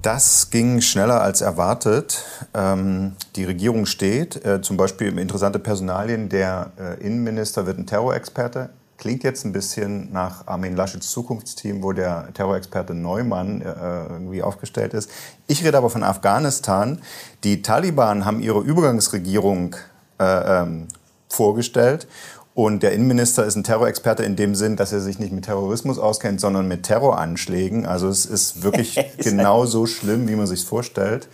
Das 0.01 0.51
ging 0.51 0.81
schneller 0.81 1.21
als 1.21 1.41
erwartet. 1.41 2.23
Ähm, 2.53 3.15
die 3.35 3.43
Regierung 3.43 3.87
steht, 3.87 4.45
äh, 4.45 4.61
zum 4.61 4.77
Beispiel 4.77 5.17
interessante 5.17 5.57
Personalien, 5.57 6.29
der 6.29 6.71
äh, 6.77 7.03
Innenminister 7.03 7.65
wird 7.65 7.79
ein 7.79 7.87
Terrorexperte. 7.87 8.69
Klingt 8.97 9.23
jetzt 9.23 9.45
ein 9.45 9.51
bisschen 9.51 10.11
nach 10.13 10.47
Armin 10.47 10.75
Laschets 10.75 11.11
Zukunftsteam, 11.11 11.83
wo 11.83 11.91
der 11.91 12.29
Terrorexperte 12.33 12.93
Neumann 12.93 13.61
äh, 13.61 13.65
irgendwie 14.09 14.41
aufgestellt 14.41 14.93
ist. 14.93 15.09
Ich 15.47 15.63
rede 15.63 15.77
aber 15.77 15.89
von 15.89 16.03
Afghanistan. 16.03 17.01
Die 17.43 17.61
Taliban 17.61 18.25
haben 18.25 18.39
ihre 18.39 18.61
Übergangsregierung 18.61 19.75
äh, 20.19 20.61
ähm, 20.61 20.87
vorgestellt 21.27 22.07
und 22.55 22.83
der 22.83 22.93
Innenminister 22.93 23.45
ist 23.45 23.57
ein 23.57 23.65
Terrorexperte 23.65 24.23
in 24.23 24.37
dem 24.37 24.55
Sinn, 24.55 24.77
dass 24.77 24.93
er 24.93 25.01
sich 25.01 25.19
nicht 25.19 25.33
mit 25.33 25.43
Terrorismus 25.43 25.99
auskennt, 25.99 26.39
sondern 26.39 26.69
mit 26.69 26.83
Terroranschlägen. 26.83 27.85
Also 27.85 28.07
es 28.07 28.25
ist 28.25 28.63
wirklich 28.63 28.97
genau 29.17 29.65
so 29.65 29.85
schlimm, 29.85 30.29
wie 30.29 30.37
man 30.37 30.47
sich 30.47 30.63
vorstellt. 30.63 31.27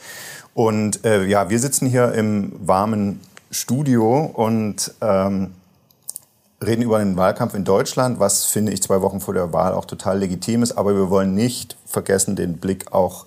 Und 0.55 1.05
äh, 1.05 1.23
ja, 1.25 1.51
wir 1.51 1.59
sitzen 1.59 1.87
hier 1.87 2.11
im 2.13 2.53
warmen 2.59 3.19
Studio 3.51 4.31
und 4.33 4.95
ähm, 4.99 5.51
reden 6.65 6.83
über 6.83 6.99
den 6.99 7.17
Wahlkampf 7.17 7.55
in 7.55 7.63
Deutschland, 7.63 8.19
was 8.19 8.45
finde 8.45 8.71
ich 8.71 8.83
zwei 8.83 9.01
Wochen 9.01 9.19
vor 9.19 9.33
der 9.33 9.51
Wahl 9.51 9.73
auch 9.73 9.85
total 9.85 10.19
legitim 10.19 10.61
ist. 10.61 10.73
Aber 10.73 10.95
wir 10.95 11.09
wollen 11.09 11.33
nicht 11.33 11.75
vergessen, 11.85 12.35
den 12.35 12.57
Blick 12.57 12.93
auch 12.93 13.25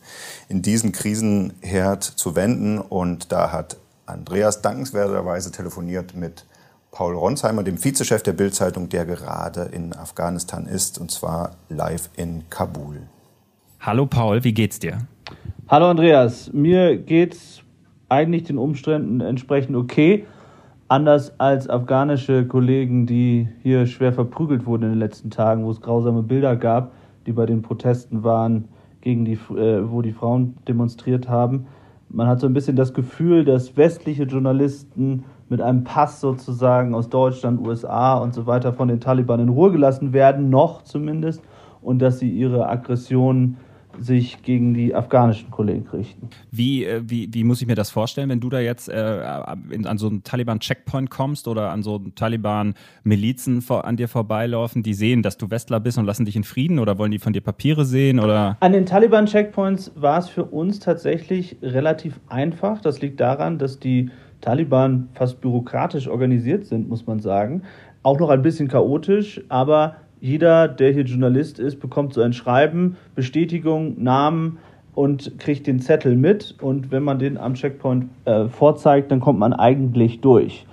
in 0.48 0.62
diesen 0.62 0.92
Krisenherd 0.92 2.04
zu 2.04 2.36
wenden. 2.36 2.78
Und 2.78 3.32
da 3.32 3.50
hat 3.50 3.76
Andreas 4.06 4.62
dankenswerterweise 4.62 5.50
telefoniert 5.50 6.14
mit 6.14 6.44
Paul 6.92 7.14
Ronsheimer, 7.16 7.64
dem 7.64 7.82
Vizechef 7.82 8.22
der 8.22 8.34
Bildzeitung, 8.34 8.88
der 8.88 9.04
gerade 9.04 9.62
in 9.72 9.92
Afghanistan 9.96 10.66
ist, 10.66 10.98
und 10.98 11.10
zwar 11.10 11.56
live 11.68 12.08
in 12.16 12.44
Kabul. 12.50 13.02
Hallo 13.80 14.06
Paul, 14.06 14.44
wie 14.44 14.54
geht's 14.54 14.78
dir? 14.78 14.98
Hallo 15.66 15.90
Andreas, 15.90 16.52
mir 16.52 16.96
geht's 16.96 17.62
eigentlich 18.08 18.44
den 18.44 18.58
Umständen 18.58 19.20
entsprechend 19.20 19.74
okay. 19.74 20.24
Anders 20.94 21.40
als 21.40 21.68
afghanische 21.68 22.46
Kollegen, 22.46 23.04
die 23.04 23.48
hier 23.64 23.84
schwer 23.86 24.12
verprügelt 24.12 24.64
wurden 24.64 24.84
in 24.84 24.90
den 24.90 25.00
letzten 25.00 25.28
Tagen, 25.28 25.64
wo 25.64 25.70
es 25.72 25.80
grausame 25.80 26.22
Bilder 26.22 26.54
gab, 26.54 26.92
die 27.26 27.32
bei 27.32 27.46
den 27.46 27.62
Protesten 27.62 28.22
waren, 28.22 28.68
gegen 29.00 29.24
die, 29.24 29.32
äh, 29.32 29.90
wo 29.90 30.02
die 30.02 30.12
Frauen 30.12 30.56
demonstriert 30.68 31.28
haben. 31.28 31.66
Man 32.10 32.28
hat 32.28 32.38
so 32.38 32.46
ein 32.46 32.52
bisschen 32.52 32.76
das 32.76 32.94
Gefühl, 32.94 33.44
dass 33.44 33.76
westliche 33.76 34.22
Journalisten 34.22 35.24
mit 35.48 35.60
einem 35.60 35.82
Pass 35.82 36.20
sozusagen 36.20 36.94
aus 36.94 37.08
Deutschland, 37.08 37.66
USA 37.66 38.14
und 38.18 38.32
so 38.32 38.46
weiter 38.46 38.72
von 38.72 38.86
den 38.86 39.00
Taliban 39.00 39.40
in 39.40 39.48
Ruhe 39.48 39.72
gelassen 39.72 40.12
werden, 40.12 40.48
noch 40.48 40.82
zumindest, 40.82 41.42
und 41.82 41.98
dass 42.02 42.20
sie 42.20 42.30
ihre 42.30 42.68
Aggression 42.68 43.56
sich 44.00 44.42
gegen 44.42 44.74
die 44.74 44.94
afghanischen 44.94 45.50
Kollegen 45.50 45.86
richten. 45.88 46.28
Wie, 46.50 46.84
äh, 46.84 47.02
wie, 47.04 47.28
wie 47.32 47.44
muss 47.44 47.60
ich 47.60 47.66
mir 47.66 47.74
das 47.74 47.90
vorstellen, 47.90 48.28
wenn 48.28 48.40
du 48.40 48.48
da 48.48 48.60
jetzt 48.60 48.88
äh, 48.88 48.92
an 48.94 49.98
so 49.98 50.08
einen 50.08 50.22
Taliban-Checkpoint 50.22 51.10
kommst 51.10 51.48
oder 51.48 51.70
an 51.70 51.82
so 51.82 51.98
Taliban-Milizen 51.98 53.64
an 53.68 53.96
dir 53.96 54.08
vorbeilaufen, 54.08 54.82
die 54.82 54.94
sehen, 54.94 55.22
dass 55.22 55.36
du 55.36 55.50
Westler 55.50 55.80
bist 55.80 55.98
und 55.98 56.04
lassen 56.04 56.24
dich 56.24 56.36
in 56.36 56.44
Frieden 56.44 56.78
oder 56.78 56.98
wollen 56.98 57.10
die 57.10 57.18
von 57.18 57.32
dir 57.32 57.40
Papiere 57.40 57.84
sehen? 57.84 58.20
Oder? 58.20 58.56
An 58.60 58.72
den 58.72 58.86
Taliban-Checkpoints 58.86 59.92
war 59.94 60.18
es 60.18 60.28
für 60.28 60.44
uns 60.44 60.80
tatsächlich 60.80 61.56
relativ 61.62 62.20
einfach. 62.28 62.80
Das 62.80 63.00
liegt 63.00 63.20
daran, 63.20 63.58
dass 63.58 63.78
die 63.78 64.10
Taliban 64.40 65.08
fast 65.14 65.40
bürokratisch 65.40 66.06
organisiert 66.06 66.66
sind, 66.66 66.88
muss 66.88 67.06
man 67.06 67.20
sagen. 67.20 67.62
Auch 68.02 68.18
noch 68.18 68.28
ein 68.28 68.42
bisschen 68.42 68.68
chaotisch, 68.68 69.40
aber 69.48 69.96
jeder, 70.24 70.68
der 70.68 70.90
hier 70.90 71.02
Journalist 71.02 71.58
ist, 71.58 71.80
bekommt 71.80 72.14
so 72.14 72.22
ein 72.22 72.32
Schreiben, 72.32 72.96
Bestätigung, 73.14 74.02
Namen 74.02 74.56
und 74.94 75.38
kriegt 75.38 75.66
den 75.66 75.80
Zettel 75.80 76.16
mit. 76.16 76.54
Und 76.62 76.90
wenn 76.90 77.02
man 77.02 77.18
den 77.18 77.36
am 77.36 77.52
Checkpoint 77.52 78.06
äh, 78.24 78.46
vorzeigt, 78.48 79.12
dann 79.12 79.20
kommt 79.20 79.38
man 79.38 79.52
eigentlich 79.52 80.22
durch. 80.22 80.64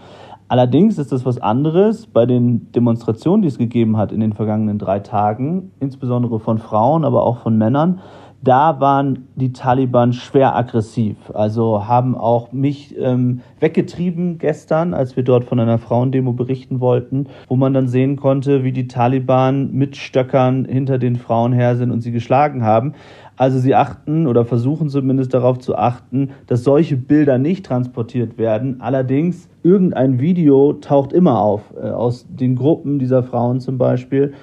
Allerdings 0.47 0.97
ist 0.97 1.11
das 1.11 1.25
was 1.25 1.37
anderes 1.37 2.07
bei 2.07 2.25
den 2.25 2.71
Demonstrationen, 2.71 3.41
die 3.41 3.49
es 3.49 3.57
gegeben 3.57 3.97
hat 3.97 4.13
in 4.13 4.21
den 4.21 4.31
vergangenen 4.31 4.79
drei 4.79 4.99
Tagen, 4.99 5.71
insbesondere 5.81 6.39
von 6.39 6.57
Frauen, 6.57 7.03
aber 7.03 7.23
auch 7.23 7.39
von 7.39 7.57
Männern 7.57 7.99
da 8.43 8.79
waren 8.79 9.27
die 9.35 9.53
Taliban 9.53 10.13
schwer 10.13 10.55
aggressiv. 10.55 11.17
Also 11.33 11.87
haben 11.87 12.17
auch 12.17 12.51
mich 12.51 12.95
ähm, 12.97 13.41
weggetrieben 13.59 14.39
gestern, 14.39 14.93
als 14.93 15.15
wir 15.15 15.23
dort 15.23 15.43
von 15.43 15.59
einer 15.59 15.77
Frauendemo 15.77 16.33
berichten 16.33 16.79
wollten, 16.79 17.27
wo 17.47 17.55
man 17.55 17.73
dann 17.73 17.87
sehen 17.87 18.15
konnte, 18.15 18.63
wie 18.63 18.71
die 18.71 18.87
Taliban 18.87 19.71
mit 19.71 19.95
Stöckern 19.95 20.65
hinter 20.65 20.97
den 20.97 21.17
Frauen 21.17 21.53
her 21.53 21.75
sind 21.75 21.91
und 21.91 22.01
sie 22.01 22.11
geschlagen 22.11 22.63
haben. 22.63 22.93
Also 23.37 23.59
sie 23.59 23.75
achten 23.75 24.27
oder 24.27 24.45
versuchen 24.45 24.89
zumindest 24.89 25.33
darauf 25.33 25.59
zu 25.59 25.75
achten, 25.75 26.29
dass 26.47 26.63
solche 26.63 26.97
Bilder 26.97 27.37
nicht 27.37 27.65
transportiert 27.65 28.37
werden. 28.37 28.81
Allerdings, 28.81 29.49
irgendein 29.63 30.19
Video 30.19 30.73
taucht 30.73 31.13
immer 31.13 31.39
auf, 31.39 31.73
äh, 31.75 31.89
aus 31.89 32.27
den 32.29 32.55
Gruppen 32.55 32.99
dieser 32.99 33.23
Frauen 33.23 33.59
zum 33.59 33.77
Beispiel. 33.77 34.33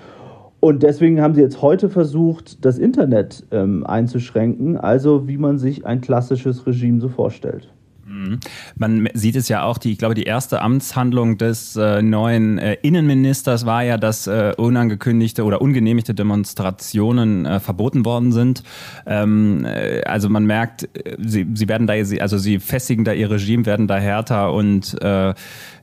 Und 0.60 0.82
deswegen 0.82 1.20
haben 1.20 1.34
sie 1.34 1.40
jetzt 1.40 1.62
heute 1.62 1.88
versucht, 1.88 2.64
das 2.64 2.78
Internet 2.78 3.46
ähm, 3.52 3.86
einzuschränken, 3.86 4.76
also 4.76 5.28
wie 5.28 5.38
man 5.38 5.58
sich 5.58 5.86
ein 5.86 6.00
klassisches 6.00 6.66
Regime 6.66 7.00
so 7.00 7.08
vorstellt. 7.08 7.72
Mhm. 8.18 8.40
Man 8.76 9.08
sieht 9.14 9.36
es 9.36 9.48
ja 9.48 9.62
auch, 9.62 9.78
die, 9.78 9.92
ich 9.92 9.98
glaube, 9.98 10.14
die 10.14 10.24
erste 10.24 10.60
Amtshandlung 10.60 11.38
des 11.38 11.76
äh, 11.76 12.02
neuen 12.02 12.58
äh, 12.58 12.76
Innenministers 12.82 13.64
war 13.64 13.84
ja, 13.84 13.96
dass 13.96 14.26
äh, 14.26 14.52
unangekündigte 14.56 15.44
oder 15.44 15.62
ungenehmigte 15.62 16.14
Demonstrationen 16.14 17.46
äh, 17.46 17.60
verboten 17.60 18.04
worden 18.04 18.32
sind. 18.32 18.62
Ähm, 19.06 19.64
äh, 19.64 20.02
also 20.02 20.28
man 20.28 20.46
merkt, 20.46 20.88
äh, 20.94 21.16
sie, 21.18 21.46
sie 21.54 21.68
werden 21.68 21.86
da, 21.86 21.94
also 21.94 22.38
sie 22.38 22.58
festigen 22.58 23.04
da 23.04 23.12
ihr 23.12 23.30
Regime, 23.30 23.66
werden 23.66 23.86
da 23.86 23.96
härter 23.96 24.52
und 24.52 24.94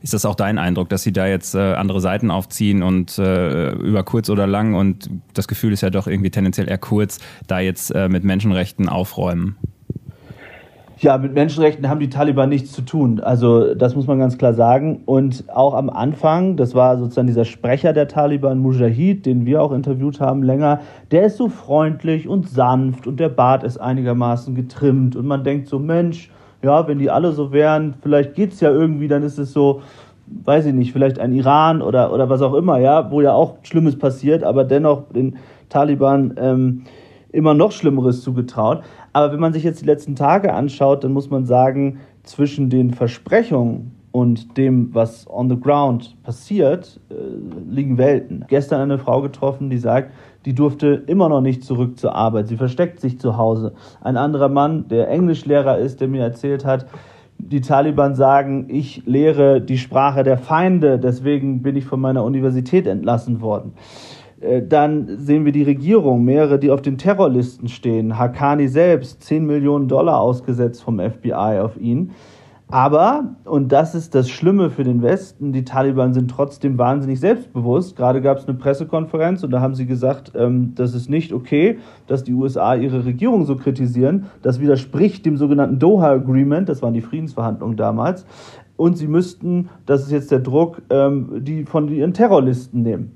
ist 0.02 0.14
das 0.14 0.24
auch 0.24 0.34
dein 0.34 0.58
Eindruck, 0.58 0.88
dass 0.88 1.02
sie 1.02 1.12
da 1.12 1.26
jetzt 1.26 1.54
andere 1.54 2.00
Seiten 2.00 2.30
aufziehen 2.30 2.82
und 2.82 3.18
über 3.18 4.02
kurz 4.04 4.28
oder 4.30 4.46
lang 4.46 4.74
und 4.74 5.10
das 5.34 5.48
Gefühl 5.48 5.72
ist 5.72 5.80
ja 5.82 5.90
doch 5.90 6.06
irgendwie 6.06 6.30
tendenziell 6.30 6.68
eher 6.68 6.78
kurz, 6.78 7.18
da 7.46 7.60
jetzt 7.60 7.94
mit 7.94 8.24
Menschenrechten 8.24 8.88
aufräumen? 8.88 9.56
Ja, 10.98 11.18
mit 11.18 11.34
Menschenrechten 11.34 11.90
haben 11.90 12.00
die 12.00 12.08
Taliban 12.08 12.48
nichts 12.48 12.72
zu 12.72 12.80
tun. 12.80 13.20
Also 13.20 13.74
das 13.74 13.94
muss 13.94 14.06
man 14.06 14.18
ganz 14.18 14.38
klar 14.38 14.54
sagen. 14.54 15.02
Und 15.04 15.44
auch 15.54 15.74
am 15.74 15.90
Anfang, 15.90 16.56
das 16.56 16.74
war 16.74 16.96
sozusagen 16.96 17.26
dieser 17.26 17.44
Sprecher 17.44 17.92
der 17.92 18.08
Taliban, 18.08 18.60
Mujahid, 18.60 19.26
den 19.26 19.44
wir 19.44 19.62
auch 19.62 19.72
interviewt 19.72 20.20
haben 20.20 20.42
länger, 20.42 20.80
der 21.10 21.26
ist 21.26 21.36
so 21.36 21.50
freundlich 21.50 22.26
und 22.26 22.48
sanft 22.48 23.06
und 23.06 23.20
der 23.20 23.28
Bart 23.28 23.62
ist 23.62 23.76
einigermaßen 23.76 24.54
getrimmt. 24.54 25.16
Und 25.16 25.26
man 25.26 25.44
denkt 25.44 25.68
so, 25.68 25.78
Mensch, 25.78 26.30
ja, 26.62 26.88
wenn 26.88 26.98
die 26.98 27.10
alle 27.10 27.32
so 27.32 27.52
wären, 27.52 27.92
vielleicht 28.00 28.34
geht's 28.34 28.60
ja 28.60 28.70
irgendwie, 28.70 29.06
dann 29.06 29.22
ist 29.22 29.38
es 29.38 29.52
so, 29.52 29.82
weiß 30.44 30.64
ich 30.64 30.72
nicht, 30.72 30.94
vielleicht 30.94 31.18
ein 31.18 31.34
Iran 31.34 31.82
oder, 31.82 32.10
oder 32.10 32.30
was 32.30 32.40
auch 32.40 32.54
immer, 32.54 32.78
ja, 32.78 33.10
wo 33.10 33.20
ja 33.20 33.34
auch 33.34 33.56
Schlimmes 33.64 33.98
passiert, 33.98 34.42
aber 34.42 34.64
dennoch 34.64 35.10
den 35.12 35.36
Taliban 35.68 36.34
ähm, 36.38 36.84
immer 37.32 37.52
noch 37.52 37.72
Schlimmeres 37.72 38.22
zugetraut. 38.22 38.82
Aber 39.16 39.32
wenn 39.32 39.40
man 39.40 39.54
sich 39.54 39.64
jetzt 39.64 39.80
die 39.80 39.86
letzten 39.86 40.14
Tage 40.14 40.52
anschaut, 40.52 41.02
dann 41.02 41.14
muss 41.14 41.30
man 41.30 41.46
sagen, 41.46 42.00
zwischen 42.22 42.68
den 42.68 42.92
Versprechungen 42.92 43.92
und 44.12 44.58
dem, 44.58 44.94
was 44.94 45.26
on 45.26 45.48
the 45.48 45.58
ground 45.58 46.22
passiert, 46.22 47.00
äh, 47.08 47.14
liegen 47.66 47.96
Welten. 47.96 48.44
Gestern 48.46 48.82
eine 48.82 48.98
Frau 48.98 49.22
getroffen, 49.22 49.70
die 49.70 49.78
sagt, 49.78 50.12
die 50.44 50.54
durfte 50.54 51.02
immer 51.06 51.30
noch 51.30 51.40
nicht 51.40 51.64
zurück 51.64 51.98
zur 51.98 52.14
Arbeit. 52.14 52.48
Sie 52.48 52.58
versteckt 52.58 53.00
sich 53.00 53.18
zu 53.18 53.38
Hause. 53.38 53.72
Ein 54.02 54.18
anderer 54.18 54.50
Mann, 54.50 54.86
der 54.88 55.08
Englischlehrer 55.08 55.78
ist, 55.78 56.02
der 56.02 56.08
mir 56.08 56.22
erzählt 56.22 56.66
hat, 56.66 56.84
die 57.38 57.62
Taliban 57.62 58.16
sagen, 58.16 58.66
ich 58.68 59.06
lehre 59.06 59.62
die 59.62 59.78
Sprache 59.78 60.24
der 60.24 60.36
Feinde, 60.36 60.98
deswegen 60.98 61.62
bin 61.62 61.74
ich 61.74 61.86
von 61.86 62.02
meiner 62.02 62.22
Universität 62.22 62.86
entlassen 62.86 63.40
worden. 63.40 63.72
Äh, 64.40 64.62
dann 64.62 65.18
sehen 65.18 65.44
wir 65.44 65.52
die 65.52 65.62
Regierung, 65.62 66.24
mehrere, 66.24 66.58
die 66.58 66.70
auf 66.70 66.82
den 66.82 66.98
Terrorlisten 66.98 67.68
stehen. 67.68 68.18
Hakani 68.18 68.68
selbst, 68.68 69.22
10 69.22 69.46
Millionen 69.46 69.88
Dollar 69.88 70.20
ausgesetzt 70.20 70.82
vom 70.82 70.98
FBI 70.98 71.60
auf 71.60 71.76
ihn. 71.78 72.12
Aber, 72.68 73.36
und 73.44 73.70
das 73.70 73.94
ist 73.94 74.16
das 74.16 74.28
Schlimme 74.28 74.70
für 74.70 74.82
den 74.82 75.00
Westen, 75.00 75.52
die 75.52 75.64
Taliban 75.64 76.12
sind 76.12 76.28
trotzdem 76.28 76.78
wahnsinnig 76.78 77.20
selbstbewusst. 77.20 77.94
Gerade 77.94 78.20
gab 78.20 78.38
es 78.38 78.48
eine 78.48 78.58
Pressekonferenz 78.58 79.44
und 79.44 79.52
da 79.52 79.60
haben 79.60 79.76
sie 79.76 79.86
gesagt, 79.86 80.32
ähm, 80.34 80.72
das 80.74 80.92
ist 80.92 81.08
nicht 81.08 81.32
okay, 81.32 81.78
dass 82.08 82.24
die 82.24 82.32
USA 82.32 82.74
ihre 82.74 83.04
Regierung 83.04 83.44
so 83.44 83.54
kritisieren. 83.54 84.26
Das 84.42 84.60
widerspricht 84.60 85.24
dem 85.26 85.36
sogenannten 85.36 85.78
Doha 85.78 86.10
Agreement, 86.10 86.68
das 86.68 86.82
waren 86.82 86.94
die 86.94 87.02
Friedensverhandlungen 87.02 87.76
damals. 87.76 88.26
Und 88.76 88.98
sie 88.98 89.06
müssten, 89.06 89.68
das 89.86 90.02
ist 90.02 90.10
jetzt 90.10 90.32
der 90.32 90.40
Druck, 90.40 90.82
ähm, 90.90 91.44
die 91.44 91.64
von 91.64 91.88
ihren 91.88 92.14
Terrorlisten 92.14 92.82
nehmen 92.82 93.12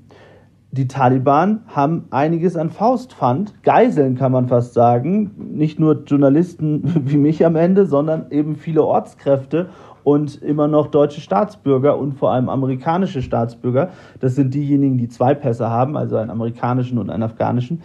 die 0.71 0.87
Taliban 0.87 1.63
haben 1.67 2.05
einiges 2.11 2.55
an 2.55 2.69
Faustpfand, 2.69 3.61
Geiseln 3.63 4.15
kann 4.15 4.31
man 4.31 4.47
fast 4.47 4.73
sagen, 4.73 5.31
nicht 5.37 5.79
nur 5.79 6.03
Journalisten 6.05 6.81
wie 7.05 7.17
mich 7.17 7.45
am 7.45 7.57
Ende, 7.57 7.85
sondern 7.85 8.31
eben 8.31 8.55
viele 8.55 8.83
Ortskräfte 8.83 9.69
und 10.03 10.41
immer 10.41 10.67
noch 10.67 10.87
deutsche 10.87 11.21
Staatsbürger 11.21 11.97
und 11.97 12.13
vor 12.13 12.31
allem 12.31 12.47
amerikanische 12.47 13.21
Staatsbürger. 13.21 13.89
Das 14.19 14.35
sind 14.35 14.53
diejenigen, 14.53 14.97
die 14.97 15.09
zwei 15.09 15.33
Pässe 15.33 15.69
haben, 15.69 15.97
also 15.97 16.15
einen 16.15 16.31
amerikanischen 16.31 16.97
und 16.97 17.09
einen 17.09 17.23
afghanischen. 17.23 17.81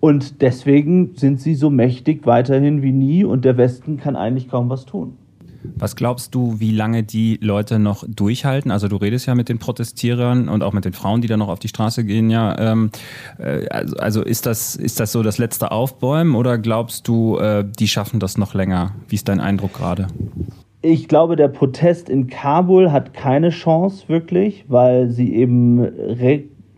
Und 0.00 0.42
deswegen 0.42 1.14
sind 1.14 1.40
sie 1.40 1.54
so 1.54 1.70
mächtig 1.70 2.26
weiterhin 2.26 2.82
wie 2.82 2.92
nie 2.92 3.24
und 3.24 3.44
der 3.44 3.56
Westen 3.56 3.96
kann 3.96 4.16
eigentlich 4.16 4.50
kaum 4.50 4.68
was 4.68 4.84
tun. 4.84 5.16
Was 5.76 5.96
glaubst 5.96 6.34
du, 6.34 6.60
wie 6.60 6.72
lange 6.72 7.02
die 7.02 7.38
Leute 7.40 7.78
noch 7.78 8.04
durchhalten? 8.06 8.70
Also 8.70 8.88
du 8.88 8.96
redest 8.96 9.26
ja 9.26 9.34
mit 9.34 9.48
den 9.48 9.58
Protestierern 9.58 10.48
und 10.48 10.62
auch 10.62 10.72
mit 10.72 10.84
den 10.84 10.92
Frauen, 10.92 11.20
die 11.20 11.28
da 11.28 11.36
noch 11.36 11.48
auf 11.48 11.58
die 11.58 11.68
Straße 11.68 12.04
gehen. 12.04 12.30
Ja, 12.30 12.58
ähm, 12.58 12.90
äh, 13.38 13.68
also, 13.68 13.96
also 13.96 14.22
ist 14.22 14.46
das 14.46 14.76
ist 14.76 15.00
das 15.00 15.12
so 15.12 15.22
das 15.22 15.38
letzte 15.38 15.70
Aufbäumen 15.70 16.34
oder 16.34 16.58
glaubst 16.58 17.08
du, 17.08 17.38
äh, 17.38 17.64
die 17.64 17.88
schaffen 17.88 18.20
das 18.20 18.38
noch 18.38 18.54
länger? 18.54 18.92
Wie 19.08 19.16
ist 19.16 19.28
dein 19.28 19.40
Eindruck 19.40 19.74
gerade? 19.74 20.08
Ich 20.82 21.08
glaube, 21.08 21.36
der 21.36 21.48
Protest 21.48 22.10
in 22.10 22.26
Kabul 22.26 22.92
hat 22.92 23.14
keine 23.14 23.48
Chance 23.48 24.04
wirklich, 24.08 24.66
weil 24.68 25.08
sie 25.08 25.34
eben 25.34 25.82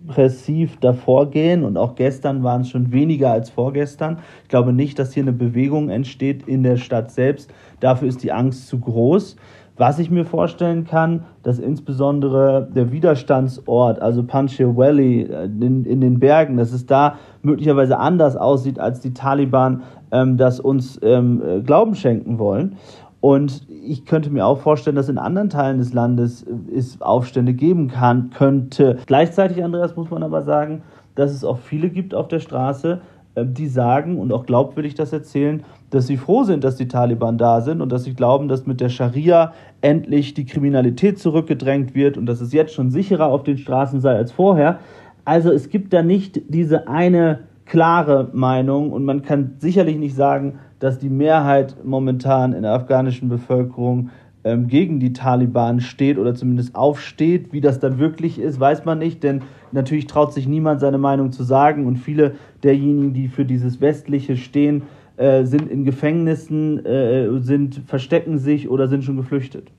repressiv 0.07 0.79
davor 0.81 1.31
gehen 1.31 1.65
und 1.65 1.77
auch 1.77 1.95
gestern 1.95 2.43
waren 2.43 2.63
es 2.63 2.71
schon 2.71 2.93
weniger 2.93 3.33
als 3.33 3.51
vorgestern. 3.51 4.19
Ich 4.43 4.49
glaube 4.49 4.73
nicht, 4.73 4.99
dass 4.99 5.13
hier 5.13 5.23
eine 5.23 5.33
Bewegung 5.33 5.91
entsteht 5.91 6.47
in 6.47 6.63
der 6.63 6.77
Stadt 6.77 7.11
selbst. 7.11 7.53
Dafür 7.81 8.09
ist 8.09 8.23
die 8.23 8.33
Angst 8.33 8.69
zu 8.69 8.79
groß. 8.79 9.37
Was 9.79 9.99
ich 9.99 10.11
mir 10.11 10.25
vorstellen 10.25 10.87
kann, 10.87 11.25
dass 11.43 11.59
insbesondere 11.59 12.67
der 12.75 12.93
Widerstandsort, 12.93 14.01
also 14.01 14.23
Panjshir 14.23 14.75
Valley 14.75 15.25
äh, 15.25 15.45
in, 15.45 15.85
in 15.85 16.01
den 16.01 16.19
Bergen, 16.19 16.57
dass 16.57 16.73
es 16.73 16.87
da 16.87 17.17
möglicherweise 17.43 17.99
anders 17.99 18.37
aussieht, 18.37 18.79
als 18.79 19.01
die 19.01 19.13
Taliban 19.13 19.83
ähm, 20.13 20.39
das 20.39 20.61
uns 20.61 20.99
ähm, 21.03 21.43
äh, 21.47 21.61
Glauben 21.61 21.95
schenken 21.95 22.39
wollen. 22.39 22.77
Und 23.21 23.67
ich 23.69 24.05
könnte 24.05 24.31
mir 24.31 24.47
auch 24.47 24.59
vorstellen, 24.59 24.97
dass 24.97 25.09
in 25.09 25.19
anderen 25.19 25.51
Teilen 25.51 25.79
des 25.79 25.93
Landes 25.93 26.43
äh, 26.43 26.77
es 26.77 27.01
Aufstände 27.01 27.55
geben 27.55 27.89
kann, 27.89 28.31
könnte. 28.31 28.99
Gleichzeitig, 29.07 29.63
Andreas, 29.65 29.97
muss 29.97 30.11
man 30.11 30.23
aber 30.23 30.43
sagen, 30.43 30.83
dass 31.15 31.33
es 31.33 31.45
auch 31.45 31.59
viele 31.59 31.89
gibt 31.89 32.15
auf 32.15 32.29
der 32.29 32.41
Straße, 32.41 33.01
die 33.37 33.67
sagen 33.67 34.19
und 34.19 34.33
auch 34.33 34.47
glaubwürdig 34.47 34.95
das 34.95 35.13
erzählen, 35.13 35.63
dass 35.91 36.07
sie 36.07 36.17
froh 36.17 36.45
sind, 36.45 36.65
dass 36.65 36.77
die 36.77 36.89
Taliban 36.89 37.37
da 37.37 37.61
sind 37.61 37.83
und 37.83 37.93
dass 37.93 38.05
sie 38.05 38.15
glauben, 38.15 38.49
dass 38.49 38.67
mit 38.67 38.81
der 38.81 38.89
Scharia 38.89 39.53
endlich 39.83 40.33
die 40.33 40.47
Kriminalität 40.47 41.19
zurückgedrängt 41.19 41.95
wird 41.95 42.17
und 42.17 42.27
dass 42.27 42.41
es 42.41 42.53
jetzt 42.53 42.73
schon 42.73 42.91
sicherer 42.91 43.27
auf 43.27 43.43
den 43.43 43.59
Straßen 43.59 44.01
sei 44.01 44.17
als 44.17 44.33
vorher. 44.33 44.79
Also 45.27 45.51
es 45.51 45.69
gibt 45.69 45.93
da 45.93 46.03
nicht 46.03 46.41
diese 46.49 46.89
eine 46.89 47.41
klare 47.67 48.31
Meinung 48.33 48.93
und 48.93 49.05
man 49.05 49.23
kann 49.23 49.55
sicherlich 49.59 49.99
nicht 49.99 50.15
sagen, 50.15 50.59
dass 50.79 50.99
die 50.99 51.09
Mehrheit 51.09 51.77
momentan 51.85 52.53
in 52.53 52.63
der 52.63 52.73
afghanischen 52.73 53.29
Bevölkerung 53.29 54.11
ähm, 54.45 54.69
gegen 54.69 55.01
die 55.01 55.13
Taliban 55.13 55.81
steht 55.81 56.19
oder 56.19 56.35
zumindest 56.35 56.77
aufsteht. 56.77 57.53
Wie 57.53 57.61
das 57.61 57.81
dann 57.81 57.99
wirklich 57.99 58.39
ist, 58.39 58.61
weiß 58.61 58.85
man 58.85 58.99
nicht, 58.99 59.25
denn 59.25 59.43
natürlich 59.73 60.07
traut 60.07 60.33
sich 60.33 60.47
niemand 60.47 60.81
seine 60.81 60.99
Meinung 60.99 61.33
zu 61.33 61.43
sagen 61.43 61.87
und 61.87 61.97
viele 61.97 62.35
derjenigen, 62.63 63.13
die 63.13 63.29
für 63.29 63.45
dieses 63.45 63.81
Westliche 63.81 64.37
stehen, 64.37 64.83
äh, 65.17 65.45
sind 65.45 65.69
in 65.71 65.85
Gefängnissen, 65.85 66.85
äh, 66.85 67.41
sind, 67.41 67.83
verstecken 67.87 68.39
sich 68.39 68.69
oder 68.69 68.87
sind 68.87 69.03
schon 69.03 69.17
geflüchtet. 69.17 69.73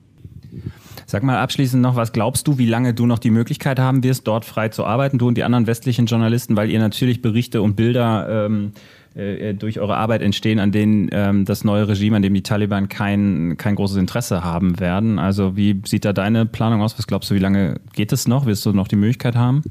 Sag 1.10 1.22
mal 1.22 1.38
abschließend 1.38 1.82
noch, 1.82 1.96
was 1.96 2.12
glaubst 2.12 2.46
du, 2.48 2.58
wie 2.58 2.66
lange 2.66 2.92
du 2.92 3.06
noch 3.06 3.18
die 3.18 3.30
Möglichkeit 3.30 3.78
haben 3.78 4.04
wirst, 4.04 4.26
dort 4.26 4.44
frei 4.44 4.68
zu 4.68 4.84
arbeiten, 4.84 5.16
du 5.16 5.26
und 5.26 5.38
die 5.38 5.42
anderen 5.42 5.66
westlichen 5.66 6.04
Journalisten, 6.04 6.54
weil 6.54 6.68
ihr 6.68 6.78
natürlich 6.80 7.22
Berichte 7.22 7.62
und 7.62 7.76
Bilder 7.76 8.46
ähm, 8.46 8.72
äh, 9.14 9.54
durch 9.54 9.80
eure 9.80 9.96
Arbeit 9.96 10.20
entstehen, 10.20 10.58
an 10.58 10.70
denen 10.70 11.08
ähm, 11.10 11.46
das 11.46 11.64
neue 11.64 11.88
Regime, 11.88 12.16
an 12.16 12.20
dem 12.20 12.34
die 12.34 12.42
Taliban 12.42 12.90
kein, 12.90 13.56
kein 13.56 13.74
großes 13.74 13.96
Interesse 13.96 14.44
haben 14.44 14.80
werden. 14.80 15.18
Also 15.18 15.56
wie 15.56 15.80
sieht 15.86 16.04
da 16.04 16.12
deine 16.12 16.44
Planung 16.44 16.82
aus? 16.82 16.98
Was 16.98 17.06
glaubst 17.06 17.30
du, 17.30 17.34
wie 17.34 17.38
lange 17.38 17.80
geht 17.94 18.12
es 18.12 18.28
noch? 18.28 18.44
Wirst 18.44 18.66
du 18.66 18.74
noch 18.74 18.86
die 18.86 18.96
Möglichkeit 18.96 19.34
haben? 19.34 19.62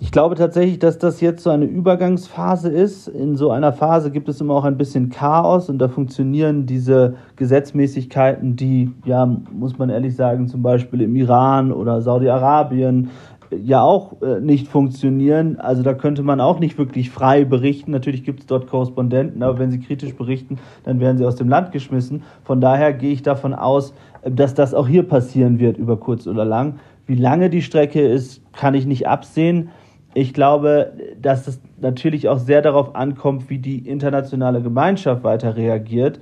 Ich 0.00 0.12
glaube 0.12 0.36
tatsächlich, 0.36 0.78
dass 0.78 0.98
das 0.98 1.20
jetzt 1.20 1.42
so 1.42 1.50
eine 1.50 1.64
Übergangsphase 1.64 2.68
ist. 2.68 3.08
In 3.08 3.36
so 3.36 3.50
einer 3.50 3.72
Phase 3.72 4.12
gibt 4.12 4.28
es 4.28 4.40
immer 4.40 4.54
auch 4.54 4.64
ein 4.64 4.78
bisschen 4.78 5.10
Chaos 5.10 5.68
und 5.68 5.78
da 5.78 5.88
funktionieren 5.88 6.66
diese 6.66 7.16
Gesetzmäßigkeiten, 7.34 8.54
die, 8.54 8.92
ja, 9.04 9.26
muss 9.26 9.76
man 9.76 9.90
ehrlich 9.90 10.14
sagen, 10.14 10.46
zum 10.46 10.62
Beispiel 10.62 11.00
im 11.00 11.16
Iran 11.16 11.72
oder 11.72 12.00
Saudi-Arabien 12.00 13.10
ja 13.50 13.82
auch 13.82 14.22
äh, 14.22 14.40
nicht 14.40 14.68
funktionieren. 14.68 15.58
Also 15.58 15.82
da 15.82 15.94
könnte 15.94 16.22
man 16.22 16.40
auch 16.40 16.60
nicht 16.60 16.78
wirklich 16.78 17.10
frei 17.10 17.44
berichten. 17.44 17.90
Natürlich 17.90 18.22
gibt 18.22 18.40
es 18.40 18.46
dort 18.46 18.68
Korrespondenten, 18.68 19.42
aber 19.42 19.58
wenn 19.58 19.72
sie 19.72 19.80
kritisch 19.80 20.14
berichten, 20.14 20.58
dann 20.84 21.00
werden 21.00 21.18
sie 21.18 21.26
aus 21.26 21.36
dem 21.36 21.48
Land 21.48 21.72
geschmissen. 21.72 22.22
Von 22.44 22.60
daher 22.60 22.92
gehe 22.92 23.12
ich 23.12 23.22
davon 23.22 23.52
aus, 23.52 23.94
dass 24.22 24.54
das 24.54 24.74
auch 24.74 24.86
hier 24.86 25.02
passieren 25.02 25.58
wird 25.58 25.76
über 25.76 25.96
kurz 25.96 26.28
oder 26.28 26.44
lang. 26.44 26.76
Wie 27.06 27.16
lange 27.16 27.50
die 27.50 27.62
Strecke 27.62 28.06
ist, 28.06 28.42
kann 28.52 28.74
ich 28.74 28.86
nicht 28.86 29.08
absehen. 29.08 29.70
Ich 30.14 30.32
glaube, 30.32 30.92
dass 31.20 31.46
es 31.46 31.60
natürlich 31.80 32.28
auch 32.28 32.38
sehr 32.38 32.62
darauf 32.62 32.96
ankommt, 32.96 33.50
wie 33.50 33.58
die 33.58 33.86
internationale 33.86 34.62
Gemeinschaft 34.62 35.22
weiter 35.22 35.56
reagiert, 35.56 36.18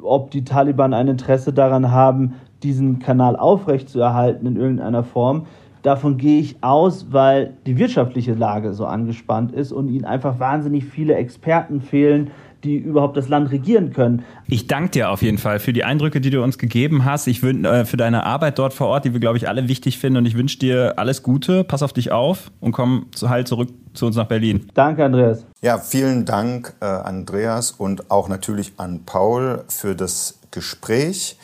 ob 0.00 0.30
die 0.30 0.44
Taliban 0.44 0.94
ein 0.94 1.08
Interesse 1.08 1.52
daran 1.52 1.90
haben, 1.90 2.34
diesen 2.62 2.98
Kanal 2.98 3.36
aufrechtzuerhalten 3.36 4.46
in 4.46 4.56
irgendeiner 4.56 5.02
Form. 5.02 5.46
Davon 5.82 6.16
gehe 6.16 6.40
ich 6.40 6.62
aus, 6.62 7.08
weil 7.10 7.54
die 7.66 7.76
wirtschaftliche 7.76 8.34
Lage 8.34 8.72
so 8.72 8.86
angespannt 8.86 9.50
ist 9.52 9.72
und 9.72 9.88
ihnen 9.88 10.04
einfach 10.04 10.38
wahnsinnig 10.38 10.84
viele 10.84 11.14
Experten 11.14 11.80
fehlen, 11.80 12.30
die 12.64 12.76
überhaupt 12.76 13.16
das 13.16 13.28
Land 13.28 13.50
regieren 13.50 13.92
können. 13.92 14.24
Ich 14.46 14.66
danke 14.66 14.90
dir 14.90 15.10
auf 15.10 15.22
jeden 15.22 15.38
Fall 15.38 15.58
für 15.58 15.72
die 15.72 15.84
Eindrücke, 15.84 16.20
die 16.20 16.30
du 16.30 16.42
uns 16.42 16.58
gegeben 16.58 17.04
hast. 17.04 17.26
Ich 17.26 17.42
wünsche 17.42 17.68
äh, 17.68 17.84
für 17.84 17.96
deine 17.96 18.24
Arbeit 18.24 18.58
dort 18.58 18.72
vor 18.72 18.88
Ort, 18.88 19.04
die 19.04 19.12
wir, 19.12 19.20
glaube 19.20 19.36
ich, 19.36 19.48
alle 19.48 19.68
wichtig 19.68 19.98
finden. 19.98 20.18
Und 20.18 20.26
ich 20.26 20.36
wünsche 20.36 20.58
dir 20.58 20.94
alles 20.98 21.22
Gute. 21.22 21.64
Pass 21.64 21.82
auf 21.82 21.92
dich 21.92 22.12
auf 22.12 22.50
und 22.60 22.72
komm 22.72 23.06
zu 23.12 23.28
heil 23.28 23.46
zurück 23.46 23.68
zu 23.94 24.06
uns 24.06 24.16
nach 24.16 24.26
Berlin. 24.26 24.68
Danke, 24.74 25.04
Andreas. 25.04 25.44
Ja, 25.60 25.78
vielen 25.78 26.24
Dank, 26.24 26.74
äh, 26.80 26.84
Andreas, 26.84 27.72
und 27.72 28.10
auch 28.10 28.28
natürlich 28.28 28.72
an 28.76 29.02
Paul 29.04 29.64
für 29.68 29.94
das 29.94 30.38
Gespräch. 30.50 31.36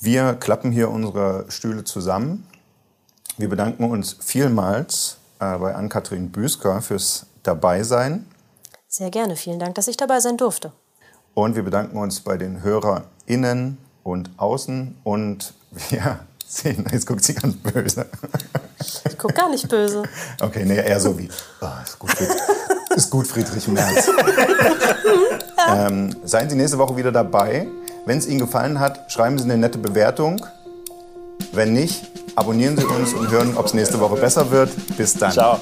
Wir 0.00 0.34
klappen 0.34 0.72
hier 0.72 0.90
unsere 0.90 1.44
Stühle 1.48 1.84
zusammen. 1.84 2.44
Wir 3.36 3.48
bedanken 3.48 3.84
uns 3.84 4.16
vielmals 4.20 5.18
äh, 5.40 5.58
bei 5.58 5.74
Ann-Kathrin 5.74 6.30
Büsker 6.30 6.80
fürs 6.80 7.26
Dabeisein. 7.42 8.26
Sehr 8.92 9.10
gerne. 9.10 9.36
Vielen 9.36 9.60
Dank, 9.60 9.76
dass 9.76 9.86
ich 9.86 9.96
dabei 9.96 10.18
sein 10.18 10.36
durfte. 10.36 10.72
Und 11.34 11.54
wir 11.54 11.62
bedanken 11.62 11.96
uns 11.96 12.18
bei 12.20 12.36
den 12.36 12.64
HörerInnen 12.64 13.78
und 14.02 14.30
außen. 14.36 14.98
Und 15.04 15.54
wir 15.90 16.18
sehen, 16.44 16.84
jetzt 16.90 17.06
guckt 17.06 17.22
sie 17.22 17.34
ganz 17.34 17.54
böse. 17.54 18.06
Ich 19.08 19.16
gucke 19.16 19.34
gar 19.34 19.48
nicht 19.48 19.68
böse. 19.68 20.02
Okay, 20.42 20.64
nee, 20.64 20.74
eher 20.74 20.98
so 20.98 21.16
wie, 21.16 21.28
oh, 21.60 21.66
ist, 21.84 21.98
gut, 22.00 22.10
ist 22.96 23.10
gut, 23.10 23.28
Friedrich 23.28 23.68
Merz. 23.68 24.08
ja. 25.56 25.86
ähm, 25.86 26.16
seien 26.24 26.50
Sie 26.50 26.56
nächste 26.56 26.78
Woche 26.78 26.96
wieder 26.96 27.12
dabei. 27.12 27.68
Wenn 28.06 28.18
es 28.18 28.26
Ihnen 28.26 28.40
gefallen 28.40 28.80
hat, 28.80 29.12
schreiben 29.12 29.38
Sie 29.38 29.44
eine 29.44 29.56
nette 29.56 29.78
Bewertung. 29.78 30.44
Wenn 31.52 31.74
nicht, 31.74 32.10
abonnieren 32.34 32.76
Sie 32.76 32.86
uns 32.86 33.12
und 33.12 33.30
hören, 33.30 33.56
ob 33.56 33.66
es 33.66 33.74
nächste 33.74 34.00
Woche 34.00 34.16
besser 34.16 34.50
wird. 34.50 34.70
Bis 34.96 35.14
dann. 35.14 35.30
Ciao. 35.30 35.60